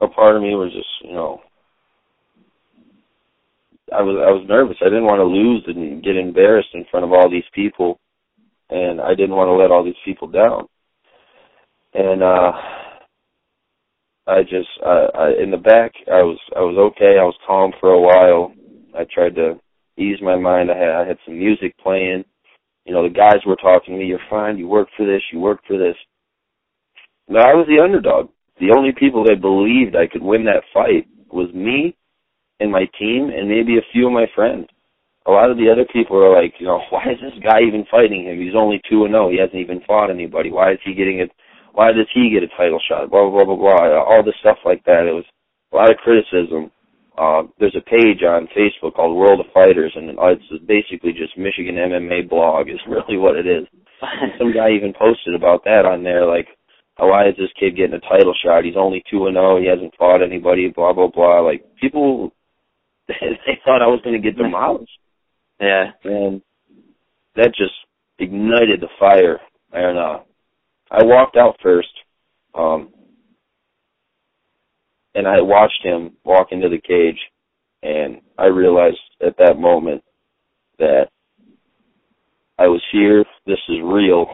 a 0.02 0.08
part 0.08 0.36
of 0.36 0.42
me 0.42 0.56
was 0.56 0.74
just, 0.74 0.90
you 1.04 1.14
know, 1.14 1.42
I 3.94 4.02
was 4.02 4.18
I 4.26 4.32
was 4.32 4.46
nervous. 4.48 4.78
I 4.82 4.86
didn't 4.86 5.06
want 5.06 5.20
to 5.20 5.26
lose 5.26 5.64
and 5.68 6.04
get 6.04 6.16
embarrassed 6.18 6.70
in 6.74 6.86
front 6.92 7.06
of 7.06 7.14
all 7.14 7.30
these 7.30 7.48
people, 7.54 8.00
and 8.70 9.02
I 9.02 9.16
didn't 9.16 9.36
want 9.36 9.48
to 9.50 9.54
let 9.54 9.72
all 9.72 9.84
these 9.84 9.96
people 10.06 10.28
down. 10.28 10.68
And 11.94 12.24
uh 12.24 12.52
I 14.28 14.44
just 14.44 14.70
I, 14.86 15.08
I 15.16 15.44
in 15.44 15.52
the 15.52 15.58
back 15.58 15.94
I 16.12 16.22
was 16.22 16.38
I 16.56 16.62
was 16.62 16.78
okay. 16.94 17.18
I 17.20 17.24
was 17.24 17.36
calm 17.48 17.74
for 17.80 17.92
a 17.92 18.02
while. 18.02 18.54
I 18.98 19.06
tried 19.14 19.36
to 19.36 19.60
ease 19.98 20.20
my 20.22 20.38
mind. 20.38 20.72
I 20.72 20.78
had 20.78 20.90
I 20.90 21.08
had 21.08 21.18
some 21.26 21.38
music 21.38 21.78
playing. 21.80 22.26
You 22.90 22.96
know, 22.96 23.04
the 23.04 23.14
guys 23.14 23.46
were 23.46 23.56
talking 23.56 23.94
to 23.94 24.00
me, 24.00 24.08
you're 24.08 24.18
fine, 24.32 24.58
you 24.58 24.68
work 24.68 24.88
for 24.98 25.06
this, 25.06 25.22
you 25.32 25.40
work 25.40 25.60
for 25.68 25.78
this. 25.78 25.94
But 27.28 27.46
I 27.46 27.54
was 27.54 27.68
the 27.70 27.84
underdog. 27.84 28.30
The 28.60 28.74
only 28.76 28.94
people 28.98 29.24
that 29.26 29.46
believed 29.46 29.96
I 29.96 30.08
could 30.08 30.24
win 30.24 30.44
that 30.46 30.66
fight 30.74 31.06
was 31.30 31.54
me 31.54 31.96
and 32.60 32.72
my 32.72 32.90
team 32.98 33.30
and 33.30 33.48
maybe 33.48 33.78
a 33.78 33.86
few 33.94 34.08
of 34.08 34.14
my 34.14 34.26
friends. 34.34 34.66
A 35.28 35.30
lot 35.30 35.52
of 35.52 35.58
the 35.58 35.70
other 35.70 35.86
people 35.94 36.18
are 36.18 36.34
like, 36.34 36.56
you 36.58 36.66
know, 36.66 36.82
why 36.90 37.14
is 37.14 37.22
this 37.22 37.38
guy 37.46 37.62
even 37.62 37.86
fighting 37.92 38.26
him? 38.26 38.42
He's 38.42 38.58
only 38.58 38.82
two 38.90 39.06
and 39.06 39.14
zero. 39.14 39.30
He 39.30 39.38
hasn't 39.38 39.62
even 39.62 39.86
fought 39.86 40.10
anybody. 40.10 40.50
Why 40.50 40.74
is 40.74 40.82
he 40.84 40.96
getting 40.96 41.20
it? 41.20 41.30
Why 41.74 41.94
does 41.94 42.10
he 42.12 42.34
get 42.34 42.42
a 42.42 42.50
title 42.58 42.82
shot? 42.90 43.12
Blah 43.14 43.30
blah 43.30 43.46
blah 43.46 43.54
blah 43.54 43.78
blah. 43.78 44.02
All 44.02 44.26
this 44.26 44.34
stuff 44.42 44.58
like 44.66 44.84
that. 44.90 45.06
It 45.06 45.14
was 45.14 45.30
a 45.72 45.76
lot 45.78 45.92
of 45.92 46.02
criticism. 46.02 46.74
Uh, 47.20 47.44
there's 47.60 47.76
a 47.76 47.90
page 47.90 48.24
on 48.24 48.48
Facebook 48.56 48.96
called 48.96 49.18
World 49.18 49.42
of 49.42 49.52
Fighters, 49.54 49.92
and 49.96 50.16
it's 50.18 50.66
basically 50.66 51.12
just 51.12 51.38
Michigan 51.38 51.76
MMA 51.76 52.30
blog. 52.30 52.70
Is 52.70 52.80
really 52.88 53.18
what 53.18 53.36
it 53.36 53.46
is. 53.46 53.68
Some 54.40 54.54
guy 54.54 54.72
even 54.72 54.94
posted 54.98 55.36
about 55.36 55.66
that 55.66 55.84
on 55.84 56.04
there, 56.04 56.26
like, 56.26 56.48
oh, 56.98 57.08
why 57.08 57.28
is 57.28 57.36
this 57.36 57.52
kid 57.60 57.76
getting 57.76 57.96
a 57.96 58.00
title 58.00 58.34
shot? 58.42 58.64
He's 58.64 58.80
only 58.80 59.04
two 59.12 59.28
and 59.28 59.36
zero. 59.36 59.60
He 59.60 59.68
hasn't 59.68 59.96
fought 59.98 60.24
anybody. 60.24 60.72
Blah 60.74 60.94
blah 60.94 61.12
blah. 61.12 61.42
Like 61.42 61.66
people 61.82 62.32
they 63.10 63.60
thought 63.66 63.82
I 63.82 63.88
was 63.88 64.02
going 64.04 64.22
to 64.22 64.22
get 64.22 64.38
demolished. 64.38 64.92
Yeah. 65.60 65.92
And 66.04 66.42
that 67.36 67.56
just 67.58 67.74
ignited 68.20 68.82
the 68.82 68.90
fire. 69.00 69.40
And 69.72 69.98
uh, 69.98 70.20
I 70.92 71.04
walked 71.04 71.36
out 71.36 71.58
first, 71.62 71.90
um, 72.54 72.90
and 75.20 75.28
I 75.28 75.42
watched 75.42 75.84
him 75.84 76.14
walk 76.24 76.48
into 76.52 76.70
the 76.70 76.80
cage, 76.80 77.20
and 77.84 78.22
I 78.38 78.46
realized 78.46 78.98
at 79.22 79.36
that 79.38 79.60
moment 79.60 80.02
that 80.78 81.08
I 82.58 82.68
was 82.68 82.82
here. 82.94 83.26
This 83.46 83.60
is 83.68 83.80
real. 83.84 84.28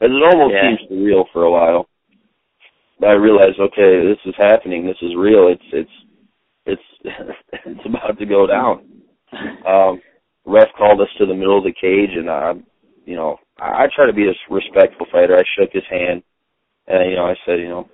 And 0.00 0.14
it 0.14 0.32
almost 0.32 0.54
yeah. 0.54 0.76
seems 0.78 0.90
surreal 0.90 1.24
for 1.32 1.42
a 1.42 1.50
while. 1.50 1.88
But 3.00 3.08
I 3.08 3.12
realized, 3.14 3.58
okay, 3.58 4.06
this 4.06 4.18
is 4.24 4.34
happening. 4.38 4.86
This 4.86 5.02
is 5.02 5.16
real. 5.18 5.48
It's 5.48 5.62
it's 5.72 5.90
it's 6.66 6.82
it's 7.66 7.86
about 7.86 8.16
to 8.16 8.26
go 8.26 8.46
down. 8.46 8.86
Um, 9.66 10.00
ref 10.46 10.68
called 10.78 11.00
us 11.00 11.08
to 11.18 11.26
the 11.26 11.34
middle 11.34 11.58
of 11.58 11.64
the 11.64 11.72
cage, 11.72 12.16
and 12.16 12.30
I, 12.30 12.52
you 13.04 13.16
know, 13.16 13.38
I, 13.58 13.84
I 13.84 13.86
try 13.94 14.06
to 14.06 14.12
be 14.12 14.28
a 14.28 14.54
respectful 14.54 15.06
fighter. 15.10 15.36
I 15.36 15.42
shook 15.58 15.70
his 15.72 15.82
hand, 15.90 16.22
and 16.86 17.10
you 17.10 17.16
know, 17.16 17.26
I 17.26 17.34
said, 17.44 17.58
you 17.58 17.68
know, 17.68 17.88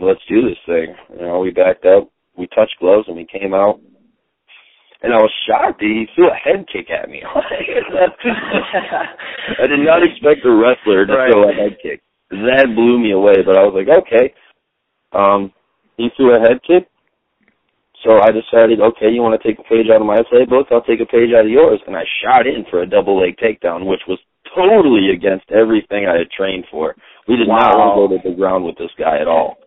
let's 0.00 0.20
do 0.28 0.42
this 0.42 0.58
thing. 0.66 0.94
You 1.14 1.26
know, 1.26 1.40
we 1.40 1.50
backed 1.50 1.84
up, 1.86 2.10
we 2.36 2.46
touched 2.48 2.76
gloves, 2.80 3.04
and 3.08 3.16
we 3.16 3.26
came 3.26 3.54
out. 3.54 3.80
And 5.02 5.12
I 5.12 5.18
was 5.18 5.30
shocked. 5.46 5.80
that 5.80 5.86
He 5.86 6.06
threw 6.14 6.30
a 6.30 6.34
head 6.34 6.64
kick 6.72 6.90
at 6.90 7.10
me. 7.10 7.22
I 9.60 9.66
did 9.66 9.80
not 9.84 10.02
expect 10.02 10.46
a 10.46 10.50
wrestler 10.50 11.04
to 11.04 11.12
right. 11.12 11.30
throw 11.30 11.48
a 11.50 11.52
head 11.52 11.76
kick. 11.82 12.00
That 12.30 12.72
blew 12.74 12.98
me 12.98 13.12
away. 13.12 13.42
But 13.44 13.58
I 13.58 13.64
was 13.68 13.74
like, 13.76 13.88
okay. 13.92 14.32
Um, 15.12 15.52
he 15.98 16.08
threw 16.16 16.34
a 16.34 16.40
head 16.40 16.60
kick. 16.66 16.88
So 18.02 18.16
I 18.20 18.32
decided, 18.32 18.80
okay, 18.80 19.12
you 19.12 19.20
want 19.20 19.40
to 19.40 19.46
take 19.46 19.58
a 19.58 19.68
page 19.68 19.92
out 19.92 20.00
of 20.00 20.06
my 20.06 20.24
playbook? 20.32 20.72
I'll 20.72 20.84
take 20.84 21.00
a 21.00 21.06
page 21.06 21.36
out 21.36 21.44
of 21.44 21.50
yours. 21.50 21.80
And 21.86 21.96
I 21.96 22.04
shot 22.24 22.46
in 22.46 22.64
for 22.70 22.80
a 22.80 22.88
double 22.88 23.20
leg 23.20 23.36
takedown, 23.36 23.84
which 23.84 24.08
was 24.08 24.18
totally 24.56 25.10
against 25.12 25.50
everything 25.50 26.06
I 26.06 26.16
had 26.16 26.30
trained 26.30 26.64
for. 26.70 26.94
We 27.28 27.36
did 27.36 27.48
wow. 27.48 27.56
not 27.56 27.76
want 27.76 27.90
to 27.92 28.00
go 28.00 28.22
to 28.22 28.28
the 28.28 28.36
ground 28.36 28.64
with 28.64 28.76
this 28.76 28.92
guy 28.98 29.20
at 29.20 29.28
all. 29.28 29.58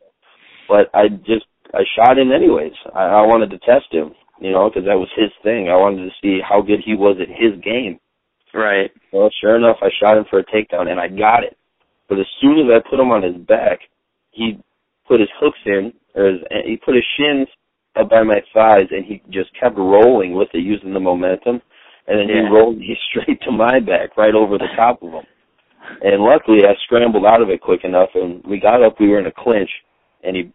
But 0.68 0.90
I 0.94 1.10
just, 1.10 1.46
I 1.74 1.84
shot 1.96 2.18
in 2.18 2.32
anyways. 2.32 2.74
I, 2.94 3.04
I 3.04 3.22
wanted 3.26 3.50
to 3.52 3.60
test 3.60 3.92
him, 3.92 4.12
you 4.40 4.52
know, 4.52 4.70
because 4.70 4.86
that 4.86 5.00
was 5.00 5.10
his 5.16 5.32
thing. 5.44 5.70
I 5.70 5.76
wanted 5.76 6.06
to 6.06 6.16
see 6.22 6.40
how 6.48 6.62
good 6.62 6.82
he 6.86 6.96
was 6.96 7.18
at 7.22 7.30
his 7.30 7.60
game. 7.64 8.00
Right. 8.54 8.92
Well, 9.12 9.30
sure 9.42 9.56
enough, 9.56 9.78
I 9.82 9.90
shot 10.00 10.18
him 10.18 10.26
for 10.30 10.40
a 10.40 10.46
takedown, 10.46 10.90
and 10.90 11.00
I 11.00 11.08
got 11.08 11.44
it. 11.44 11.58
But 12.10 12.20
as 12.20 12.26
soon 12.42 12.60
as 12.60 12.66
I 12.72 12.88
put 12.90 13.00
him 13.00 13.12
on 13.12 13.24
his 13.24 13.36
back, 13.36 13.80
he 14.32 14.60
put 15.08 15.20
his 15.20 15.30
hooks 15.40 15.60
in, 15.66 15.94
or 16.16 16.28
his, 16.28 16.40
he 16.66 16.78
put 16.78 16.96
his 16.96 17.06
shins 17.18 17.48
up 18.00 18.10
by 18.10 18.24
my 18.24 18.42
thighs, 18.54 18.88
and 18.92 19.06
he 19.06 19.22
just 19.30 19.50
kept 19.60 19.78
rolling 19.78 20.34
with 20.34 20.50
it, 20.54 20.64
using 20.64 20.94
the 20.94 21.00
momentum, 21.00 21.62
and 22.08 22.20
then 22.20 22.30
yeah. 22.30 22.44
he 22.44 22.50
rolled 22.50 22.78
me 22.78 22.98
straight 23.10 23.42
to 23.42 23.52
my 23.52 23.80
back, 23.80 24.16
right 24.18 24.36
over 24.36 24.58
the 24.58 24.70
top 24.76 25.02
of 25.04 25.12
him. 25.12 25.26
And 26.02 26.22
luckily, 26.22 26.60
I 26.66 26.74
scrambled 26.84 27.26
out 27.26 27.42
of 27.42 27.50
it 27.50 27.62
quick 27.62 27.84
enough, 27.84 28.10
and 28.14 28.44
we 28.44 28.60
got 28.60 28.84
up. 28.84 29.00
We 29.00 29.10
were 29.10 29.20
in 29.20 29.28
a 29.28 29.32
clinch, 29.32 29.70
and 30.24 30.36
he. 30.36 30.54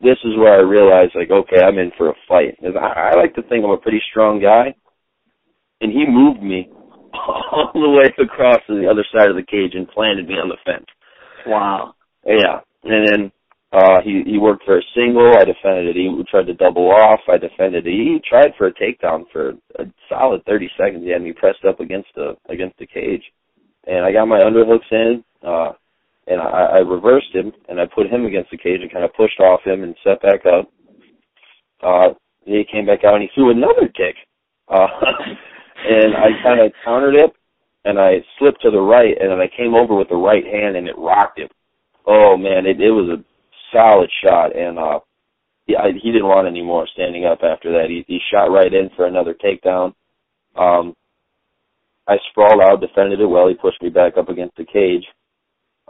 This 0.00 0.18
is 0.22 0.38
where 0.38 0.54
I 0.54 0.62
realized, 0.62 1.16
like, 1.16 1.30
okay, 1.30 1.60
I'm 1.60 1.76
in 1.76 1.90
for 1.98 2.10
a 2.10 2.14
fight. 2.28 2.54
Because 2.60 2.76
I, 2.78 3.10
I 3.10 3.16
like 3.16 3.34
to 3.34 3.42
think 3.42 3.64
I'm 3.64 3.70
a 3.70 3.76
pretty 3.76 4.00
strong 4.10 4.40
guy, 4.40 4.72
and 5.80 5.90
he 5.90 6.06
moved 6.06 6.40
me 6.40 6.70
all 7.14 7.70
the 7.74 7.90
way 7.90 8.06
across 8.22 8.60
to 8.68 8.80
the 8.80 8.88
other 8.88 9.04
side 9.12 9.28
of 9.28 9.36
the 9.36 9.42
cage 9.42 9.74
and 9.74 9.88
planted 9.88 10.28
me 10.28 10.34
on 10.34 10.48
the 10.48 10.56
fence. 10.64 10.86
Wow. 11.46 11.94
Yeah, 12.24 12.60
and 12.84 13.08
then 13.08 13.32
uh, 13.72 14.00
he 14.02 14.22
he 14.24 14.38
worked 14.38 14.64
for 14.64 14.78
a 14.78 14.82
single. 14.94 15.34
I 15.36 15.44
defended 15.44 15.94
it. 15.94 15.96
He 15.96 16.24
tried 16.30 16.46
to 16.46 16.54
double 16.54 16.90
off. 16.90 17.20
I 17.28 17.36
defended 17.36 17.86
it. 17.86 17.90
He 17.90 18.18
tried 18.28 18.52
for 18.56 18.66
a 18.66 18.74
takedown 18.74 19.24
for 19.32 19.50
a 19.78 19.84
solid 20.08 20.44
30 20.46 20.70
seconds. 20.78 21.04
He 21.04 21.10
had 21.10 21.22
me 21.22 21.32
pressed 21.32 21.64
up 21.68 21.80
against 21.80 22.08
the 22.14 22.36
against 22.48 22.78
the 22.78 22.86
cage, 22.86 23.22
and 23.86 24.04
I 24.06 24.12
got 24.12 24.26
my 24.26 24.38
underhooks 24.38 24.90
in. 24.90 25.22
Uh, 25.46 25.72
and 26.28 26.40
I, 26.40 26.76
I 26.76 26.78
reversed 26.78 27.32
him 27.32 27.52
and 27.68 27.80
I 27.80 27.86
put 27.86 28.08
him 28.08 28.26
against 28.26 28.50
the 28.50 28.58
cage 28.58 28.80
and 28.80 28.92
kind 28.92 29.04
of 29.04 29.14
pushed 29.14 29.40
off 29.40 29.60
him 29.64 29.82
and 29.82 29.94
set 30.04 30.22
back 30.22 30.46
up. 30.46 30.70
Uh, 31.82 32.14
he 32.44 32.64
came 32.70 32.86
back 32.86 33.04
out 33.04 33.14
and 33.14 33.22
he 33.22 33.30
threw 33.34 33.50
another 33.50 33.88
kick. 33.88 34.16
Uh, 34.68 34.86
and 35.88 36.16
I 36.16 36.28
kind 36.42 36.60
of 36.60 36.72
countered 36.84 37.14
it 37.14 37.32
and 37.84 37.98
I 37.98 38.16
slipped 38.38 38.62
to 38.62 38.70
the 38.70 38.80
right 38.80 39.16
and 39.20 39.30
then 39.30 39.40
I 39.40 39.48
came 39.56 39.74
over 39.74 39.94
with 39.96 40.08
the 40.08 40.16
right 40.16 40.44
hand 40.44 40.76
and 40.76 40.88
it 40.88 40.98
rocked 40.98 41.38
him. 41.38 41.48
Oh 42.06 42.36
man, 42.38 42.64
it, 42.64 42.80
it 42.80 42.90
was 42.90 43.18
a 43.18 43.24
solid 43.70 44.10
shot, 44.24 44.56
and 44.56 44.78
uh, 44.78 45.00
he, 45.66 45.76
I, 45.76 45.92
he 45.92 46.10
didn't 46.10 46.26
want 46.26 46.48
any 46.48 46.62
more 46.62 46.88
standing 46.92 47.26
up 47.26 47.40
after 47.42 47.70
that. 47.72 47.90
He, 47.90 48.04
he 48.08 48.18
shot 48.32 48.50
right 48.50 48.72
in 48.72 48.90
for 48.96 49.06
another 49.06 49.34
takedown. 49.34 49.92
Um, 50.56 50.94
I 52.06 52.16
sprawled 52.30 52.62
out, 52.62 52.80
defended 52.80 53.20
it 53.20 53.26
well. 53.26 53.48
He 53.48 53.54
pushed 53.54 53.82
me 53.82 53.90
back 53.90 54.16
up 54.16 54.30
against 54.30 54.56
the 54.56 54.64
cage. 54.64 55.04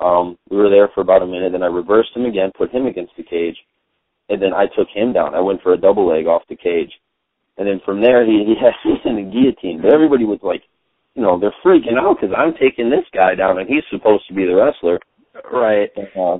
Um, 0.00 0.38
we 0.50 0.56
were 0.56 0.70
there 0.70 0.88
for 0.94 1.00
about 1.00 1.22
a 1.22 1.26
minute, 1.26 1.52
then 1.52 1.62
I 1.62 1.66
reversed 1.66 2.10
him 2.14 2.24
again, 2.24 2.52
put 2.56 2.70
him 2.70 2.86
against 2.86 3.12
the 3.16 3.24
cage, 3.24 3.56
and 4.28 4.40
then 4.40 4.52
I 4.54 4.66
took 4.66 4.88
him 4.94 5.12
down. 5.12 5.34
I 5.34 5.40
went 5.40 5.62
for 5.62 5.72
a 5.72 5.80
double 5.80 6.06
leg 6.06 6.26
off 6.26 6.42
the 6.48 6.56
cage, 6.56 6.92
and 7.56 7.66
then 7.66 7.80
from 7.84 8.00
there 8.00 8.24
he 8.24 8.44
he 8.46 8.54
had 8.60 8.74
me 8.84 9.00
in 9.04 9.16
the 9.16 9.30
guillotine. 9.30 9.82
But 9.82 9.92
everybody 9.92 10.24
was 10.24 10.40
like, 10.42 10.62
you 11.14 11.22
know, 11.22 11.38
they're 11.38 11.54
freaking 11.64 11.98
out 11.98 12.18
because 12.20 12.34
I'm 12.36 12.54
taking 12.54 12.90
this 12.90 13.04
guy 13.12 13.34
down, 13.34 13.58
and 13.58 13.68
he's 13.68 13.84
supposed 13.90 14.26
to 14.28 14.34
be 14.34 14.46
the 14.46 14.54
wrestler. 14.54 15.00
Right. 15.52 15.90
And, 15.96 16.08
Uh, 16.16 16.38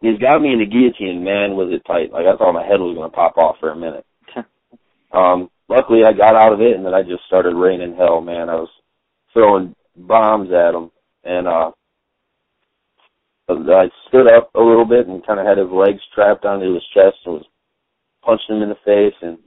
he's 0.00 0.18
got 0.18 0.40
me 0.40 0.52
in 0.52 0.58
the 0.58 0.66
guillotine. 0.66 1.24
Man, 1.24 1.56
was 1.56 1.68
it 1.72 1.84
tight! 1.86 2.12
Like 2.12 2.26
I 2.26 2.36
thought 2.36 2.52
my 2.52 2.66
head 2.66 2.80
was 2.80 2.96
going 2.96 3.10
to 3.10 3.14
pop 3.14 3.36
off 3.36 3.56
for 3.60 3.70
a 3.70 3.76
minute. 3.76 4.06
um, 5.12 5.50
luckily, 5.68 6.04
I 6.04 6.12
got 6.12 6.36
out 6.36 6.52
of 6.52 6.60
it, 6.60 6.76
and 6.76 6.84
then 6.84 6.94
I 6.94 7.02
just 7.02 7.24
started 7.26 7.54
raining 7.54 7.96
hell. 7.96 8.20
Man, 8.20 8.48
I 8.48 8.54
was 8.56 8.70
throwing 9.32 9.74
bombs 9.96 10.50
at 10.52 10.74
him, 10.74 10.90
and 11.24 11.46
uh, 11.46 11.70
I 13.58 13.90
stood 14.08 14.30
up 14.30 14.50
a 14.54 14.60
little 14.60 14.84
bit 14.84 15.06
and 15.06 15.24
kind 15.26 15.40
of 15.40 15.46
had 15.46 15.58
his 15.58 15.70
legs 15.70 16.00
trapped 16.14 16.44
onto 16.44 16.74
his 16.74 16.84
chest 16.94 17.16
and 17.26 17.34
was 17.34 17.46
punching 18.24 18.56
him 18.56 18.62
in 18.62 18.68
the 18.68 18.84
face, 18.84 19.16
and 19.22 19.38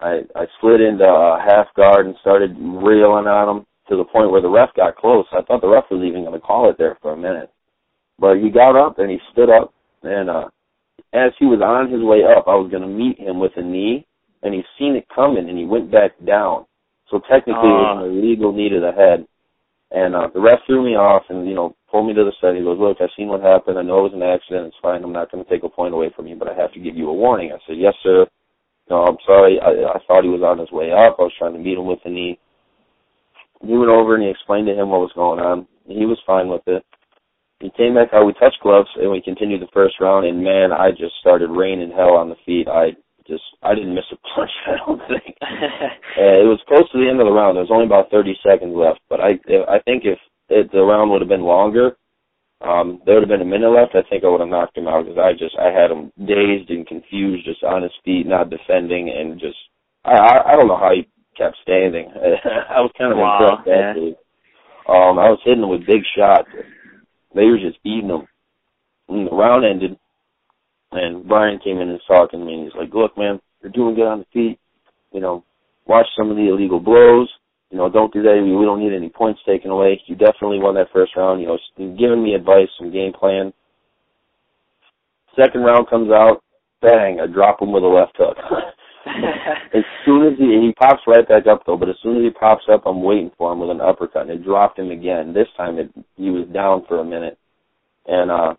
I 0.00 0.22
I 0.34 0.46
slid 0.60 0.80
into 0.80 1.04
a 1.04 1.40
half 1.40 1.66
guard 1.74 2.06
and 2.06 2.16
started 2.20 2.56
reeling 2.58 3.26
on 3.26 3.56
him 3.56 3.66
to 3.88 3.96
the 3.96 4.04
point 4.04 4.30
where 4.30 4.40
the 4.40 4.48
ref 4.48 4.74
got 4.74 4.96
close. 4.96 5.26
I 5.32 5.42
thought 5.42 5.60
the 5.60 5.68
ref 5.68 5.84
was 5.90 6.02
even 6.02 6.22
going 6.22 6.32
to 6.32 6.40
call 6.40 6.70
it 6.70 6.76
there 6.78 6.96
for 7.02 7.12
a 7.12 7.16
minute. 7.16 7.50
But 8.18 8.38
he 8.38 8.50
got 8.50 8.76
up 8.76 8.98
and 8.98 9.10
he 9.10 9.18
stood 9.32 9.50
up 9.50 9.74
and 10.02 10.30
uh 10.30 10.48
as 11.14 11.30
he 11.38 11.46
was 11.46 11.62
on 11.62 11.90
his 11.90 12.02
way 12.02 12.26
up, 12.26 12.50
I 12.50 12.58
was 12.58 12.70
going 12.70 12.82
to 12.82 12.90
meet 12.90 13.18
him 13.18 13.38
with 13.38 13.52
a 13.56 13.62
knee, 13.62 14.04
and 14.42 14.52
he 14.52 14.62
seen 14.78 14.96
it 14.96 15.06
coming, 15.14 15.48
and 15.48 15.56
he 15.56 15.64
went 15.64 15.90
back 15.90 16.10
down. 16.26 16.66
So 17.10 17.20
technically, 17.30 17.70
uh. 17.70 17.70
it 17.70 17.86
was 17.86 18.10
an 18.10 18.18
illegal 18.18 18.52
knee 18.52 18.68
to 18.68 18.80
the 18.80 18.92
head. 18.92 19.26
And 19.94 20.16
uh, 20.16 20.28
the 20.34 20.40
ref 20.40 20.58
threw 20.66 20.82
me 20.84 20.98
off 20.98 21.22
and, 21.30 21.46
you 21.46 21.54
know, 21.54 21.76
pulled 21.90 22.08
me 22.08 22.14
to 22.14 22.24
the 22.24 22.32
side. 22.40 22.56
He 22.56 22.62
goes, 22.66 22.80
look, 22.80 22.98
I've 23.00 23.14
seen 23.16 23.28
what 23.28 23.42
happened. 23.42 23.78
I 23.78 23.82
know 23.82 24.02
it 24.02 24.10
was 24.10 24.18
an 24.18 24.26
accident. 24.26 24.66
It's 24.66 24.82
fine. 24.82 25.04
I'm 25.04 25.12
not 25.12 25.30
going 25.30 25.44
to 25.44 25.50
take 25.50 25.62
a 25.62 25.68
point 25.68 25.94
away 25.94 26.10
from 26.16 26.26
you, 26.26 26.34
but 26.34 26.48
I 26.48 26.54
have 26.58 26.72
to 26.74 26.80
give 26.80 26.96
you 26.96 27.08
a 27.08 27.14
warning. 27.14 27.52
I 27.52 27.62
said, 27.66 27.78
yes, 27.78 27.94
sir. 28.02 28.26
No, 28.90 29.04
I'm 29.06 29.18
sorry. 29.24 29.60
I, 29.62 29.94
I 29.94 29.98
thought 30.06 30.24
he 30.24 30.34
was 30.34 30.42
on 30.42 30.58
his 30.58 30.70
way 30.72 30.90
up. 30.90 31.16
I 31.18 31.22
was 31.22 31.32
trying 31.38 31.54
to 31.54 31.62
meet 31.62 31.78
him 31.78 31.86
with 31.86 32.00
the 32.04 32.10
knee. 32.10 32.38
He 33.62 33.72
went 33.72 33.90
over 33.90 34.14
and 34.14 34.24
he 34.24 34.30
explained 34.30 34.66
to 34.66 34.74
him 34.74 34.90
what 34.90 35.00
was 35.00 35.14
going 35.14 35.40
on. 35.40 35.66
He 35.86 36.06
was 36.06 36.18
fine 36.26 36.48
with 36.48 36.66
it. 36.66 36.84
He 37.60 37.70
came 37.76 37.94
back 37.94 38.08
out. 38.12 38.26
We 38.26 38.34
touched 38.34 38.60
gloves 38.62 38.90
and 38.96 39.10
we 39.10 39.22
continued 39.22 39.62
the 39.62 39.72
first 39.72 39.94
round. 40.00 40.26
And 40.26 40.42
man, 40.42 40.72
I 40.72 40.90
just 40.90 41.14
started 41.20 41.50
raining 41.50 41.92
hell 41.92 42.16
on 42.16 42.28
the 42.28 42.36
feet. 42.44 42.68
I 42.68 42.96
just 43.26 43.42
I 43.62 43.74
didn't 43.74 43.94
miss 43.94 44.04
a 44.12 44.16
punch. 44.34 44.50
I 44.66 44.76
don't 44.86 45.00
think. 45.08 45.36
uh, 45.42 46.38
it 46.40 46.48
was 46.48 46.60
close 46.68 46.90
to 46.92 46.98
the 46.98 47.08
end 47.08 47.20
of 47.20 47.26
the 47.26 47.32
round. 47.32 47.56
There 47.56 47.64
was 47.64 47.72
only 47.72 47.86
about 47.86 48.10
30 48.10 48.36
seconds 48.46 48.74
left, 48.74 49.00
but 49.08 49.20
I 49.20 49.38
I 49.68 49.78
think 49.84 50.04
if 50.04 50.18
it, 50.48 50.70
the 50.72 50.82
round 50.82 51.10
would 51.10 51.20
have 51.22 51.28
been 51.28 51.44
longer, 51.44 51.96
um, 52.60 53.00
there 53.04 53.14
would 53.14 53.28
have 53.28 53.32
been 53.32 53.46
a 53.46 53.50
minute 53.50 53.70
left. 53.70 53.94
I 53.94 54.08
think 54.08 54.24
I 54.24 54.28
would 54.28 54.40
have 54.40 54.48
knocked 54.48 54.76
him 54.76 54.88
out 54.88 55.04
because 55.04 55.18
I 55.18 55.32
just 55.32 55.56
I 55.58 55.70
had 55.72 55.90
him 55.90 56.12
dazed 56.18 56.70
and 56.70 56.86
confused, 56.86 57.44
just 57.44 57.62
on 57.64 57.82
his 57.82 57.92
feet, 58.04 58.26
not 58.26 58.50
defending, 58.50 59.10
and 59.10 59.40
just 59.40 59.58
I 60.04 60.16
I, 60.16 60.52
I 60.52 60.56
don't 60.56 60.68
know 60.68 60.78
how 60.80 60.92
he 60.92 61.08
kept 61.36 61.56
standing. 61.62 62.08
I 62.70 62.80
was 62.80 62.92
kind 62.96 63.12
of 63.12 63.18
wow, 63.18 63.38
impressed 63.40 63.68
yeah. 63.68 63.90
actually. 63.90 64.16
Um, 64.86 65.18
I 65.18 65.32
was 65.32 65.40
hitting 65.44 65.62
him 65.62 65.70
with 65.70 65.86
big 65.86 66.02
shots. 66.16 66.48
They 67.34 67.44
were 67.44 67.58
just 67.58 67.78
eating 67.84 68.08
them. 68.08 68.26
And 69.08 69.26
the 69.26 69.32
round 69.32 69.64
ended, 69.64 69.98
and 70.94 71.26
Brian 71.26 71.58
came 71.62 71.76
in 71.76 71.88
and 71.88 71.98
was 71.98 72.06
talking 72.06 72.40
to 72.40 72.46
me, 72.46 72.54
and 72.54 72.64
he's 72.64 72.74
like, 72.78 72.92
"Look, 72.94 73.16
man, 73.16 73.40
you're 73.62 73.72
doing 73.72 73.94
good 73.94 74.06
on 74.06 74.20
the 74.20 74.26
feet. 74.32 74.58
You 75.12 75.20
know, 75.20 75.44
watch 75.86 76.06
some 76.16 76.30
of 76.30 76.36
the 76.36 76.48
illegal 76.48 76.80
blows. 76.80 77.28
You 77.70 77.78
know, 77.78 77.88
don't 77.90 78.12
do 78.12 78.22
that. 78.22 78.40
We, 78.42 78.54
we 78.54 78.64
don't 78.64 78.80
need 78.80 78.94
any 78.94 79.08
points 79.08 79.40
taken 79.46 79.70
away. 79.70 80.00
You 80.06 80.14
definitely 80.14 80.58
won 80.58 80.74
that 80.76 80.92
first 80.92 81.16
round. 81.16 81.40
You 81.40 81.48
know, 81.48 81.58
giving 81.98 82.22
me 82.22 82.34
advice, 82.34 82.68
some 82.78 82.92
game 82.92 83.12
plan. 83.12 83.52
Second 85.34 85.62
round 85.62 85.88
comes 85.88 86.10
out, 86.10 86.42
bang! 86.80 87.18
I 87.20 87.26
drop 87.26 87.60
him 87.60 87.72
with 87.72 87.82
a 87.82 87.86
left 87.86 88.16
hook. 88.16 88.36
as 89.74 89.82
soon 90.04 90.26
as 90.26 90.38
he 90.38 90.44
he 90.44 90.72
pops 90.78 91.02
right 91.06 91.26
back 91.26 91.46
up 91.46 91.62
though, 91.66 91.76
but 91.76 91.88
as 91.88 91.96
soon 92.02 92.16
as 92.18 92.22
he 92.22 92.30
pops 92.30 92.64
up, 92.72 92.84
I'm 92.86 93.02
waiting 93.02 93.30
for 93.36 93.52
him 93.52 93.60
with 93.60 93.70
an 93.70 93.80
uppercut, 93.80 94.22
and 94.22 94.30
it 94.30 94.44
dropped 94.44 94.78
him 94.78 94.90
again. 94.90 95.34
This 95.34 95.48
time, 95.56 95.78
it 95.78 95.90
he 96.16 96.30
was 96.30 96.46
down 96.52 96.84
for 96.86 97.00
a 97.00 97.04
minute, 97.04 97.38
and 98.06 98.30
uh 98.30 98.54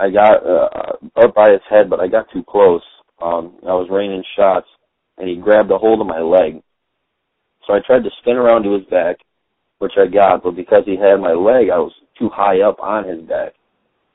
I 0.00 0.08
got 0.10 0.46
uh, 0.46 1.22
up 1.22 1.34
by 1.34 1.50
his 1.50 1.60
head, 1.68 1.90
but 1.90 2.00
I 2.00 2.08
got 2.08 2.26
too 2.32 2.42
close. 2.48 2.82
Um, 3.20 3.58
I 3.62 3.74
was 3.74 3.88
raining 3.90 4.24
shots, 4.34 4.66
and 5.18 5.28
he 5.28 5.36
grabbed 5.36 5.70
a 5.70 5.76
hold 5.76 6.00
of 6.00 6.06
my 6.06 6.20
leg. 6.20 6.62
So 7.66 7.74
I 7.74 7.80
tried 7.86 8.04
to 8.04 8.10
spin 8.20 8.36
around 8.36 8.62
to 8.62 8.72
his 8.72 8.86
back, 8.86 9.16
which 9.78 9.92
I 9.98 10.06
got, 10.06 10.42
but 10.42 10.56
because 10.56 10.84
he 10.86 10.96
had 10.96 11.20
my 11.20 11.32
leg, 11.32 11.68
I 11.68 11.78
was 11.78 11.92
too 12.18 12.30
high 12.32 12.62
up 12.62 12.80
on 12.80 13.06
his 13.06 13.20
back. 13.28 13.52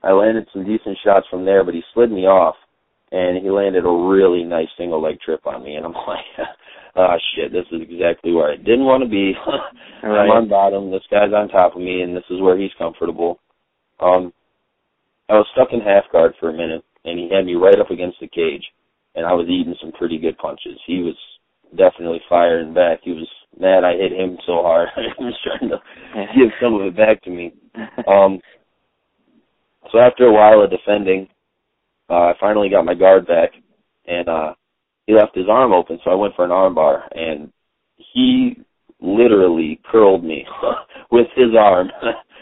I 0.01 0.11
landed 0.11 0.47
some 0.51 0.65
decent 0.65 0.97
shots 1.03 1.27
from 1.29 1.45
there, 1.45 1.63
but 1.63 1.75
he 1.75 1.83
slid 1.93 2.11
me 2.11 2.25
off, 2.25 2.55
and 3.11 3.37
he 3.37 3.51
landed 3.51 3.85
a 3.85 4.09
really 4.09 4.43
nice 4.43 4.69
single 4.77 5.01
leg 5.01 5.19
trip 5.21 5.45
on 5.45 5.63
me, 5.63 5.75
and 5.75 5.85
I'm 5.85 5.93
like, 6.07 6.25
ah, 6.95 7.13
oh, 7.13 7.17
shit, 7.35 7.51
this 7.51 7.65
is 7.71 7.81
exactly 7.81 8.33
where 8.33 8.51
I 8.51 8.57
didn't 8.57 8.85
want 8.85 9.03
to 9.03 9.09
be. 9.09 9.33
right. 10.03 10.25
I'm 10.25 10.31
on 10.31 10.49
bottom, 10.49 10.89
this 10.89 11.05
guy's 11.11 11.31
on 11.31 11.49
top 11.49 11.75
of 11.75 11.81
me, 11.81 12.01
and 12.01 12.17
this 12.17 12.25
is 12.31 12.41
where 12.41 12.57
he's 12.57 12.73
comfortable. 12.79 13.39
Um, 13.99 14.33
I 15.29 15.33
was 15.33 15.47
stuck 15.53 15.69
in 15.71 15.81
half 15.81 16.11
guard 16.11 16.33
for 16.39 16.49
a 16.49 16.53
minute, 16.53 16.83
and 17.03 17.17
he 17.17 17.29
had 17.33 17.45
me 17.45 17.55
right 17.55 17.79
up 17.79 17.89
against 17.91 18.19
the 18.19 18.27
cage, 18.27 18.63
and 19.15 19.25
I 19.25 19.33
was 19.33 19.47
eating 19.47 19.75
some 19.81 19.91
pretty 19.93 20.17
good 20.17 20.37
punches. 20.37 20.79
He 20.85 21.01
was 21.01 21.15
definitely 21.75 22.21
firing 22.29 22.73
back. 22.73 22.99
He 23.03 23.11
was 23.11 23.27
mad 23.59 23.83
I 23.83 23.93
hit 23.95 24.11
him 24.11 24.37
so 24.45 24.61
hard. 24.61 24.89
he 25.17 25.23
was 25.23 25.37
trying 25.43 25.69
to 25.69 25.79
give 26.37 26.49
some 26.61 26.75
of 26.75 26.81
it 26.81 26.95
back 26.95 27.21
to 27.23 27.29
me. 27.29 27.53
Um, 28.07 28.39
so 29.91 29.99
after 29.99 30.25
a 30.25 30.31
while 30.31 30.61
of 30.61 30.69
defending, 30.69 31.27
uh, 32.09 32.13
I 32.13 32.33
finally 32.39 32.69
got 32.69 32.85
my 32.85 32.93
guard 32.93 33.27
back, 33.27 33.51
and 34.07 34.27
uh, 34.29 34.53
he 35.05 35.13
left 35.13 35.35
his 35.35 35.49
arm 35.49 35.73
open, 35.73 35.99
so 36.03 36.11
I 36.11 36.15
went 36.15 36.35
for 36.35 36.45
an 36.45 36.51
armbar, 36.51 37.01
and 37.15 37.51
he 37.97 38.57
literally 39.01 39.79
curled 39.91 40.23
me 40.23 40.45
with 41.11 41.27
his 41.35 41.55
arm. 41.57 41.89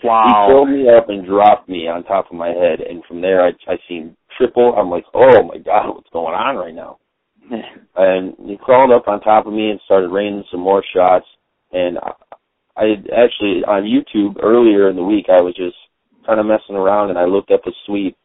Wow. 0.03 0.45
He 0.47 0.53
pulled 0.53 0.69
me 0.69 0.89
up 0.89 1.09
and 1.09 1.25
dropped 1.25 1.69
me 1.69 1.87
on 1.87 2.03
top 2.03 2.31
of 2.31 2.37
my 2.37 2.49
head, 2.49 2.81
and 2.81 3.03
from 3.05 3.21
there 3.21 3.41
I 3.45 3.51
I 3.67 3.77
seen 3.87 4.15
triple. 4.37 4.75
I'm 4.75 4.89
like, 4.89 5.05
oh 5.13 5.43
my 5.43 5.57
god, 5.57 5.95
what's 5.95 6.09
going 6.11 6.33
on 6.33 6.55
right 6.55 6.73
now? 6.73 6.99
and 7.95 8.35
he 8.47 8.57
crawled 8.57 8.91
up 8.91 9.07
on 9.07 9.19
top 9.21 9.47
of 9.47 9.53
me 9.53 9.69
and 9.69 9.79
started 9.85 10.09
raining 10.09 10.43
some 10.51 10.61
more 10.61 10.83
shots. 10.95 11.25
And 11.71 11.97
I, 11.97 12.11
I 12.77 12.83
actually 13.11 13.63
on 13.67 13.83
YouTube 13.83 14.41
earlier 14.41 14.89
in 14.89 14.95
the 14.95 15.03
week 15.03 15.25
I 15.29 15.41
was 15.41 15.55
just 15.55 15.75
kind 16.25 16.39
of 16.39 16.45
messing 16.45 16.75
around 16.75 17.09
and 17.09 17.19
I 17.19 17.25
looked 17.25 17.51
up 17.51 17.61
a 17.65 17.71
sweep 17.85 18.17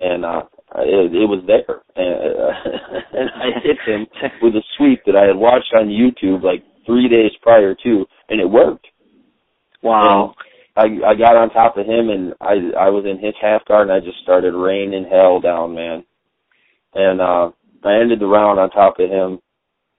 and 0.00 0.24
uh 0.24 0.42
it, 0.76 1.12
it 1.12 1.26
was 1.28 1.42
there 1.46 1.80
and, 1.96 2.14
uh, 2.36 3.18
and 3.18 3.30
I 3.30 3.60
hit 3.62 3.76
him 3.86 4.06
with 4.42 4.54
a 4.54 4.62
sweep 4.76 5.00
that 5.06 5.16
I 5.16 5.26
had 5.26 5.36
watched 5.36 5.72
on 5.74 5.88
YouTube 5.88 6.42
like 6.42 6.62
three 6.86 7.08
days 7.08 7.32
prior 7.42 7.74
to 7.82 8.04
and 8.28 8.40
it 8.40 8.48
worked. 8.48 8.86
Wow. 9.82 10.34
I 10.80 11.10
I 11.10 11.14
got 11.14 11.36
on 11.36 11.50
top 11.50 11.76
of 11.76 11.86
him 11.86 12.08
and 12.08 12.34
I 12.40 12.54
I 12.78 12.88
was 12.88 13.04
in 13.04 13.18
his 13.18 13.34
half 13.40 13.64
guard 13.66 13.88
and 13.88 13.92
I 13.92 14.00
just 14.00 14.22
started 14.22 14.54
raining 14.54 15.04
hell 15.04 15.40
down, 15.40 15.74
man. 15.74 16.04
And 16.94 17.20
uh 17.20 17.50
I 17.84 17.94
ended 18.00 18.20
the 18.20 18.26
round 18.26 18.58
on 18.58 18.70
top 18.70 18.98
of 18.98 19.10
him, 19.10 19.40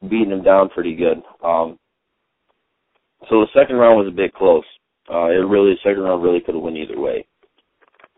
beating 0.09 0.32
him 0.32 0.43
down 0.43 0.69
pretty 0.69 0.95
good. 0.95 1.21
Um 1.43 1.77
so 3.29 3.41
the 3.41 3.47
second 3.53 3.75
round 3.75 3.97
was 3.97 4.07
a 4.07 4.15
bit 4.15 4.34
close. 4.34 4.65
Uh 5.07 5.27
it 5.27 5.45
really 5.45 5.73
the 5.73 5.89
second 5.89 6.01
round 6.01 6.23
really 6.23 6.41
could 6.41 6.55
have 6.55 6.63
went 6.63 6.77
either 6.77 6.99
way. 6.99 7.27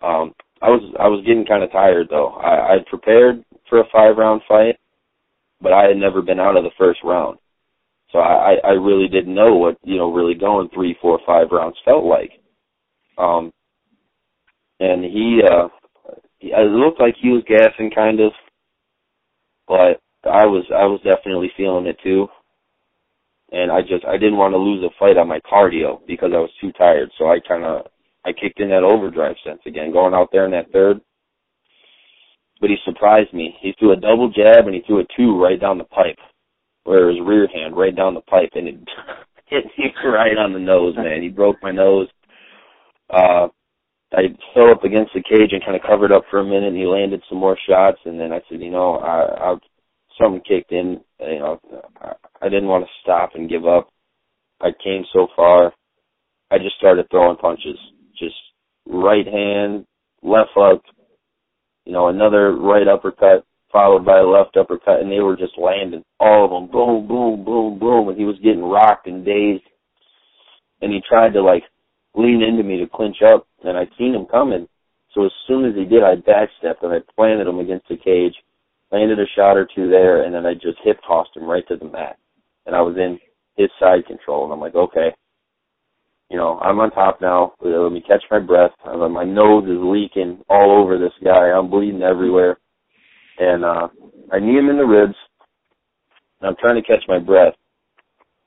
Um 0.01 0.33
I 0.61 0.69
was 0.69 0.81
I 0.99 1.07
was 1.09 1.25
getting 1.25 1.45
kind 1.45 1.63
of 1.63 1.71
tired 1.71 2.07
though. 2.09 2.29
I 2.29 2.75
I'd 2.75 2.85
prepared 2.85 3.43
for 3.67 3.81
a 3.81 3.89
five 3.91 4.15
round 4.15 4.41
fight, 4.47 4.77
but 5.59 5.73
I 5.73 5.83
had 5.83 5.97
never 5.97 6.21
been 6.21 6.39
out 6.39 6.55
of 6.55 6.63
the 6.63 6.77
first 6.77 7.01
round. 7.03 7.39
So 8.13 8.19
I, 8.19 8.57
I 8.63 8.71
really 8.73 9.07
didn't 9.07 9.33
know 9.33 9.55
what, 9.55 9.75
you 9.83 9.97
know, 9.97 10.13
really 10.13 10.35
going 10.35 10.69
three, 10.69 10.95
four, 11.01 11.19
five 11.25 11.47
rounds 11.51 11.77
felt 11.83 12.05
like. 12.05 12.29
Um, 13.17 13.53
and 14.79 15.03
he, 15.03 15.41
uh, 15.49 15.67
it 16.41 16.71
looked 16.71 16.99
like 16.99 17.15
he 17.21 17.29
was 17.29 17.43
gassing 17.47 17.91
kind 17.91 18.19
of, 18.19 18.31
but 19.67 20.01
I 20.29 20.45
was, 20.45 20.65
I 20.75 20.85
was 20.85 20.99
definitely 21.03 21.51
feeling 21.55 21.85
it 21.87 21.97
too. 22.03 22.27
And 23.51 23.71
I 23.71 23.81
just, 23.81 24.03
I 24.05 24.17
didn't 24.17 24.37
want 24.37 24.53
to 24.53 24.57
lose 24.57 24.83
a 24.83 24.89
fight 24.99 25.17
on 25.17 25.27
my 25.27 25.39
cardio 25.41 25.99
because 26.07 26.31
I 26.33 26.39
was 26.39 26.49
too 26.59 26.71
tired. 26.73 27.11
So 27.17 27.27
I 27.27 27.39
kind 27.47 27.63
of, 27.63 27.85
I 28.25 28.33
kicked 28.33 28.59
in 28.59 28.69
that 28.69 28.83
overdrive 28.83 29.35
sense 29.45 29.61
again, 29.65 29.91
going 29.91 30.13
out 30.13 30.29
there 30.31 30.45
in 30.45 30.51
that 30.51 30.71
third. 30.71 30.99
But 32.59 32.69
he 32.69 32.77
surprised 32.85 33.33
me. 33.33 33.55
He 33.61 33.73
threw 33.77 33.91
a 33.91 33.97
double 33.97 34.29
jab 34.29 34.65
and 34.65 34.73
he 34.73 34.81
threw 34.87 35.01
a 35.01 35.05
two 35.17 35.41
right 35.41 35.59
down 35.59 35.77
the 35.77 35.83
pipe, 35.83 36.17
where 36.85 37.09
his 37.09 37.19
rear 37.21 37.47
hand 37.53 37.75
right 37.75 37.95
down 37.95 38.13
the 38.13 38.21
pipe, 38.21 38.51
and 38.55 38.67
it 38.67 38.75
hit 39.47 39.65
me 39.77 39.93
right 40.05 40.37
on 40.37 40.53
the 40.53 40.59
nose, 40.59 40.95
man. 40.95 41.21
He 41.21 41.29
broke 41.29 41.57
my 41.61 41.71
nose 41.71 42.07
uh, 43.09 43.47
I 44.13 44.21
fell 44.53 44.71
up 44.71 44.83
against 44.83 45.13
the 45.13 45.23
cage 45.23 45.51
and 45.51 45.63
kind 45.65 45.75
of 45.75 45.83
covered 45.87 46.11
up 46.11 46.23
for 46.31 46.39
a 46.39 46.45
minute. 46.45 46.69
And 46.69 46.77
he 46.77 46.85
landed 46.85 47.21
some 47.29 47.39
more 47.39 47.57
shots, 47.69 47.99
and 48.05 48.19
then 48.19 48.33
I 48.33 48.41
said, 48.49 48.61
you 48.61 48.71
know, 48.71 48.97
I, 48.97 49.51
I 49.51 49.55
something 50.21 50.41
kicked 50.47 50.71
in. 50.71 51.01
You 51.19 51.39
know, 51.39 51.61
I, 52.01 52.13
I 52.41 52.49
didn't 52.49 52.67
want 52.69 52.85
to 52.85 52.91
stop 53.03 53.31
and 53.35 53.49
give 53.49 53.67
up. 53.67 53.89
I 54.61 54.69
came 54.83 55.03
so 55.13 55.27
far. 55.35 55.73
I 56.51 56.57
just 56.59 56.77
started 56.77 57.07
throwing 57.11 57.37
punches, 57.37 57.77
just 58.19 58.35
right 58.87 59.25
hand, 59.27 59.85
left 60.23 60.51
hook, 60.55 60.83
you 61.85 61.93
know, 61.93 62.09
another 62.09 62.55
right 62.55 62.87
uppercut 62.87 63.45
followed 63.71 64.05
by 64.05 64.19
a 64.19 64.23
left 64.25 64.57
uppercut, 64.57 65.01
and 65.01 65.11
they 65.11 65.21
were 65.21 65.37
just 65.37 65.57
landing 65.57 66.03
all 66.19 66.45
of 66.45 66.51
them, 66.51 66.71
boom, 66.71 67.07
boom, 67.07 67.45
boom, 67.45 67.79
boom, 67.79 68.09
and 68.09 68.19
he 68.19 68.25
was 68.25 68.37
getting 68.43 68.63
rocked 68.63 69.07
and 69.07 69.25
dazed. 69.25 69.63
And 70.81 70.93
he 70.93 71.01
tried 71.09 71.33
to 71.33 71.43
like 71.43 71.63
lean 72.15 72.41
into 72.43 72.63
me 72.63 72.79
to 72.79 72.87
clinch 72.87 73.17
up, 73.21 73.47
and 73.63 73.77
I'd 73.77 73.89
seen 73.97 74.13
him 74.15 74.25
coming. 74.25 74.67
So 75.13 75.25
as 75.25 75.31
soon 75.47 75.65
as 75.65 75.75
he 75.75 75.85
did, 75.85 76.03
I 76.03 76.15
backstepped 76.15 76.83
and 76.83 76.93
I 76.93 76.99
planted 77.15 77.47
him 77.47 77.59
against 77.59 77.87
the 77.87 77.97
cage, 77.97 78.35
landed 78.91 79.19
a 79.19 79.25
shot 79.35 79.57
or 79.57 79.67
two 79.75 79.89
there, 79.89 80.23
and 80.23 80.33
then 80.33 80.45
I 80.45 80.53
just 80.53 80.79
hip 80.83 80.99
tossed 81.07 81.35
him 81.35 81.45
right 81.45 81.67
to 81.67 81.77
the 81.77 81.85
mat. 81.85 82.17
And 82.65 82.75
I 82.75 82.81
was 82.81 82.97
in 82.97 83.19
his 83.55 83.69
side 83.79 84.05
control, 84.07 84.43
and 84.45 84.53
I'm 84.53 84.59
like, 84.59 84.75
okay, 84.75 85.13
you 86.29 86.37
know, 86.37 86.59
I'm 86.59 86.79
on 86.79 86.91
top 86.91 87.21
now. 87.21 87.53
Let 87.61 87.91
me 87.91 88.01
catch 88.01 88.23
my 88.31 88.39
breath. 88.39 88.71
My 88.85 89.23
nose 89.23 89.65
is 89.65 89.77
leaking 89.79 90.43
all 90.49 90.71
over 90.71 90.97
this 90.97 91.13
guy. 91.23 91.51
I'm 91.51 91.69
bleeding 91.69 92.01
everywhere. 92.01 92.57
And 93.37 93.63
uh 93.63 93.87
I 94.31 94.39
knee 94.39 94.57
him 94.57 94.69
in 94.69 94.77
the 94.77 94.85
ribs. 94.85 95.15
And 96.41 96.49
I'm 96.49 96.55
trying 96.59 96.81
to 96.81 96.87
catch 96.87 97.03
my 97.07 97.19
breath 97.19 97.53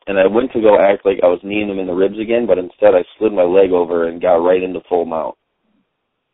and 0.07 0.19
I 0.19 0.27
went 0.27 0.53
to 0.53 0.61
go 0.61 0.79
act 0.79 1.05
like 1.07 1.19
I 1.23 1.27
was 1.29 1.41
kneeing 1.43 1.69
him 1.69 1.79
in 1.79 1.87
the 1.87 1.95
ribs 1.95 2.19
again, 2.21 2.47
but 2.47 2.59
instead 2.59 2.95
I 2.95 3.05
slid 3.19 3.33
my 3.33 3.43
leg 3.45 3.73
over 3.73 4.09
and 4.09 4.23
got 4.23 4.37
right 4.37 4.63
into 4.63 4.81
full 4.89 5.05
mount. 5.07 5.37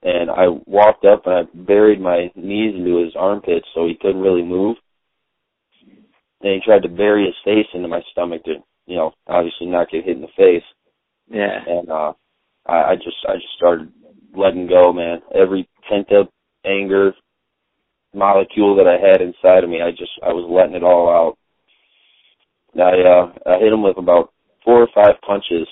and 0.03 0.31
I 0.31 0.49
walked 0.67 1.05
up 1.05 1.27
and 1.27 1.35
I 1.35 1.43
buried 1.55 2.01
my 2.01 2.31
knees 2.35 2.75
into 2.75 3.05
his 3.05 3.15
armpits 3.17 3.67
so 3.75 3.87
he 3.87 3.97
couldn't 4.01 4.21
really 4.21 4.43
move. 4.43 4.77
And 6.43 6.55
he 6.55 6.61
tried 6.65 6.83
to 6.83 6.89
bury 6.89 7.27
his 7.27 7.37
face 7.45 7.67
into 7.75 7.89
my 7.89 8.01
stomach 8.11 8.45
to, 8.45 8.57
you 8.87 8.97
know, 8.97 9.13
obviously 9.29 9.67
not 9.67 9.91
get 9.91 10.05
hit 10.05 10.17
in 10.17 10.23
the 10.23 10.29
face. 10.37 10.65
Yeah. 11.29 11.59
And 11.67 11.91
uh 11.91 12.13
I, 12.67 12.93
I 12.93 12.95
just 12.97 13.17
I 13.29 13.35
just 13.35 13.55
started 13.57 13.93
letting 14.37 14.67
go, 14.69 14.93
man. 14.93 15.21
Every 15.35 15.69
pent 15.89 16.13
up 16.13 16.31
anger 16.65 17.13
molecule 18.15 18.77
that 18.77 18.89
I 18.89 18.99
had 19.07 19.21
inside 19.23 19.65
of 19.65 19.71
me, 19.71 19.81
I 19.83 19.91
just 19.91 20.13
I 20.23 20.33
was 20.33 20.49
letting 20.51 20.77
it 20.77 20.85
all 20.85 21.09
out. 21.09 21.39
I 22.77 23.01
uh 23.03 23.33
I 23.47 23.59
hit 23.59 23.73
him 23.73 23.83
with 23.83 23.99
about 23.99 24.33
four 24.65 24.83
or 24.83 24.89
five 24.95 25.21
punches 25.27 25.69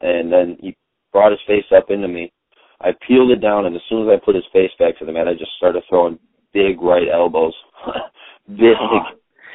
and 0.00 0.32
then 0.32 0.56
he 0.60 0.76
brought 1.12 1.32
his 1.32 1.40
face 1.46 1.66
up 1.76 1.90
into 1.90 2.08
me 2.08 2.32
I 2.80 2.90
peeled 3.06 3.30
it 3.30 3.42
down, 3.42 3.66
and 3.66 3.76
as 3.76 3.82
soon 3.88 4.08
as 4.08 4.12
I 4.12 4.24
put 4.24 4.34
his 4.34 4.44
face 4.52 4.70
back 4.78 4.98
to 4.98 5.04
the 5.04 5.12
mat, 5.12 5.28
I 5.28 5.34
just 5.34 5.52
started 5.56 5.82
throwing 5.88 6.18
big 6.52 6.80
right 6.80 7.08
elbows, 7.12 7.52
big, 8.48 8.76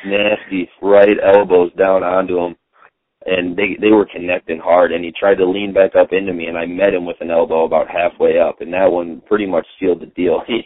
nasty 0.06 0.70
right 0.82 1.18
elbows 1.36 1.72
down 1.74 2.04
onto 2.04 2.38
him, 2.38 2.56
and 3.26 3.58
they 3.58 3.78
they 3.82 3.90
were 3.90 4.06
connecting 4.06 4.60
hard. 4.60 4.92
And 4.92 5.04
he 5.04 5.12
tried 5.20 5.36
to 5.36 5.50
lean 5.50 5.74
back 5.74 5.96
up 5.96 6.10
into 6.12 6.34
me, 6.34 6.46
and 6.46 6.58
I 6.58 6.68
met 6.68 6.94
him 6.94 7.06
with 7.06 7.18
an 7.20 7.32
elbow 7.32 7.66
about 7.66 7.88
halfway 7.90 8.38
up, 8.38 8.62
and 8.62 8.72
that 8.74 8.92
one 8.92 9.22
pretty 9.28 9.48
much 9.48 9.66
sealed 9.80 10.02
the 10.02 10.08
deal. 10.08 10.42
He 10.48 10.62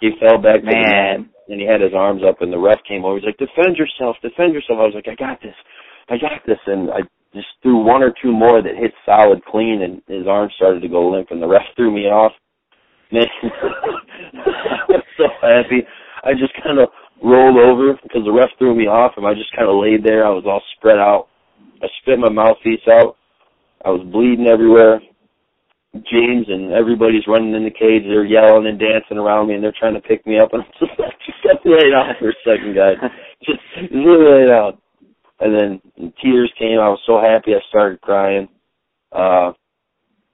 he 0.00 0.10
fell 0.18 0.38
back 0.42 0.62
to 0.62 0.66
Man. 0.66 0.74
the 0.74 0.88
mat, 0.90 1.20
and 1.48 1.60
he 1.60 1.66
had 1.66 1.80
his 1.80 1.94
arms 1.94 2.22
up, 2.26 2.40
and 2.40 2.52
the 2.52 2.58
ref 2.58 2.78
came 2.86 3.04
over. 3.04 3.18
He's 3.18 3.26
like, 3.26 3.38
"Defend 3.38 3.76
yourself, 3.76 4.16
defend 4.22 4.54
yourself." 4.54 4.78
I 4.80 4.86
was 4.86 4.94
like, 4.94 5.08
"I 5.08 5.14
got 5.14 5.40
this, 5.42 5.56
I 6.08 6.18
got 6.18 6.44
this," 6.46 6.58
and 6.66 6.90
I 6.90 7.02
just 7.34 7.48
threw 7.62 7.78
one 7.78 8.02
or 8.02 8.12
two 8.22 8.32
more 8.32 8.62
that 8.62 8.76
hit 8.76 8.92
solid 9.04 9.44
clean, 9.44 9.82
and 9.82 10.02
his 10.06 10.26
arm 10.26 10.50
started 10.56 10.82
to 10.82 10.88
go 10.88 11.08
limp, 11.08 11.30
and 11.30 11.42
the 11.42 11.48
ref 11.48 11.62
threw 11.76 11.90
me 11.90 12.06
off. 12.06 12.32
Man, 13.12 13.26
I 13.52 14.84
was 14.88 15.02
so 15.16 15.24
happy. 15.42 15.86
I 16.24 16.32
just 16.32 16.52
kind 16.62 16.78
of 16.78 16.88
rolled 17.22 17.58
over 17.58 17.94
because 18.02 18.24
the 18.24 18.32
ref 18.32 18.50
threw 18.58 18.74
me 18.74 18.86
off, 18.86 19.12
and 19.16 19.26
I 19.26 19.34
just 19.34 19.54
kind 19.56 19.68
of 19.68 19.76
laid 19.76 20.04
there. 20.04 20.24
I 20.26 20.30
was 20.30 20.44
all 20.46 20.62
spread 20.76 20.98
out. 20.98 21.28
I 21.82 21.86
spit 22.00 22.18
my 22.18 22.30
mouthpiece 22.30 22.86
out. 22.88 23.16
I 23.84 23.90
was 23.90 24.06
bleeding 24.12 24.46
everywhere. 24.46 25.00
James 25.94 26.46
and 26.48 26.72
everybody's 26.72 27.26
running 27.28 27.54
in 27.54 27.64
the 27.64 27.70
cage. 27.70 28.04
They're 28.04 28.24
yelling 28.24 28.66
and 28.66 28.78
dancing 28.78 29.18
around 29.18 29.48
me, 29.48 29.54
and 29.54 29.62
they're 29.62 29.76
trying 29.78 29.94
to 29.94 30.00
pick 30.00 30.26
me 30.26 30.38
up. 30.38 30.52
And 30.52 30.62
I'm 30.62 30.70
just 30.80 30.98
like, 30.98 31.18
just 31.26 31.38
let 31.44 31.64
me 31.64 31.72
lay 31.72 31.90
down 31.90 32.14
for 32.18 32.30
a 32.30 32.40
second, 32.44 32.74
guys. 32.74 32.96
Just, 33.42 33.60
let 33.76 33.92
me 33.92 34.06
lay 34.06 34.46
down. 34.46 34.78
And 35.40 35.52
then 35.52 36.12
tears 36.22 36.52
came. 36.56 36.78
I 36.78 36.88
was 36.88 37.00
so 37.04 37.20
happy. 37.20 37.52
I 37.54 37.60
started 37.68 38.00
crying. 38.00 38.48
Uh, 39.10 39.52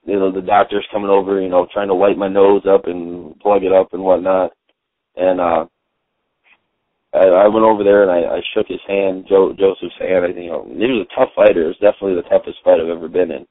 you 0.04 0.18
know, 0.18 0.30
the 0.30 0.42
doctor's 0.42 0.86
coming 0.92 1.10
over, 1.10 1.40
you 1.40 1.48
know, 1.48 1.66
trying 1.72 1.88
to 1.88 1.94
wipe 1.94 2.16
my 2.16 2.28
nose 2.28 2.62
up 2.68 2.86
and 2.86 3.38
plug 3.40 3.64
it 3.64 3.72
up 3.72 3.94
and 3.94 4.02
whatnot. 4.02 4.52
And 5.16 5.40
uh, 5.40 5.64
I, 7.14 7.26
I 7.26 7.48
went 7.48 7.64
over 7.64 7.82
there 7.82 8.02
and 8.02 8.10
I, 8.10 8.36
I 8.36 8.40
shook 8.54 8.66
his 8.68 8.80
hand, 8.86 9.26
Joe 9.28 9.54
Joseph's 9.58 9.98
hand. 9.98 10.24
I 10.24 10.28
think 10.28 10.44
you 10.44 10.50
know, 10.50 10.64
he 10.68 10.86
was 10.86 11.06
a 11.10 11.14
tough 11.18 11.30
fighter. 11.34 11.64
It 11.64 11.76
was 11.76 11.80
definitely 11.80 12.14
the 12.14 12.28
toughest 12.28 12.58
fight 12.62 12.80
I've 12.80 12.94
ever 12.94 13.08
been 13.08 13.30
in. 13.32 13.46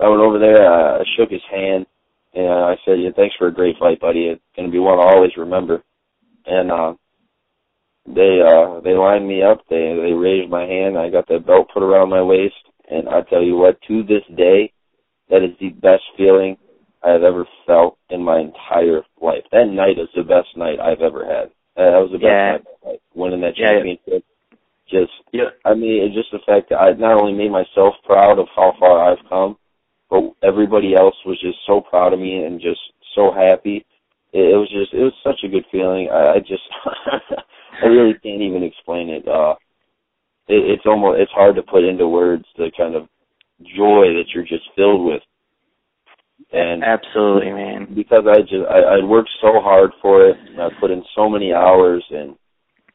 I 0.00 0.08
went 0.08 0.22
over 0.22 0.38
there, 0.38 0.70
I 0.70 1.02
shook 1.16 1.30
his 1.30 1.42
hand, 1.50 1.86
and 2.34 2.48
I 2.48 2.76
said, 2.84 3.00
"Yeah, 3.00 3.10
thanks 3.16 3.34
for 3.36 3.48
a 3.48 3.54
great 3.54 3.76
fight, 3.78 4.00
buddy. 4.00 4.26
It's 4.26 4.42
going 4.54 4.68
to 4.68 4.72
be 4.72 4.78
one 4.78 4.98
I'll 4.98 5.14
always 5.14 5.36
remember." 5.36 5.82
And 6.46 6.70
uh, 6.70 6.94
they 8.06 8.40
uh, 8.40 8.80
they 8.80 8.94
lined 8.94 9.26
me 9.26 9.42
up. 9.42 9.60
They 9.68 9.98
they 10.00 10.12
raised 10.12 10.50
my 10.50 10.64
hand. 10.64 10.96
I 10.98 11.10
got 11.10 11.26
the 11.28 11.38
belt 11.38 11.68
put 11.72 11.82
around 11.82 12.10
my 12.10 12.22
waist, 12.22 12.54
and 12.90 13.08
I 13.08 13.22
tell 13.22 13.42
you 13.42 13.56
what, 13.56 13.80
to 13.88 14.02
this 14.02 14.24
day, 14.36 14.72
that 15.30 15.42
is 15.42 15.56
the 15.60 15.70
best 15.70 16.04
feeling 16.16 16.56
I 17.02 17.10
have 17.10 17.22
ever 17.22 17.46
felt 17.66 17.98
in 18.10 18.22
my 18.22 18.40
entire 18.40 19.02
life. 19.20 19.44
That 19.52 19.68
night 19.68 19.98
is 19.98 20.08
the 20.16 20.22
best 20.22 20.48
night 20.56 20.80
I've 20.80 21.02
ever 21.02 21.24
had. 21.24 21.50
Uh, 21.76 21.90
that 21.90 22.02
was 22.02 22.10
the 22.12 22.18
best 22.18 22.26
Yeah. 22.26 22.52
night. 22.52 22.64
Like, 22.84 23.00
winning 23.14 23.40
that 23.42 23.58
Yeah. 23.58 23.72
championship. 23.74 24.24
Just 24.86 25.12
Yeah. 25.32 25.50
I 25.64 25.74
mean, 25.74 26.02
it's 26.02 26.14
just 26.14 26.30
the 26.32 26.38
fact 26.40 26.70
that 26.70 26.80
I 26.80 26.92
not 26.92 27.20
only 27.20 27.34
made 27.34 27.50
myself 27.50 27.94
proud 28.04 28.38
of 28.38 28.48
how 28.48 28.72
far 28.72 29.10
I've 29.10 29.24
come, 29.28 29.58
but 30.10 30.22
everybody 30.42 30.94
else 30.94 31.16
was 31.26 31.40
just 31.40 31.58
so 31.66 31.80
proud 31.80 32.12
of 32.12 32.20
me 32.20 32.44
and 32.44 32.60
just 32.60 32.80
so 33.14 33.32
happy. 33.32 33.84
It, 34.32 34.54
it 34.54 34.56
was 34.56 34.68
just, 34.70 34.92
it 34.94 35.02
was 35.02 35.14
such 35.24 35.40
a 35.44 35.48
good 35.48 35.64
feeling. 35.70 36.08
I, 36.12 36.36
I 36.36 36.38
just, 36.40 36.62
I 37.82 37.86
really 37.86 38.14
can't 38.14 38.42
even 38.42 38.62
explain 38.62 39.08
it. 39.10 39.26
Uh, 39.26 39.54
it, 40.48 40.70
it's 40.70 40.86
almost, 40.86 41.20
it's 41.20 41.32
hard 41.32 41.56
to 41.56 41.62
put 41.62 41.84
into 41.84 42.08
words 42.08 42.44
the 42.56 42.70
kind 42.76 42.94
of 42.94 43.08
joy 43.76 44.14
that 44.14 44.26
you're 44.34 44.44
just 44.44 44.64
filled 44.76 45.04
with. 45.04 45.22
And 46.52 46.82
Absolutely, 46.82 47.52
man. 47.52 47.94
because 47.94 48.24
I 48.26 48.40
just 48.40 48.64
I, 48.70 49.00
I 49.00 49.04
worked 49.04 49.30
so 49.42 49.60
hard 49.60 49.90
for 50.00 50.26
it. 50.28 50.36
And 50.48 50.60
I 50.62 50.68
put 50.80 50.90
in 50.90 51.04
so 51.14 51.28
many 51.28 51.52
hours 51.52 52.04
and 52.10 52.36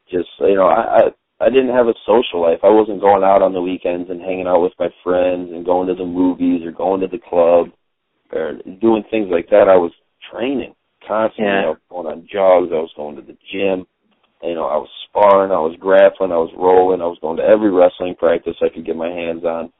just 0.10 0.30
you 0.40 0.56
know 0.56 0.68
I, 0.68 0.98
I 0.98 1.02
I 1.40 1.50
didn't 1.50 1.76
have 1.76 1.88
a 1.88 1.94
social 2.06 2.42
life. 2.42 2.60
I 2.64 2.70
wasn't 2.70 3.02
going 3.02 3.24
out 3.24 3.42
on 3.42 3.54
the 3.54 3.62
weekends 3.62 4.10
and 4.10 4.22
hanging 4.22 4.48
out 4.48 4.62
with 4.62 4.74
my 4.80 4.90
friends 5.04 5.52
and 5.52 5.66
going 5.66 5.88
to 5.88 5.96
the 5.96 6.06
movies 6.06 6.62
or 6.64 6.72
going 6.72 7.02
to 7.02 7.08
the 7.08 7.20
club 7.20 7.68
or 8.32 8.54
doing 8.82 9.04
things 9.10 9.28
like 9.30 9.50
that. 9.50 9.68
I 9.68 9.76
was 9.76 9.92
training 10.32 10.74
constantly. 11.08 11.52
Yeah. 11.52 11.66
I 11.66 11.76
was 11.76 11.84
going 11.90 12.08
on 12.08 12.28
jogs. 12.32 12.72
I 12.72 12.80
was 12.80 12.94
going 12.96 13.16
to 13.18 13.22
the 13.22 13.38
gym. 13.52 13.86
You 14.42 14.56
know, 14.56 14.68
I 14.68 14.78
was 14.78 14.90
sparring. 15.10 15.52
I 15.52 15.60
was 15.60 15.76
grappling. 15.80 16.32
I 16.32 16.40
was 16.40 16.54
rolling. 16.56 17.02
I 17.02 17.08
was 17.08 17.20
going 17.22 17.38
to 17.38 17.44
every 17.44 17.72
wrestling 17.72 18.16
practice 18.16 18.56
I 18.62 18.74
could 18.74 18.86
get 18.86 18.96
my 18.96 19.10
hands 19.10 19.44
on. 19.44 19.72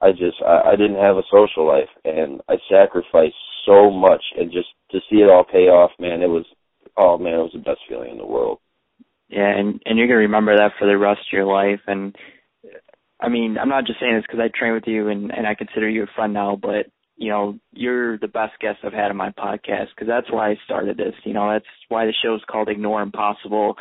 I 0.00 0.12
just 0.12 0.36
I, 0.44 0.72
I 0.72 0.76
didn't 0.76 1.00
have 1.00 1.16
a 1.16 1.26
social 1.32 1.66
life 1.66 1.88
and 2.04 2.40
I 2.48 2.56
sacrificed 2.70 3.38
so 3.64 3.90
much 3.90 4.22
and 4.36 4.52
just 4.52 4.68
to 4.90 4.98
see 5.08 5.22
it 5.22 5.30
all 5.30 5.44
pay 5.44 5.72
off, 5.72 5.90
man, 5.98 6.22
it 6.22 6.28
was 6.28 6.44
oh 6.96 7.16
man, 7.16 7.34
it 7.34 7.48
was 7.48 7.54
the 7.54 7.60
best 7.60 7.80
feeling 7.88 8.12
in 8.12 8.18
the 8.18 8.26
world. 8.26 8.58
Yeah, 9.34 9.48
and 9.48 9.82
and 9.84 9.98
you're 9.98 10.06
gonna 10.06 10.18
remember 10.20 10.56
that 10.56 10.72
for 10.78 10.86
the 10.86 10.96
rest 10.96 11.22
of 11.22 11.32
your 11.32 11.44
life. 11.44 11.80
And 11.88 12.14
I 13.20 13.28
mean, 13.28 13.58
I'm 13.58 13.68
not 13.68 13.84
just 13.84 13.98
saying 13.98 14.14
this 14.14 14.24
because 14.26 14.38
I 14.38 14.56
train 14.56 14.74
with 14.74 14.86
you 14.86 15.08
and 15.08 15.32
and 15.32 15.44
I 15.44 15.56
consider 15.56 15.88
you 15.88 16.04
a 16.04 16.14
friend 16.14 16.32
now, 16.32 16.56
but 16.60 16.86
you 17.16 17.30
know, 17.30 17.58
you're 17.72 18.16
the 18.18 18.28
best 18.28 18.52
guest 18.60 18.78
I've 18.84 18.92
had 18.92 19.10
on 19.10 19.16
my 19.16 19.30
podcast 19.30 19.88
because 19.94 20.06
that's 20.06 20.30
why 20.30 20.50
I 20.50 20.56
started 20.64 20.96
this. 20.96 21.14
You 21.24 21.32
know, 21.32 21.50
that's 21.50 21.64
why 21.88 22.06
the 22.06 22.14
show 22.22 22.36
is 22.36 22.42
called 22.48 22.68
Ignore 22.68 23.02
Impossible. 23.02 23.74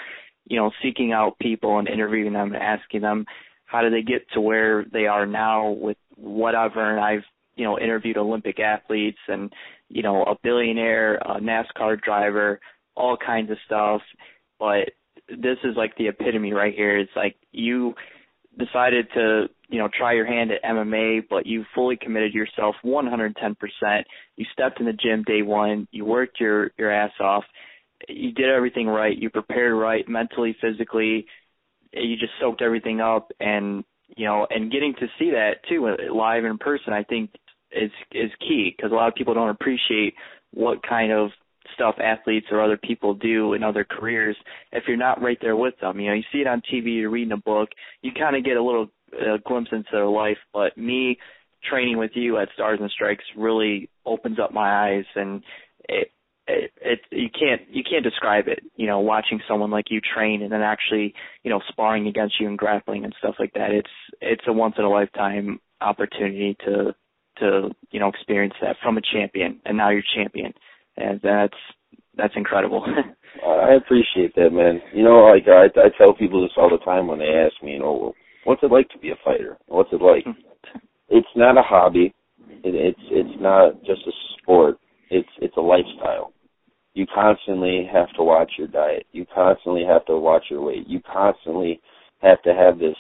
You 0.46 0.58
know, 0.58 0.72
seeking 0.82 1.12
out 1.12 1.38
people 1.40 1.78
and 1.78 1.88
interviewing 1.88 2.34
them 2.34 2.54
and 2.54 2.62
asking 2.62 3.02
them 3.02 3.26
how 3.66 3.82
do 3.82 3.92
they 3.92 4.02
get 4.02 4.28
to 4.34 4.42
where 4.42 4.86
they 4.92 5.06
are 5.06 5.28
now 5.28 5.70
with 5.70 5.98
whatever. 6.16 6.90
And 6.90 7.00
I've 7.00 7.26
you 7.56 7.64
know 7.64 7.78
interviewed 7.78 8.18
Olympic 8.18 8.60
athletes 8.60 9.20
and 9.28 9.54
you 9.88 10.02
know 10.02 10.24
a 10.24 10.36
billionaire, 10.42 11.18
a 11.18 11.40
NASCAR 11.40 12.02
driver, 12.02 12.60
all 12.96 13.18
kinds 13.18 13.52
of 13.52 13.58
stuff. 13.68 14.02
But 14.58 14.94
this 15.28 15.58
is 15.64 15.76
like 15.76 15.96
the 15.98 16.08
epitome 16.08 16.54
right 16.54 16.74
here. 16.74 16.98
It's 16.98 17.12
like 17.16 17.36
you 17.52 17.94
decided 18.58 19.08
to, 19.16 19.48
you 19.70 19.80
know, 19.80 19.90
try 19.96 20.14
your 20.14 20.26
hand 20.26 20.52
at 20.52 20.64
MMA, 20.64 21.24
but 21.30 21.46
you 21.46 21.66
fully 21.74 21.98
committed 21.98 22.34
yourself 22.34 22.76
110%. 22.84 23.56
You 24.36 24.46
stepped 24.54 24.80
in 24.80 24.86
the 24.86 24.94
gym 24.94 25.24
day 25.24 25.42
one. 25.42 25.88
You 25.92 26.06
worked 26.06 26.40
your 26.40 26.72
your 26.78 26.92
ass 26.92 27.12
off. 27.20 27.44
You 28.08 28.32
did 28.32 28.50
everything 28.50 28.88
right. 28.88 29.18
You 29.18 29.30
prepared 29.30 29.74
right, 29.74 30.08
mentally, 30.08 30.56
physically. 30.60 31.26
You 31.94 32.16
just 32.18 32.34
soaked 32.40 32.62
everything 32.62 33.00
up, 33.02 33.32
and 33.40 33.84
you 34.16 34.26
know, 34.26 34.46
and 34.50 34.72
getting 34.72 34.94
to 34.96 35.08
see 35.18 35.32
that 35.32 35.58
too 35.70 35.96
live 36.14 36.46
in 36.46 36.58
person, 36.58 36.94
I 36.94 37.04
think 37.04 37.32
is 37.72 37.92
is 38.12 38.32
key 38.40 38.74
because 38.76 38.92
a 38.92 38.96
lot 38.96 39.08
of 39.08 39.16
people 39.16 39.34
don't 39.34 39.50
appreciate 39.50 40.16
what 40.52 40.84
kind 40.88 41.12
of 41.12 41.32
stuff 41.74 41.96
athletes 42.04 42.48
or 42.52 42.62
other 42.62 42.78
people 42.78 43.14
do 43.14 43.54
in 43.54 43.64
other 43.64 43.84
careers 43.84 44.36
if 44.72 44.84
you're 44.88 44.98
not 44.98 45.22
right 45.22 45.38
there 45.42 45.56
with 45.56 45.76
them. 45.82 46.00
You 46.00 46.10
know, 46.10 46.16
you 46.16 46.24
see 46.32 46.40
it 46.40 46.48
on 46.48 46.62
TV, 46.62 46.98
you're 46.98 47.10
reading 47.10 47.32
a 47.32 47.38
book, 47.38 47.70
you 48.02 48.12
kind 48.18 48.36
of 48.36 48.44
get 48.44 48.58
a 48.58 48.64
little 48.64 48.90
uh, 49.14 49.38
glimpse 49.46 49.70
into 49.72 49.90
their 49.92 50.08
life. 50.08 50.38
But 50.54 50.78
me 50.78 51.18
training 51.70 51.98
with 51.98 52.12
you 52.16 52.38
at 52.38 52.50
Stars 52.54 52.80
and 52.82 52.92
Strikes 52.92 53.24
really 53.38 53.90
opens 54.06 54.40
up 54.40 54.54
my 54.54 54.90
eyes, 54.90 55.06
and 55.16 55.42
it, 55.88 56.10
it, 56.48 56.72
it 56.82 57.00
you 57.12 57.30
can't 57.30 57.62
you 57.70 57.84
can't 57.90 58.04
describe 58.04 58.48
it. 58.48 58.64
You 58.76 58.88
know, 58.88 59.00
watching 59.00 59.40
someone 59.48 59.72
like 59.72 59.86
you 59.90 60.02
train 60.02 60.42
and 60.42 60.52
then 60.52 60.62
actually 60.62 61.14
you 61.44 61.50
know 61.50 61.62
sparring 61.70 62.08
against 62.08 62.40
you 62.40 62.48
and 62.48 62.58
grappling 62.58 63.06
and 63.06 63.16
stuff 63.20 63.36
like 63.40 63.54
that. 63.54 63.72
It's 63.72 63.90
it's 64.22 64.44
a 64.48 64.54
once 64.54 64.76
in 64.78 64.84
a 64.84 64.90
lifetime 64.90 65.60
opportunity 65.82 66.58
to 66.66 66.96
to 67.40 67.70
you 67.92 68.00
know 68.00 68.10
experience 68.10 68.56
that 68.62 68.76
from 68.84 68.98
a 68.98 69.02
champion, 69.02 69.60
and 69.66 69.78
now 69.78 69.90
you're 69.90 70.04
champion 70.16 70.54
and 70.98 71.20
that's 71.24 71.58
that's 72.16 72.34
incredible. 72.36 72.86
I 73.46 73.74
appreciate 73.74 74.36
that, 74.36 74.52
man. 74.52 74.82
You 74.94 75.04
know, 75.04 75.26
like 75.26 75.48
I 75.48 75.66
I 75.80 75.90
tell 75.98 76.14
people 76.14 76.42
this 76.42 76.52
all 76.58 76.70
the 76.70 76.84
time 76.84 77.08
when 77.08 77.20
they 77.20 77.26
ask 77.26 77.54
me, 77.64 77.74
you 77.74 77.80
know, 77.80 77.94
well, 77.94 78.16
what's 78.44 78.64
it 78.64 78.72
like 78.72 78.90
to 78.90 79.00
be 79.00 79.12
a 79.12 79.16
fighter? 79.24 79.58
What's 79.68 79.92
it 79.92 80.02
like? 80.02 80.26
it's 81.10 81.28
not 81.36 81.58
a 81.58 81.62
hobby. 81.62 82.14
It, 82.64 82.76
it's 82.76 83.00
it's 83.10 83.42
not 83.42 83.80
just 83.82 84.02
a 84.08 84.12
sport. 84.38 84.78
It's 85.10 85.30
it's 85.42 85.58
a 85.58 85.62
lifestyle. 85.62 86.34
You 86.94 87.08
constantly 87.14 87.90
have 87.92 88.14
to 88.18 88.24
watch 88.24 88.52
your 88.58 88.68
diet. 88.68 89.08
You 89.12 89.26
constantly 89.34 89.84
have 89.84 90.06
to 90.06 90.18
watch 90.18 90.46
your 90.50 90.62
weight. 90.62 90.88
You 90.88 91.02
constantly 91.02 91.82
have 92.22 92.42
to 92.44 92.54
have 92.54 92.78
this 92.78 92.96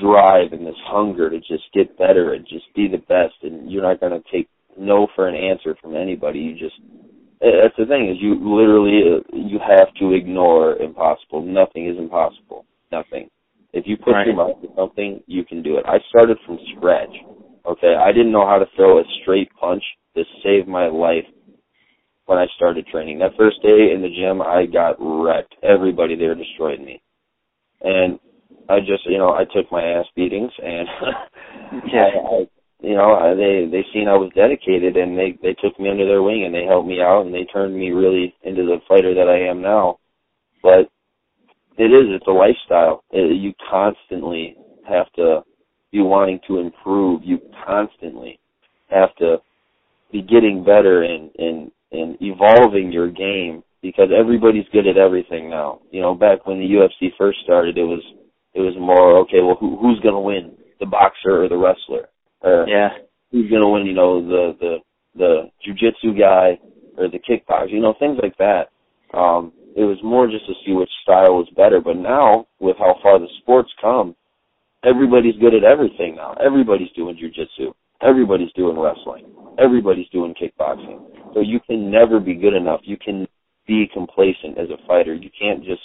drive 0.00 0.52
and 0.52 0.66
this 0.66 0.80
hunger 0.86 1.30
to 1.30 1.38
just 1.38 1.64
get 1.74 1.96
better 1.98 2.32
and 2.32 2.46
just 2.48 2.64
be 2.74 2.88
the 2.88 2.98
best. 2.98 3.34
And 3.42 3.70
you're 3.70 3.82
not 3.82 4.00
going 4.00 4.12
to 4.12 4.30
take 4.32 4.48
no 4.78 5.06
for 5.14 5.28
an 5.28 5.34
answer 5.34 5.76
from 5.80 5.94
anybody. 5.94 6.38
You 6.38 6.54
just 6.54 6.80
that's 7.44 7.76
the 7.76 7.86
thing 7.86 8.08
is 8.10 8.16
you 8.20 8.34
literally 8.40 9.02
uh, 9.04 9.36
you 9.36 9.58
have 9.58 9.92
to 10.00 10.12
ignore 10.12 10.76
impossible. 10.76 11.42
Nothing 11.42 11.88
is 11.88 11.98
impossible. 11.98 12.64
Nothing. 12.90 13.28
If 13.72 13.86
you 13.86 13.96
put 13.96 14.12
right. 14.12 14.26
your 14.26 14.36
mind 14.36 14.62
to 14.62 14.68
something, 14.76 15.20
you 15.26 15.44
can 15.44 15.62
do 15.62 15.76
it. 15.76 15.84
I 15.86 15.98
started 16.08 16.38
from 16.46 16.58
scratch. 16.76 17.14
Okay, 17.66 17.94
I 17.94 18.12
didn't 18.12 18.32
know 18.32 18.46
how 18.46 18.58
to 18.58 18.66
throw 18.76 18.98
a 18.98 19.04
straight 19.22 19.50
punch 19.58 19.82
to 20.16 20.22
save 20.42 20.68
my 20.68 20.86
life 20.86 21.24
when 22.26 22.38
I 22.38 22.46
started 22.56 22.86
training. 22.86 23.18
That 23.18 23.36
first 23.36 23.60
day 23.62 23.92
in 23.92 24.00
the 24.00 24.14
gym, 24.14 24.40
I 24.40 24.66
got 24.66 24.96
wrecked. 25.00 25.54
Everybody 25.62 26.14
there 26.14 26.34
destroyed 26.34 26.80
me, 26.80 27.02
and 27.82 28.18
I 28.68 28.80
just, 28.80 29.04
you 29.06 29.18
know, 29.18 29.30
I 29.30 29.44
took 29.44 29.70
my 29.70 29.82
ass 29.82 30.06
beatings, 30.14 30.52
and 30.62 30.88
yeah. 31.92 32.08
I, 32.14 32.34
I, 32.34 32.46
you 32.84 32.94
know, 32.94 33.34
they 33.36 33.66
they 33.70 33.84
seen 33.92 34.08
I 34.08 34.16
was 34.16 34.30
dedicated, 34.34 34.96
and 34.96 35.16
they 35.18 35.38
they 35.42 35.54
took 35.54 35.78
me 35.78 35.90
under 35.90 36.06
their 36.06 36.22
wing, 36.22 36.44
and 36.44 36.54
they 36.54 36.64
helped 36.64 36.88
me 36.88 37.00
out, 37.00 37.26
and 37.26 37.34
they 37.34 37.44
turned 37.44 37.74
me 37.76 37.90
really 37.90 38.34
into 38.42 38.62
the 38.64 38.78
fighter 38.88 39.14
that 39.14 39.28
I 39.28 39.50
am 39.50 39.62
now. 39.62 39.98
But 40.62 40.88
it 41.76 41.90
is, 41.90 42.06
it's 42.08 42.26
a 42.26 42.30
lifestyle. 42.30 43.02
It, 43.10 43.36
you 43.36 43.52
constantly 43.70 44.56
have 44.88 45.10
to 45.14 45.42
be 45.92 46.00
wanting 46.00 46.40
to 46.48 46.58
improve. 46.58 47.22
You 47.24 47.38
constantly 47.66 48.38
have 48.90 49.14
to 49.16 49.38
be 50.12 50.22
getting 50.22 50.64
better 50.64 51.02
and 51.02 51.30
and 51.38 51.70
and 51.92 52.16
evolving 52.20 52.92
your 52.92 53.10
game 53.10 53.62
because 53.82 54.08
everybody's 54.16 54.66
good 54.72 54.86
at 54.86 54.96
everything 54.96 55.50
now. 55.50 55.80
You 55.90 56.00
know, 56.00 56.14
back 56.14 56.46
when 56.46 56.58
the 56.58 56.66
UFC 56.66 57.10
first 57.18 57.38
started, 57.44 57.78
it 57.78 57.84
was 57.84 58.02
it 58.54 58.60
was 58.60 58.74
more 58.78 59.18
okay. 59.20 59.40
Well, 59.40 59.56
who 59.58 59.76
who's 59.76 60.00
going 60.00 60.14
to 60.14 60.20
win, 60.20 60.56
the 60.80 60.86
boxer 60.86 61.44
or 61.44 61.48
the 61.48 61.56
wrestler? 61.56 62.08
Or 62.44 62.66
yeah. 62.68 62.90
Who's 63.32 63.50
going 63.50 63.62
to 63.62 63.68
win? 63.68 63.86
You 63.86 63.94
know, 63.94 64.22
the 64.22 64.56
the 64.60 64.76
the 65.16 65.50
jujitsu 65.66 66.18
guy 66.18 66.58
or 66.96 67.08
the 67.08 67.18
kickboxer. 67.18 67.70
You 67.70 67.80
know, 67.80 67.94
things 67.98 68.18
like 68.22 68.36
that. 68.38 68.68
Um, 69.16 69.52
it 69.76 69.84
was 69.84 69.98
more 70.04 70.28
just 70.28 70.46
to 70.46 70.54
see 70.64 70.72
which 70.72 70.90
style 71.02 71.34
was 71.34 71.48
better. 71.56 71.80
But 71.80 71.96
now, 71.96 72.46
with 72.60 72.76
how 72.78 72.96
far 73.02 73.18
the 73.18 73.28
sports 73.40 73.70
come, 73.80 74.14
everybody's 74.84 75.36
good 75.40 75.54
at 75.54 75.64
everything 75.64 76.14
now. 76.16 76.34
Everybody's 76.44 76.92
doing 76.94 77.16
jujitsu. 77.16 77.72
Everybody's 78.02 78.52
doing 78.52 78.78
wrestling. 78.78 79.26
Everybody's 79.58 80.08
doing 80.10 80.34
kickboxing. 80.34 81.00
So 81.32 81.40
you 81.40 81.58
can 81.66 81.90
never 81.90 82.20
be 82.20 82.34
good 82.34 82.54
enough. 82.54 82.80
You 82.84 82.96
can 82.96 83.26
be 83.66 83.88
complacent 83.92 84.58
as 84.58 84.68
a 84.70 84.86
fighter. 84.86 85.14
You 85.14 85.30
can't 85.40 85.64
just, 85.64 85.80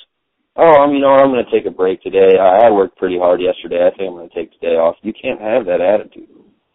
oh, 0.55 0.83
I'm, 0.83 0.91
you 0.93 0.99
know, 0.99 1.13
I'm 1.13 1.31
going 1.31 1.43
to 1.43 1.51
take 1.51 1.65
a 1.65 1.73
break 1.73 2.03
today. 2.03 2.37
I, 2.39 2.67
I 2.67 2.71
worked 2.71 2.97
pretty 2.97 3.17
hard 3.17 3.41
yesterday. 3.41 3.85
I 3.85 3.89
think 3.95 4.09
I'm 4.09 4.17
going 4.17 4.29
to 4.29 4.35
take 4.35 4.51
today 4.53 4.75
off. 4.75 4.97
You 5.01 5.13
can't 5.13 5.41
have 5.41 5.65
that 5.65 5.81
attitude. 5.81 6.27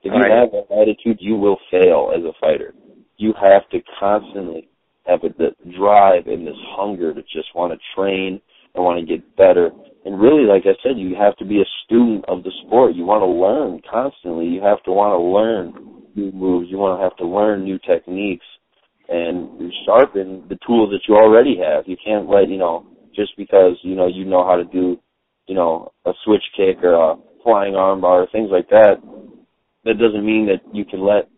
If 0.05 0.13
you 0.13 0.21
right. 0.21 0.31
have 0.31 0.53
that 0.53 0.69
attitude, 0.71 1.17
you 1.19 1.35
will 1.37 1.57
fail 1.71 2.13
as 2.15 2.23
a 2.25 2.33
fighter. 2.39 2.75
You 3.17 3.33
have 3.41 3.69
to 3.71 3.79
constantly 3.99 4.69
have 5.07 5.25
a, 5.25 5.29
the 5.31 5.57
drive 5.79 6.27
and 6.27 6.47
this 6.47 6.61
hunger 6.77 7.15
to 7.15 7.23
just 7.23 7.55
want 7.55 7.73
to 7.73 7.79
train 7.97 8.41
and 8.75 8.85
want 8.85 9.01
to 9.01 9.07
get 9.07 9.37
better. 9.37 9.71
And 10.05 10.21
really, 10.21 10.45
like 10.45 10.65
I 10.67 10.77
said, 10.83 10.99
you 10.99 11.15
have 11.17 11.37
to 11.39 11.47
be 11.47 11.63
a 11.63 11.75
student 11.85 12.27
of 12.29 12.43
the 12.43 12.53
sport. 12.67 12.95
You 12.95 13.05
want 13.05 13.23
to 13.23 13.27
learn 13.27 13.81
constantly. 13.91 14.47
You 14.47 14.61
have 14.61 14.83
to 14.85 14.93
want 14.93 15.17
to 15.17 15.25
learn 15.25 16.05
new 16.15 16.31
moves. 16.33 16.69
You 16.71 16.77
want 16.77 17.01
to 17.01 17.03
have 17.03 17.17
to 17.17 17.27
learn 17.27 17.65
new 17.65 17.79
techniques 17.79 18.45
and 19.09 19.73
sharpen 19.87 20.45
the 20.49 20.59
tools 20.67 20.91
that 20.93 21.09
you 21.09 21.17
already 21.17 21.57
have. 21.57 21.85
You 21.87 21.97
can't 22.05 22.29
let, 22.29 22.49
you 22.49 22.59
know, 22.59 22.87
just 23.17 23.33
because, 23.39 23.79
you 23.83 23.95
know, 23.95 24.07
you 24.07 24.25
know 24.25 24.45
how 24.45 24.57
to 24.57 24.65
do, 24.65 24.99
you 25.47 25.55
know, 25.55 25.93
a 26.05 26.13
switch 26.25 26.45
kick 26.57 26.83
or 26.83 26.93
a 26.93 27.17
flying 27.43 27.75
armbar 27.75 28.25
or 28.25 28.29
things 28.33 28.51
like 28.51 28.69
that, 28.71 28.97
that 29.85 29.99
doesn't 29.99 30.24
mean 30.24 30.47
that 30.47 30.62
you 30.74 30.85
can 30.85 31.01
let 31.01 31.28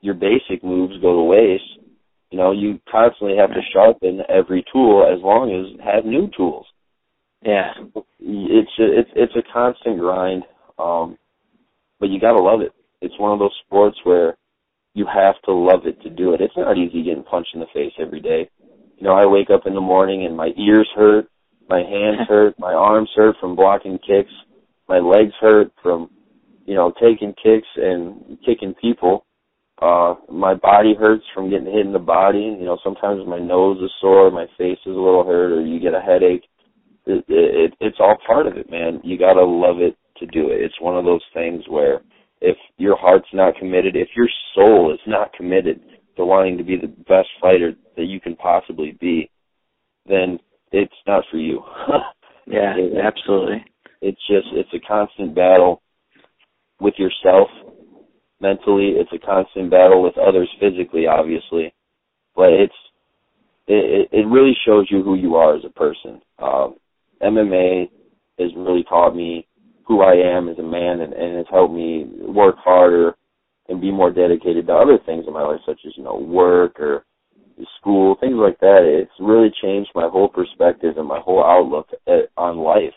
your 0.00 0.14
basic 0.14 0.62
moves 0.62 0.94
go 1.00 1.16
to 1.16 1.22
waste. 1.22 1.62
You 2.30 2.38
know, 2.38 2.52
you 2.52 2.80
constantly 2.90 3.36
have 3.38 3.50
to 3.50 3.60
sharpen 3.72 4.20
every 4.28 4.64
tool 4.72 5.06
as 5.10 5.22
long 5.22 5.50
as 5.50 5.80
have 5.84 6.04
new 6.04 6.28
tools. 6.36 6.66
Yeah. 7.44 7.72
It's 8.20 8.70
a, 8.78 8.98
it's 8.98 9.10
it's 9.14 9.36
a 9.36 9.52
constant 9.52 9.98
grind. 9.98 10.42
Um 10.78 11.18
but 11.98 12.10
you 12.10 12.20
got 12.20 12.32
to 12.32 12.42
love 12.42 12.60
it. 12.60 12.72
It's 13.00 13.18
one 13.18 13.32
of 13.32 13.38
those 13.38 13.54
sports 13.66 13.96
where 14.04 14.36
you 14.94 15.06
have 15.06 15.34
to 15.44 15.52
love 15.52 15.86
it 15.86 16.00
to 16.02 16.10
do 16.10 16.34
it. 16.34 16.40
It's 16.40 16.56
not 16.56 16.76
easy 16.76 17.02
getting 17.02 17.22
punched 17.22 17.50
in 17.54 17.60
the 17.60 17.66
face 17.72 17.92
every 17.98 18.20
day. 18.20 18.48
You 18.96 19.06
know, 19.06 19.14
I 19.14 19.26
wake 19.26 19.50
up 19.50 19.66
in 19.66 19.74
the 19.74 19.80
morning 19.80 20.24
and 20.24 20.36
my 20.36 20.52
ears 20.56 20.88
hurt, 20.94 21.28
my 21.68 21.78
hands 21.78 22.20
hurt, 22.28 22.58
my 22.58 22.72
arms 22.72 23.10
hurt 23.14 23.36
from 23.40 23.56
blocking 23.56 23.98
kicks, 23.98 24.32
my 24.88 24.98
legs 24.98 25.32
hurt 25.40 25.70
from, 25.82 26.10
you 26.66 26.74
know, 26.74 26.92
taking 27.00 27.32
kicks 27.42 27.68
and 27.76 28.38
kicking 28.44 28.74
people. 28.80 29.24
Uh, 29.80 30.14
my 30.30 30.54
body 30.54 30.94
hurts 30.98 31.24
from 31.34 31.48
getting 31.48 31.66
hit 31.66 31.86
in 31.86 31.92
the 31.92 31.98
body. 31.98 32.56
You 32.58 32.64
know, 32.64 32.78
sometimes 32.82 33.26
my 33.26 33.38
nose 33.38 33.78
is 33.82 33.90
sore, 34.00 34.30
my 34.30 34.46
face 34.58 34.78
is 34.84 34.92
a 34.96 35.00
little 35.00 35.24
hurt, 35.24 35.52
or 35.52 35.64
you 35.64 35.80
get 35.80 35.94
a 35.94 36.00
headache. 36.00 36.44
It, 37.06 37.24
it, 37.28 37.74
it's 37.80 37.98
all 38.00 38.16
part 38.26 38.46
of 38.46 38.56
it, 38.56 38.70
man. 38.70 39.00
You 39.04 39.16
gotta 39.16 39.44
love 39.44 39.80
it 39.80 39.96
to 40.18 40.26
do 40.26 40.50
it. 40.50 40.60
It's 40.60 40.80
one 40.80 40.96
of 40.96 41.04
those 41.04 41.22
things 41.32 41.62
where 41.68 42.00
if 42.40 42.56
your 42.78 42.96
heart's 42.96 43.28
not 43.32 43.56
committed, 43.56 43.96
if 43.96 44.08
your 44.16 44.28
soul 44.54 44.92
is 44.92 45.00
not 45.06 45.32
committed 45.34 45.80
to 46.16 46.24
wanting 46.24 46.58
to 46.58 46.64
be 46.64 46.76
the 46.76 46.88
best 46.88 47.28
fighter 47.40 47.72
that 47.96 48.06
you 48.06 48.20
can 48.20 48.34
possibly 48.36 48.96
be, 49.00 49.30
then 50.06 50.38
it's 50.72 50.92
not 51.06 51.24
for 51.30 51.36
you. 51.36 51.62
yeah, 52.46 52.74
it, 52.76 52.94
absolutely. 52.96 53.64
It's 54.00 54.20
just 54.26 54.48
it's 54.52 54.72
a 54.74 54.88
constant 54.88 55.34
battle 55.34 55.82
with 56.80 56.94
yourself 56.98 57.48
mentally. 58.40 58.94
It's 58.96 59.12
a 59.12 59.24
constant 59.24 59.70
battle 59.70 60.02
with 60.02 60.18
others 60.18 60.48
physically, 60.60 61.06
obviously, 61.06 61.74
but 62.34 62.52
it's 62.52 62.74
it 63.66 64.08
it 64.12 64.26
really 64.26 64.56
shows 64.66 64.86
you 64.90 65.02
who 65.02 65.14
you 65.14 65.36
are 65.36 65.56
as 65.56 65.64
a 65.64 65.70
person. 65.70 66.20
Um, 66.38 66.76
MMA 67.22 67.90
has 68.38 68.50
really 68.56 68.84
taught 68.84 69.16
me 69.16 69.46
who 69.86 70.02
I 70.02 70.14
am 70.14 70.48
as 70.48 70.58
a 70.58 70.62
man 70.62 71.00
and, 71.00 71.12
and 71.12 71.36
has 71.36 71.46
helped 71.50 71.72
me 71.72 72.06
work 72.20 72.56
harder 72.58 73.14
and 73.68 73.80
be 73.80 73.90
more 73.90 74.12
dedicated 74.12 74.66
to 74.66 74.72
other 74.72 74.98
things 75.06 75.24
in 75.26 75.32
my 75.32 75.42
life, 75.42 75.60
such 75.66 75.80
as, 75.86 75.92
you 75.96 76.02
know, 76.02 76.16
work 76.16 76.78
or 76.78 77.04
school, 77.78 78.16
things 78.20 78.36
like 78.36 78.58
that. 78.60 78.82
It's 78.82 79.10
really 79.20 79.50
changed 79.62 79.90
my 79.94 80.08
whole 80.08 80.28
perspective 80.28 80.96
and 80.98 81.08
my 81.08 81.20
whole 81.20 81.42
outlook 81.42 81.88
at, 82.06 82.30
on 82.36 82.58
life. 82.58 82.92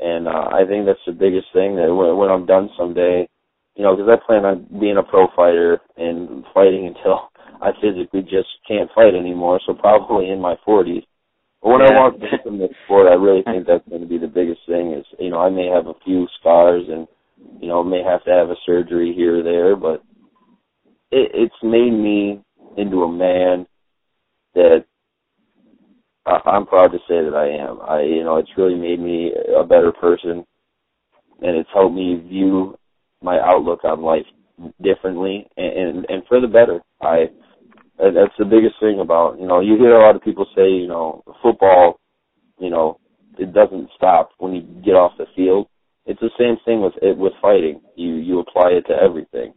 And 0.00 0.28
uh, 0.28 0.48
I 0.52 0.64
think 0.68 0.86
that's 0.86 1.04
the 1.06 1.12
biggest 1.12 1.46
thing 1.52 1.76
that 1.76 1.92
when, 1.92 2.16
when 2.16 2.30
I'm 2.30 2.46
done 2.46 2.70
someday, 2.78 3.28
you 3.74 3.82
know, 3.82 3.96
because 3.96 4.10
I 4.10 4.24
plan 4.24 4.44
on 4.44 4.66
being 4.80 4.96
a 4.96 5.02
pro 5.02 5.26
fighter 5.34 5.80
and 5.96 6.44
fighting 6.54 6.86
until 6.86 7.30
I 7.62 7.72
physically 7.82 8.22
just 8.22 8.48
can't 8.66 8.90
fight 8.94 9.14
anymore. 9.14 9.60
So 9.66 9.74
probably 9.74 10.30
in 10.30 10.40
my 10.40 10.54
40s, 10.66 11.02
but 11.62 11.68
when 11.70 11.80
yeah. 11.80 11.88
I 11.88 12.00
walk 12.00 12.14
away 12.14 12.38
from 12.42 12.58
this 12.58 12.70
sport, 12.84 13.10
I 13.10 13.14
really 13.14 13.42
think 13.42 13.66
that's 13.66 13.86
going 13.88 14.02
to 14.02 14.06
be 14.06 14.18
the 14.18 14.28
biggest 14.28 14.60
thing. 14.66 14.92
Is 14.92 15.06
you 15.18 15.30
know 15.30 15.40
I 15.40 15.50
may 15.50 15.66
have 15.66 15.86
a 15.86 15.98
few 16.04 16.26
scars 16.38 16.84
and 16.88 17.08
you 17.60 17.68
know 17.68 17.82
may 17.82 18.02
have 18.02 18.24
to 18.24 18.30
have 18.30 18.50
a 18.50 18.56
surgery 18.64 19.12
here 19.14 19.40
or 19.40 19.42
there, 19.42 19.74
but 19.74 20.02
it, 21.10 21.30
it's 21.34 21.62
made 21.62 21.90
me 21.90 22.40
into 22.76 23.02
a 23.02 23.10
man 23.12 23.66
that 24.54 24.84
I, 26.28 26.50
I'm 26.50 26.66
proud 26.66 26.92
to 26.92 26.98
say 27.08 27.24
that 27.24 27.34
I 27.34 27.48
am. 27.48 27.80
I 27.82 28.02
you 28.02 28.24
know 28.24 28.38
it's 28.38 28.50
really 28.58 28.76
made 28.76 29.00
me 29.00 29.32
a 29.58 29.64
better 29.64 29.92
person, 29.92 30.44
and 31.42 31.56
it's 31.56 31.70
helped 31.74 31.94
me 31.96 32.22
view 32.28 32.78
my 33.22 33.40
outlook 33.40 33.84
on 33.84 34.02
life 34.02 34.26
differently 34.82 35.48
and 35.56 35.72
and, 35.98 36.06
and 36.10 36.22
for 36.28 36.40
the 36.40 36.48
better. 36.48 36.80
I 37.02 37.26
that's 37.98 38.34
the 38.38 38.44
biggest 38.44 38.76
thing 38.80 39.00
about 39.00 39.40
you 39.40 39.46
know 39.46 39.60
you 39.60 39.76
hear 39.78 39.96
a 39.96 40.02
lot 40.02 40.16
of 40.16 40.22
people 40.22 40.46
say 40.56 40.68
you 40.68 40.88
know 40.88 41.22
football 41.42 42.00
you 42.60 42.70
know 42.70 42.98
it 43.38 43.52
doesn't 43.54 43.90
stop 43.96 44.30
when 44.38 44.54
you 44.54 44.62
get 44.84 44.94
off 44.94 45.12
the 45.18 45.26
field 45.36 45.68
it's 46.06 46.20
the 46.20 46.30
same 46.38 46.56
thing 46.64 46.82
with 46.82 46.94
it 47.02 47.16
with 47.16 47.32
fighting 47.42 47.80
you 47.96 48.14
you 48.16 48.40
apply 48.40 48.70
it 48.70 48.86
to 48.86 48.94
everything 48.94 49.52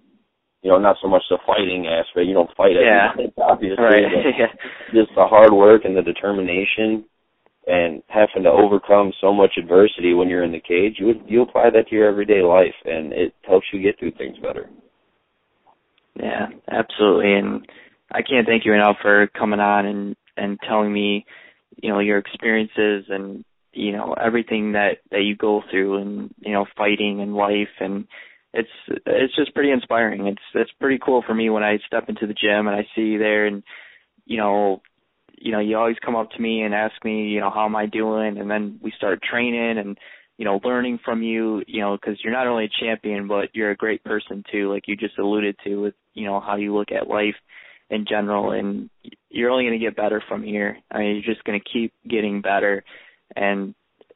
you 0.61 0.69
know 0.69 0.77
not 0.77 0.97
so 1.01 1.07
much 1.07 1.23
the 1.29 1.37
fighting 1.45 1.87
aspect 1.87 2.27
you 2.27 2.33
don't 2.33 2.55
fight 2.55 2.71
yeah. 2.73 3.11
everything 3.11 3.33
obviously 3.41 3.83
right. 3.83 4.05
but 4.09 4.93
just 4.93 5.09
the 5.15 5.25
hard 5.25 5.53
work 5.53 5.85
and 5.85 5.95
the 5.95 6.01
determination 6.01 7.05
and 7.67 8.01
having 8.07 8.43
to 8.43 8.49
overcome 8.49 9.13
so 9.21 9.31
much 9.33 9.51
adversity 9.57 10.13
when 10.13 10.27
you're 10.27 10.43
in 10.43 10.51
the 10.51 10.59
cage 10.59 10.95
you 10.97 11.05
would 11.07 11.21
you 11.27 11.41
apply 11.41 11.69
that 11.69 11.87
to 11.87 11.95
your 11.95 12.07
everyday 12.07 12.41
life 12.41 12.75
and 12.85 13.13
it 13.13 13.33
helps 13.47 13.65
you 13.73 13.81
get 13.81 13.97
through 13.99 14.11
things 14.17 14.37
better 14.39 14.69
yeah 16.15 16.47
absolutely 16.69 17.33
and 17.33 17.65
I 18.13 18.21
can't 18.21 18.45
thank 18.45 18.65
you 18.65 18.73
enough 18.73 18.97
for 19.01 19.27
coming 19.27 19.59
on 19.59 19.85
and 19.85 20.15
and 20.37 20.59
telling 20.67 20.91
me, 20.91 21.25
you 21.81 21.89
know, 21.89 21.99
your 21.99 22.17
experiences 22.17 23.05
and 23.09 23.43
you 23.73 23.93
know 23.93 24.13
everything 24.13 24.73
that 24.73 24.97
that 25.11 25.21
you 25.21 25.35
go 25.35 25.61
through 25.69 25.97
and 26.01 26.33
you 26.39 26.51
know 26.51 26.65
fighting 26.77 27.21
and 27.21 27.35
life 27.35 27.69
and 27.79 28.05
it's 28.53 28.69
it's 29.05 29.35
just 29.35 29.53
pretty 29.53 29.71
inspiring. 29.71 30.27
It's 30.27 30.41
it's 30.53 30.71
pretty 30.79 30.99
cool 31.03 31.23
for 31.25 31.33
me 31.33 31.49
when 31.49 31.63
I 31.63 31.77
step 31.87 32.09
into 32.09 32.27
the 32.27 32.33
gym 32.33 32.67
and 32.67 32.75
I 32.75 32.87
see 32.95 33.01
you 33.01 33.19
there 33.19 33.45
and 33.45 33.63
you 34.25 34.37
know 34.37 34.81
you 35.37 35.51
know 35.51 35.59
you 35.59 35.77
always 35.77 35.97
come 36.03 36.15
up 36.15 36.31
to 36.31 36.41
me 36.41 36.61
and 36.61 36.73
ask 36.73 36.93
me 37.03 37.29
you 37.29 37.39
know 37.39 37.49
how 37.49 37.65
am 37.65 37.75
I 37.75 37.85
doing 37.85 38.37
and 38.37 38.49
then 38.49 38.79
we 38.81 38.91
start 38.97 39.21
training 39.23 39.77
and 39.77 39.97
you 40.37 40.45
know 40.45 40.59
learning 40.63 40.99
from 41.03 41.23
you 41.23 41.63
you 41.67 41.81
know 41.81 41.97
because 41.97 42.19
you're 42.23 42.33
not 42.33 42.47
only 42.47 42.65
a 42.65 42.83
champion 42.85 43.27
but 43.27 43.49
you're 43.53 43.71
a 43.71 43.75
great 43.75 44.03
person 44.03 44.43
too 44.51 44.71
like 44.71 44.83
you 44.87 44.95
just 44.97 45.17
alluded 45.17 45.55
to 45.63 45.77
with 45.77 45.93
you 46.13 46.25
know 46.25 46.39
how 46.41 46.57
you 46.57 46.75
look 46.75 46.91
at 46.91 47.07
life 47.07 47.35
in 47.91 48.05
general, 48.07 48.51
and 48.51 48.89
you're 49.29 49.51
only 49.51 49.65
going 49.65 49.77
to 49.77 49.85
get 49.85 49.95
better 49.97 50.23
from 50.27 50.41
here. 50.41 50.77
I 50.89 50.99
mean, 50.99 51.15
you're 51.15 51.35
just 51.35 51.43
going 51.43 51.59
to 51.59 51.69
keep 51.71 51.93
getting 52.09 52.41
better, 52.41 52.83
and 53.35 53.75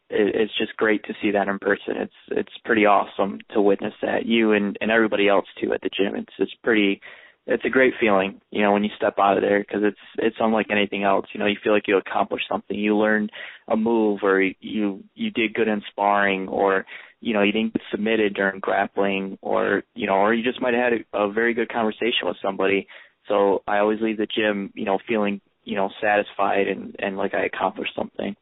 it, 0.10 0.36
it's 0.36 0.58
just 0.58 0.78
great 0.78 1.04
to 1.06 1.14
see 1.22 1.32
that 1.32 1.48
in 1.48 1.60
person. 1.60 1.98
It's 1.98 2.14
it's 2.30 2.58
pretty 2.64 2.86
awesome 2.86 3.40
to 3.54 3.62
witness 3.62 3.94
that 4.02 4.26
you 4.26 4.54
and 4.54 4.78
and 4.82 4.92
everybody 4.92 5.28
else 5.28 5.46
too 5.62 5.74
at 5.74 5.82
the 5.82 5.90
gym. 5.90 6.16
It's 6.16 6.34
it's 6.40 6.54
pretty 6.64 7.02
it's 7.48 7.66
a 7.66 7.70
great 7.70 7.94
feeling, 8.00 8.42
you 8.50 8.64
know, 8.64 8.72
when 8.74 8.84
you 8.84 8.90
step 8.98 9.16
out 9.20 9.38
of 9.38 9.44
there 9.44 9.60
because 9.60 9.82
it's 9.84 10.00
it's 10.18 10.38
unlike 10.40 10.68
anything 10.72 11.04
else. 11.04 11.28
You 11.32 11.40
know, 11.40 11.46
you 11.46 11.58
feel 11.64 11.74
like 11.74 11.88
you 11.88 11.98
accomplished 11.98 12.48
something. 12.50 12.78
You 12.78 12.98
learned 12.98 13.32
a 13.68 13.78
move, 13.78 14.22
or 14.24 14.42
you 14.42 15.04
you 15.14 15.32
did 15.32 15.54
good 15.54 15.68
in 15.68 15.84
sparring, 15.92 16.48
or 16.48 16.86
you 17.22 17.34
know 17.34 17.44
you 17.44 17.52
didn't 17.52 17.74
get 17.74 17.84
submitted 17.92 18.34
during 18.34 18.60
grappling, 18.60 19.38
or 19.42 19.84
you 19.94 20.08
know, 20.08 20.16
or 20.16 20.34
you 20.34 20.44
just 20.44 20.62
might 20.62 20.74
have 20.74 20.94
had 20.94 21.02
a, 21.14 21.26
a 21.26 21.32
very 21.32 21.54
good 21.54 21.70
conversation 21.70 22.24
with 22.26 22.38
somebody. 22.42 22.88
So 23.28 23.62
I 23.68 23.78
always 23.78 24.02
leave 24.02 24.18
the 24.18 24.28
gym, 24.28 24.72
you 24.74 24.86
know, 24.86 24.98
feeling 25.08 25.40
you 25.64 25.76
know 25.76 25.92
satisfied 26.02 26.68
and 26.68 26.96
and 26.98 27.16
like 27.16 27.36
I 27.36 27.46
accomplished 27.46 27.94
something. 27.96 28.36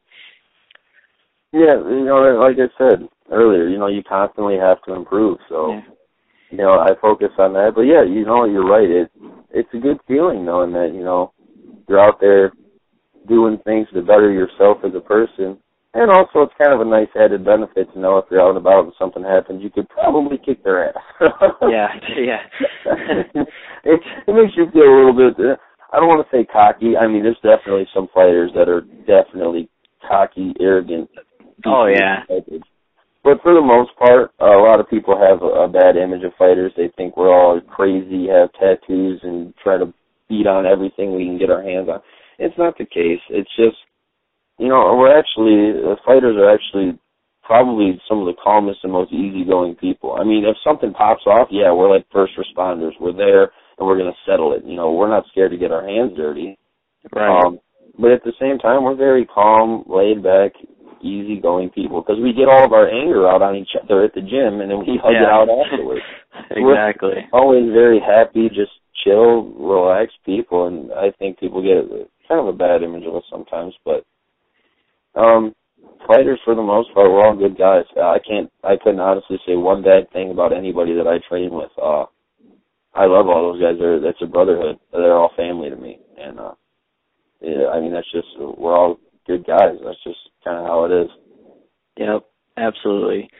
Yeah, 1.54 1.78
you 1.78 2.04
know, 2.04 2.20
like 2.42 2.56
I 2.58 2.68
said 2.76 3.08
earlier, 3.30 3.68
you 3.68 3.78
know, 3.78 3.86
you 3.86 4.02
constantly 4.02 4.56
have 4.58 4.82
to 4.84 4.94
improve. 4.94 5.38
So. 5.48 5.72
Yeah 5.72 5.80
you 6.54 6.62
know, 6.62 6.78
I 6.78 6.90
focus 7.00 7.30
on 7.38 7.52
that. 7.54 7.72
But 7.74 7.82
yeah, 7.82 8.04
you 8.04 8.24
know, 8.24 8.44
you're 8.44 8.66
right. 8.66 8.88
It 8.88 9.10
it's 9.50 9.68
a 9.74 9.78
good 9.78 9.98
feeling 10.06 10.44
knowing 10.44 10.72
that 10.72 10.92
you 10.94 11.02
know 11.02 11.32
you're 11.88 11.98
out 11.98 12.20
there 12.20 12.52
doing 13.26 13.58
things 13.64 13.88
to 13.92 14.02
better 14.02 14.30
yourself 14.30 14.78
as 14.84 14.94
a 14.94 15.00
person. 15.00 15.58
And 15.94 16.10
also, 16.10 16.42
it's 16.42 16.54
kind 16.58 16.72
of 16.72 16.80
a 16.80 16.84
nice 16.84 17.08
added 17.14 17.44
benefit 17.44 17.92
to 17.92 17.98
know 17.98 18.18
if 18.18 18.24
you're 18.30 18.40
out 18.40 18.50
and 18.50 18.58
about 18.58 18.84
and 18.84 18.92
something 18.98 19.22
happens, 19.22 19.62
you 19.62 19.70
could 19.70 19.88
probably 19.88 20.38
kick 20.38 20.62
their 20.64 20.88
ass. 20.88 21.02
yeah, 21.62 21.88
yeah. 22.18 22.42
it, 23.84 24.00
it 24.26 24.32
makes 24.32 24.56
you 24.56 24.70
feel 24.72 24.82
a 24.82 24.94
little 24.94 25.14
bit. 25.14 25.38
Uh, 25.38 25.54
I 25.92 25.98
don't 25.98 26.08
want 26.08 26.26
to 26.26 26.36
say 26.36 26.44
cocky. 26.44 26.96
I 26.96 27.06
mean, 27.06 27.22
there's 27.22 27.36
definitely 27.42 27.86
some 27.94 28.08
fighters 28.12 28.50
that 28.56 28.68
are 28.68 28.82
definitely 29.06 29.68
cocky, 30.06 30.52
arrogant. 30.60 31.08
Oh 31.66 31.86
yeah. 31.86 32.22
But 33.24 33.40
for 33.42 33.54
the 33.54 33.62
most 33.62 33.96
part, 33.96 34.32
a 34.38 34.60
lot 34.60 34.80
of 34.80 34.90
people 34.90 35.16
have 35.16 35.40
a, 35.40 35.64
a 35.64 35.68
bad 35.68 35.96
image 35.96 36.22
of 36.24 36.32
fighters. 36.38 36.72
They 36.76 36.92
think 36.94 37.16
we're 37.16 37.32
all 37.32 37.58
crazy, 37.60 38.28
have 38.28 38.52
tattoos, 38.52 39.20
and 39.22 39.54
try 39.62 39.78
to 39.78 39.92
beat 40.28 40.46
on 40.46 40.66
everything 40.66 41.14
we 41.14 41.24
can 41.24 41.38
get 41.38 41.50
our 41.50 41.62
hands 41.62 41.88
on. 41.88 42.00
It's 42.38 42.56
not 42.58 42.76
the 42.76 42.84
case. 42.84 43.20
It's 43.30 43.48
just, 43.56 43.76
you 44.58 44.68
know, 44.68 44.94
we're 44.96 45.16
actually, 45.16 45.72
the 45.72 45.96
fighters 46.04 46.36
are 46.36 46.52
actually 46.52 46.98
probably 47.42 47.98
some 48.08 48.20
of 48.20 48.26
the 48.26 48.40
calmest 48.42 48.80
and 48.82 48.92
most 48.92 49.12
easygoing 49.12 49.76
people. 49.76 50.16
I 50.20 50.24
mean, 50.24 50.44
if 50.44 50.56
something 50.62 50.92
pops 50.92 51.24
off, 51.26 51.48
yeah, 51.50 51.72
we're 51.72 51.90
like 51.90 52.04
first 52.12 52.34
responders. 52.36 52.92
We're 53.00 53.16
there 53.16 53.52
and 53.78 53.86
we're 53.86 53.98
going 53.98 54.12
to 54.12 54.30
settle 54.30 54.52
it. 54.52 54.64
You 54.64 54.76
know, 54.76 54.92
we're 54.92 55.08
not 55.08 55.24
scared 55.30 55.52
to 55.52 55.58
get 55.58 55.72
our 55.72 55.86
hands 55.86 56.12
dirty. 56.16 56.58
Right. 57.12 57.44
Um, 57.44 57.58
but 57.98 58.10
at 58.10 58.24
the 58.24 58.32
same 58.40 58.58
time, 58.58 58.84
we're 58.84 58.96
very 58.96 59.24
calm, 59.24 59.84
laid 59.86 60.22
back, 60.22 60.52
easygoing 61.04 61.70
people 61.70 62.00
because 62.00 62.20
we 62.22 62.32
get 62.32 62.48
all 62.48 62.64
of 62.64 62.72
our 62.72 62.88
anger 62.88 63.28
out 63.28 63.42
on 63.42 63.54
each 63.54 63.76
other 63.76 64.04
at 64.04 64.14
the 64.14 64.20
gym 64.20 64.60
and 64.60 64.70
then 64.70 64.80
we 64.80 64.98
hug 65.02 65.12
yeah. 65.12 65.22
it 65.22 65.28
out 65.28 65.48
afterwards. 65.66 66.02
exactly. 66.50 67.28
We're 67.30 67.38
always 67.38 67.70
very 67.72 68.00
happy, 68.00 68.48
just 68.48 68.72
chill, 69.04 69.52
relaxed 69.52 70.18
people, 70.24 70.66
and 70.66 70.90
I 70.92 71.12
think 71.18 71.38
people 71.38 71.62
get 71.62 72.08
kind 72.26 72.40
of 72.40 72.48
a 72.48 72.56
bad 72.56 72.82
image 72.82 73.04
of 73.04 73.14
us 73.14 73.24
sometimes, 73.30 73.74
but 73.84 74.04
um 75.14 75.54
fighters 76.08 76.40
for 76.44 76.54
the 76.54 76.62
most 76.62 76.92
part 76.94 77.10
we're 77.10 77.24
all 77.24 77.36
good 77.36 77.58
guys. 77.58 77.84
I 77.96 78.18
can't 78.26 78.50
I 78.64 78.76
couldn't 78.82 79.00
honestly 79.00 79.38
say 79.46 79.56
one 79.56 79.82
bad 79.82 80.10
thing 80.12 80.30
about 80.30 80.56
anybody 80.56 80.94
that 80.94 81.06
I 81.06 81.20
train 81.28 81.52
with. 81.52 81.70
Uh 81.80 82.06
I 82.94 83.06
love 83.06 83.28
all 83.28 83.52
those 83.52 83.60
guys. 83.60 83.76
They're 83.78 84.00
that's 84.00 84.22
a 84.22 84.26
brotherhood. 84.26 84.78
They're 84.92 85.16
all 85.16 85.32
family 85.36 85.68
to 85.68 85.76
me. 85.76 85.98
And 86.16 86.40
uh 86.40 86.54
yeah, 87.40 87.68
I 87.68 87.80
mean 87.80 87.92
that's 87.92 88.10
just 88.10 88.28
we're 88.38 88.76
all 88.76 88.98
good 89.26 89.46
guys. 89.46 89.76
That's 89.84 90.02
just 90.04 90.18
kind 90.44 90.58
of 90.58 90.66
how 90.66 90.84
it 90.84 90.92
is. 90.92 91.10
Yep, 91.96 92.24
absolutely. 92.56 93.30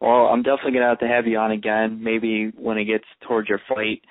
Well, 0.00 0.26
I'm 0.26 0.42
definitely 0.42 0.72
gonna 0.72 0.88
have 0.88 1.00
to 1.00 1.08
have 1.08 1.26
you 1.26 1.38
on 1.38 1.52
again. 1.52 2.02
Maybe 2.02 2.52
when 2.56 2.78
it 2.78 2.86
gets 2.86 3.04
towards 3.26 3.48
your 3.48 3.60
fight, 3.68 4.02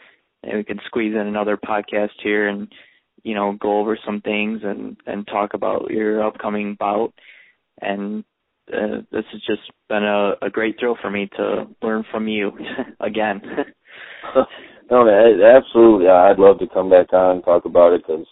and 0.43 0.57
we 0.57 0.63
can 0.63 0.79
squeeze 0.85 1.13
in 1.13 1.27
another 1.27 1.57
podcast 1.57 2.11
here 2.21 2.47
and 2.47 2.67
you 3.23 3.33
know 3.33 3.53
go 3.59 3.79
over 3.79 3.97
some 4.05 4.21
things 4.21 4.61
and 4.63 4.97
and 5.07 5.27
talk 5.27 5.53
about 5.53 5.89
your 5.89 6.23
upcoming 6.23 6.75
bout. 6.79 7.13
And 7.81 8.23
uh, 8.71 9.01
this 9.11 9.25
has 9.31 9.41
just 9.47 9.61
been 9.87 10.03
a, 10.03 10.33
a 10.43 10.49
great 10.49 10.75
thrill 10.79 10.97
for 11.01 11.09
me 11.09 11.29
to 11.37 11.67
learn 11.81 12.03
from 12.11 12.27
you 12.27 12.51
again. 12.99 13.41
no, 14.91 15.05
man, 15.05 15.41
absolutely. 15.41 16.07
I'd 16.07 16.39
love 16.39 16.59
to 16.59 16.67
come 16.67 16.89
back 16.89 17.13
on 17.13 17.37
and 17.37 17.43
talk 17.43 17.65
about 17.65 17.93
it 17.93 18.03
because 18.05 18.25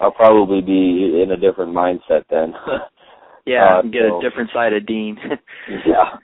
I'll 0.00 0.10
probably 0.10 0.62
be 0.62 1.22
in 1.22 1.32
a 1.32 1.36
different 1.36 1.74
mindset 1.74 2.24
then. 2.30 2.54
yeah, 3.46 3.78
uh, 3.78 3.82
get 3.82 4.02
so, 4.08 4.18
a 4.18 4.22
different 4.22 4.50
side 4.52 4.72
of 4.72 4.86
Dean. 4.86 5.18
yeah. 5.86 6.16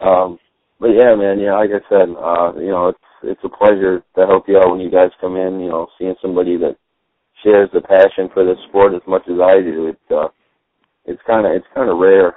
Um 0.00 0.38
but 0.80 0.88
yeah, 0.88 1.14
man, 1.14 1.38
yeah, 1.38 1.54
like 1.54 1.70
I 1.70 1.88
said, 1.88 2.08
uh, 2.18 2.58
you 2.58 2.70
know, 2.70 2.88
it's 2.88 2.98
it's 3.22 3.44
a 3.44 3.48
pleasure 3.48 4.02
to 4.16 4.26
help 4.26 4.48
you 4.48 4.58
out 4.58 4.70
when 4.70 4.80
you 4.80 4.90
guys 4.90 5.10
come 5.20 5.36
in, 5.36 5.60
you 5.60 5.68
know, 5.68 5.86
seeing 5.98 6.14
somebody 6.20 6.56
that 6.56 6.76
shares 7.44 7.68
the 7.72 7.80
passion 7.80 8.28
for 8.32 8.44
this 8.44 8.58
sport 8.68 8.94
as 8.94 9.02
much 9.06 9.22
as 9.28 9.38
I 9.40 9.60
do. 9.60 9.88
It's 9.88 10.10
uh 10.10 10.28
it's 11.04 11.22
kinda 11.26 11.54
it's 11.54 11.66
kinda 11.74 11.94
rare. 11.94 12.34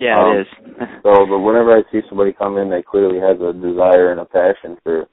yeah, 0.00 0.20
um, 0.20 0.36
it 0.36 0.40
is. 0.40 0.46
so 1.02 1.26
but 1.26 1.40
whenever 1.40 1.76
I 1.76 1.82
see 1.92 2.00
somebody 2.08 2.32
come 2.32 2.56
in 2.56 2.70
that 2.70 2.86
clearly 2.86 3.20
has 3.20 3.40
a 3.40 3.52
desire 3.52 4.10
and 4.10 4.20
a 4.20 4.24
passion 4.24 4.78
for 4.82 5.06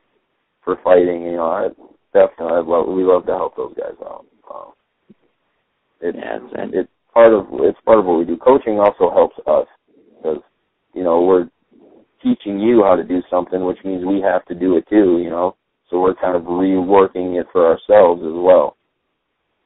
for 0.63 0.77
fighting, 0.83 1.23
you 1.23 1.33
know, 1.33 1.51
I 1.51 1.67
definitely 2.13 2.57
I'd 2.57 2.65
love 2.65 2.87
we 2.87 3.03
love 3.03 3.25
to 3.25 3.33
help 3.33 3.57
those 3.57 3.75
guys 3.75 3.97
out. 4.01 4.25
Um, 4.53 4.73
it's 6.01 6.17
yeah, 6.17 6.37
it's, 6.41 6.71
it's 6.73 6.91
part 7.13 7.33
of 7.33 7.47
it's 7.51 7.79
part 7.85 7.99
of 7.99 8.05
what 8.05 8.19
we 8.19 8.25
do. 8.25 8.37
Coaching 8.37 8.79
also 8.79 9.11
helps 9.11 9.37
us 9.47 9.67
because 10.17 10.41
you 10.93 11.03
know 11.03 11.21
we're 11.21 11.49
teaching 12.21 12.59
you 12.59 12.83
how 12.83 12.95
to 12.95 13.03
do 13.03 13.21
something, 13.29 13.65
which 13.65 13.79
means 13.83 14.05
we 14.05 14.21
have 14.21 14.45
to 14.45 14.55
do 14.55 14.77
it 14.77 14.87
too. 14.89 15.19
You 15.23 15.29
know, 15.29 15.55
so 15.89 15.99
we're 15.99 16.15
kind 16.15 16.35
of 16.35 16.43
reworking 16.43 17.39
it 17.39 17.47
for 17.51 17.65
ourselves 17.67 18.21
as 18.21 18.33
well. 18.33 18.77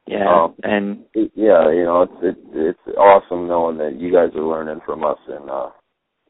Yeah, 0.08 0.44
um, 0.44 0.56
and 0.64 1.04
it, 1.14 1.32
yeah, 1.36 1.70
you 1.72 1.84
know, 1.84 2.04
it's 2.04 2.14
it, 2.22 2.38
it's 2.54 2.98
awesome 2.98 3.48
knowing 3.48 3.78
that 3.78 4.00
you 4.00 4.12
guys 4.12 4.30
are 4.36 4.44
learning 4.44 4.80
from 4.86 5.04
us 5.04 5.18
and 5.28 5.50
uh, 5.50 5.70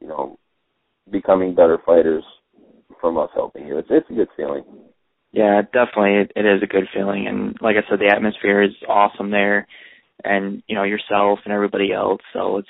you 0.01 0.07
know, 0.07 0.37
becoming 1.11 1.53
better 1.53 1.77
fighters 1.85 2.23
from 2.99 3.17
us 3.17 3.29
helping 3.35 3.67
you. 3.67 3.77
It's 3.77 3.87
it's 3.91 4.09
a 4.09 4.13
good 4.13 4.29
feeling. 4.35 4.63
Yeah, 5.31 5.61
definitely, 5.61 6.21
it, 6.21 6.31
it 6.35 6.45
is 6.45 6.63
a 6.63 6.67
good 6.67 6.87
feeling, 6.93 7.27
and 7.27 7.57
like 7.61 7.75
I 7.75 7.87
said, 7.89 7.99
the 7.99 8.13
atmosphere 8.13 8.61
is 8.61 8.71
awesome 8.87 9.31
there, 9.31 9.67
and 10.23 10.63
you 10.67 10.75
know 10.75 10.83
yourself 10.83 11.39
and 11.43 11.53
everybody 11.53 11.91
else. 11.91 12.21
So 12.33 12.57
it's 12.57 12.69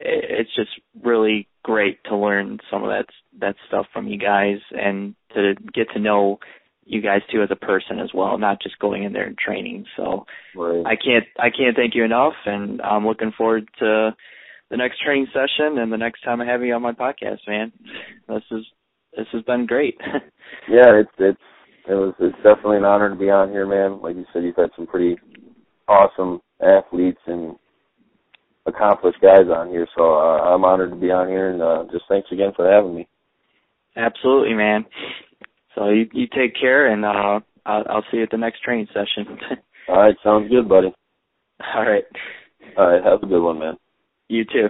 it's 0.00 0.54
just 0.54 0.70
really 1.02 1.48
great 1.62 2.02
to 2.04 2.16
learn 2.16 2.58
some 2.70 2.82
of 2.82 2.90
that 2.90 3.06
that 3.40 3.56
stuff 3.68 3.86
from 3.92 4.08
you 4.08 4.18
guys, 4.18 4.58
and 4.72 5.14
to 5.34 5.54
get 5.72 5.88
to 5.94 6.00
know 6.00 6.40
you 6.84 7.00
guys 7.00 7.22
too 7.32 7.42
as 7.42 7.48
a 7.50 7.56
person 7.56 7.98
as 7.98 8.10
well, 8.12 8.38
not 8.38 8.60
just 8.60 8.78
going 8.78 9.04
in 9.04 9.12
there 9.12 9.26
and 9.26 9.38
training. 9.38 9.86
So 9.96 10.26
right. 10.54 10.84
I 10.84 10.96
can't 10.96 11.24
I 11.38 11.50
can't 11.50 11.76
thank 11.76 11.94
you 11.94 12.04
enough, 12.04 12.34
and 12.44 12.82
I'm 12.82 13.06
looking 13.06 13.32
forward 13.36 13.68
to 13.78 14.14
the 14.70 14.76
next 14.76 15.00
training 15.02 15.28
session 15.32 15.78
and 15.78 15.92
the 15.92 15.96
next 15.96 16.22
time 16.22 16.40
I 16.40 16.46
have 16.46 16.62
you 16.62 16.74
on 16.74 16.82
my 16.82 16.92
podcast, 16.92 17.46
man. 17.46 17.72
This 18.28 18.42
is 18.50 18.64
this 19.16 19.26
has 19.32 19.42
been 19.42 19.66
great. 19.66 19.96
yeah, 20.68 21.00
it's 21.00 21.10
it's 21.18 21.40
it 21.88 21.94
was 21.94 22.14
it's 22.20 22.36
definitely 22.36 22.78
an 22.78 22.84
honor 22.84 23.10
to 23.10 23.16
be 23.16 23.30
on 23.30 23.50
here, 23.50 23.66
man. 23.66 24.00
Like 24.00 24.16
you 24.16 24.24
said, 24.32 24.42
you've 24.42 24.56
had 24.56 24.70
some 24.76 24.86
pretty 24.86 25.16
awesome 25.88 26.40
athletes 26.62 27.20
and 27.26 27.56
accomplished 28.66 29.20
guys 29.20 29.46
on 29.54 29.68
here, 29.68 29.86
so 29.96 30.14
uh, 30.14 30.54
I'm 30.54 30.64
honored 30.64 30.90
to 30.90 30.96
be 30.96 31.10
on 31.10 31.28
here, 31.28 31.50
and 31.50 31.62
uh, 31.62 31.84
just 31.92 32.04
thanks 32.08 32.28
again 32.32 32.52
for 32.56 32.70
having 32.70 32.94
me. 32.94 33.06
Absolutely, 33.96 34.54
man. 34.54 34.86
So 35.74 35.90
you 35.90 36.08
you 36.12 36.26
take 36.26 36.54
care, 36.58 36.92
and 36.92 37.04
uh, 37.04 37.40
I'll, 37.66 37.84
I'll 37.88 38.04
see 38.10 38.18
you 38.18 38.22
at 38.22 38.30
the 38.30 38.38
next 38.38 38.62
training 38.62 38.88
session. 38.88 39.38
All 39.88 39.98
right, 39.98 40.16
sounds 40.24 40.50
good, 40.50 40.68
buddy. 40.68 40.92
All 41.74 41.84
right. 41.84 42.04
All 42.76 42.88
right, 42.88 43.04
have 43.04 43.22
a 43.22 43.26
good 43.26 43.42
one, 43.42 43.58
man. 43.58 43.74
You 44.28 44.44
too. 44.44 44.68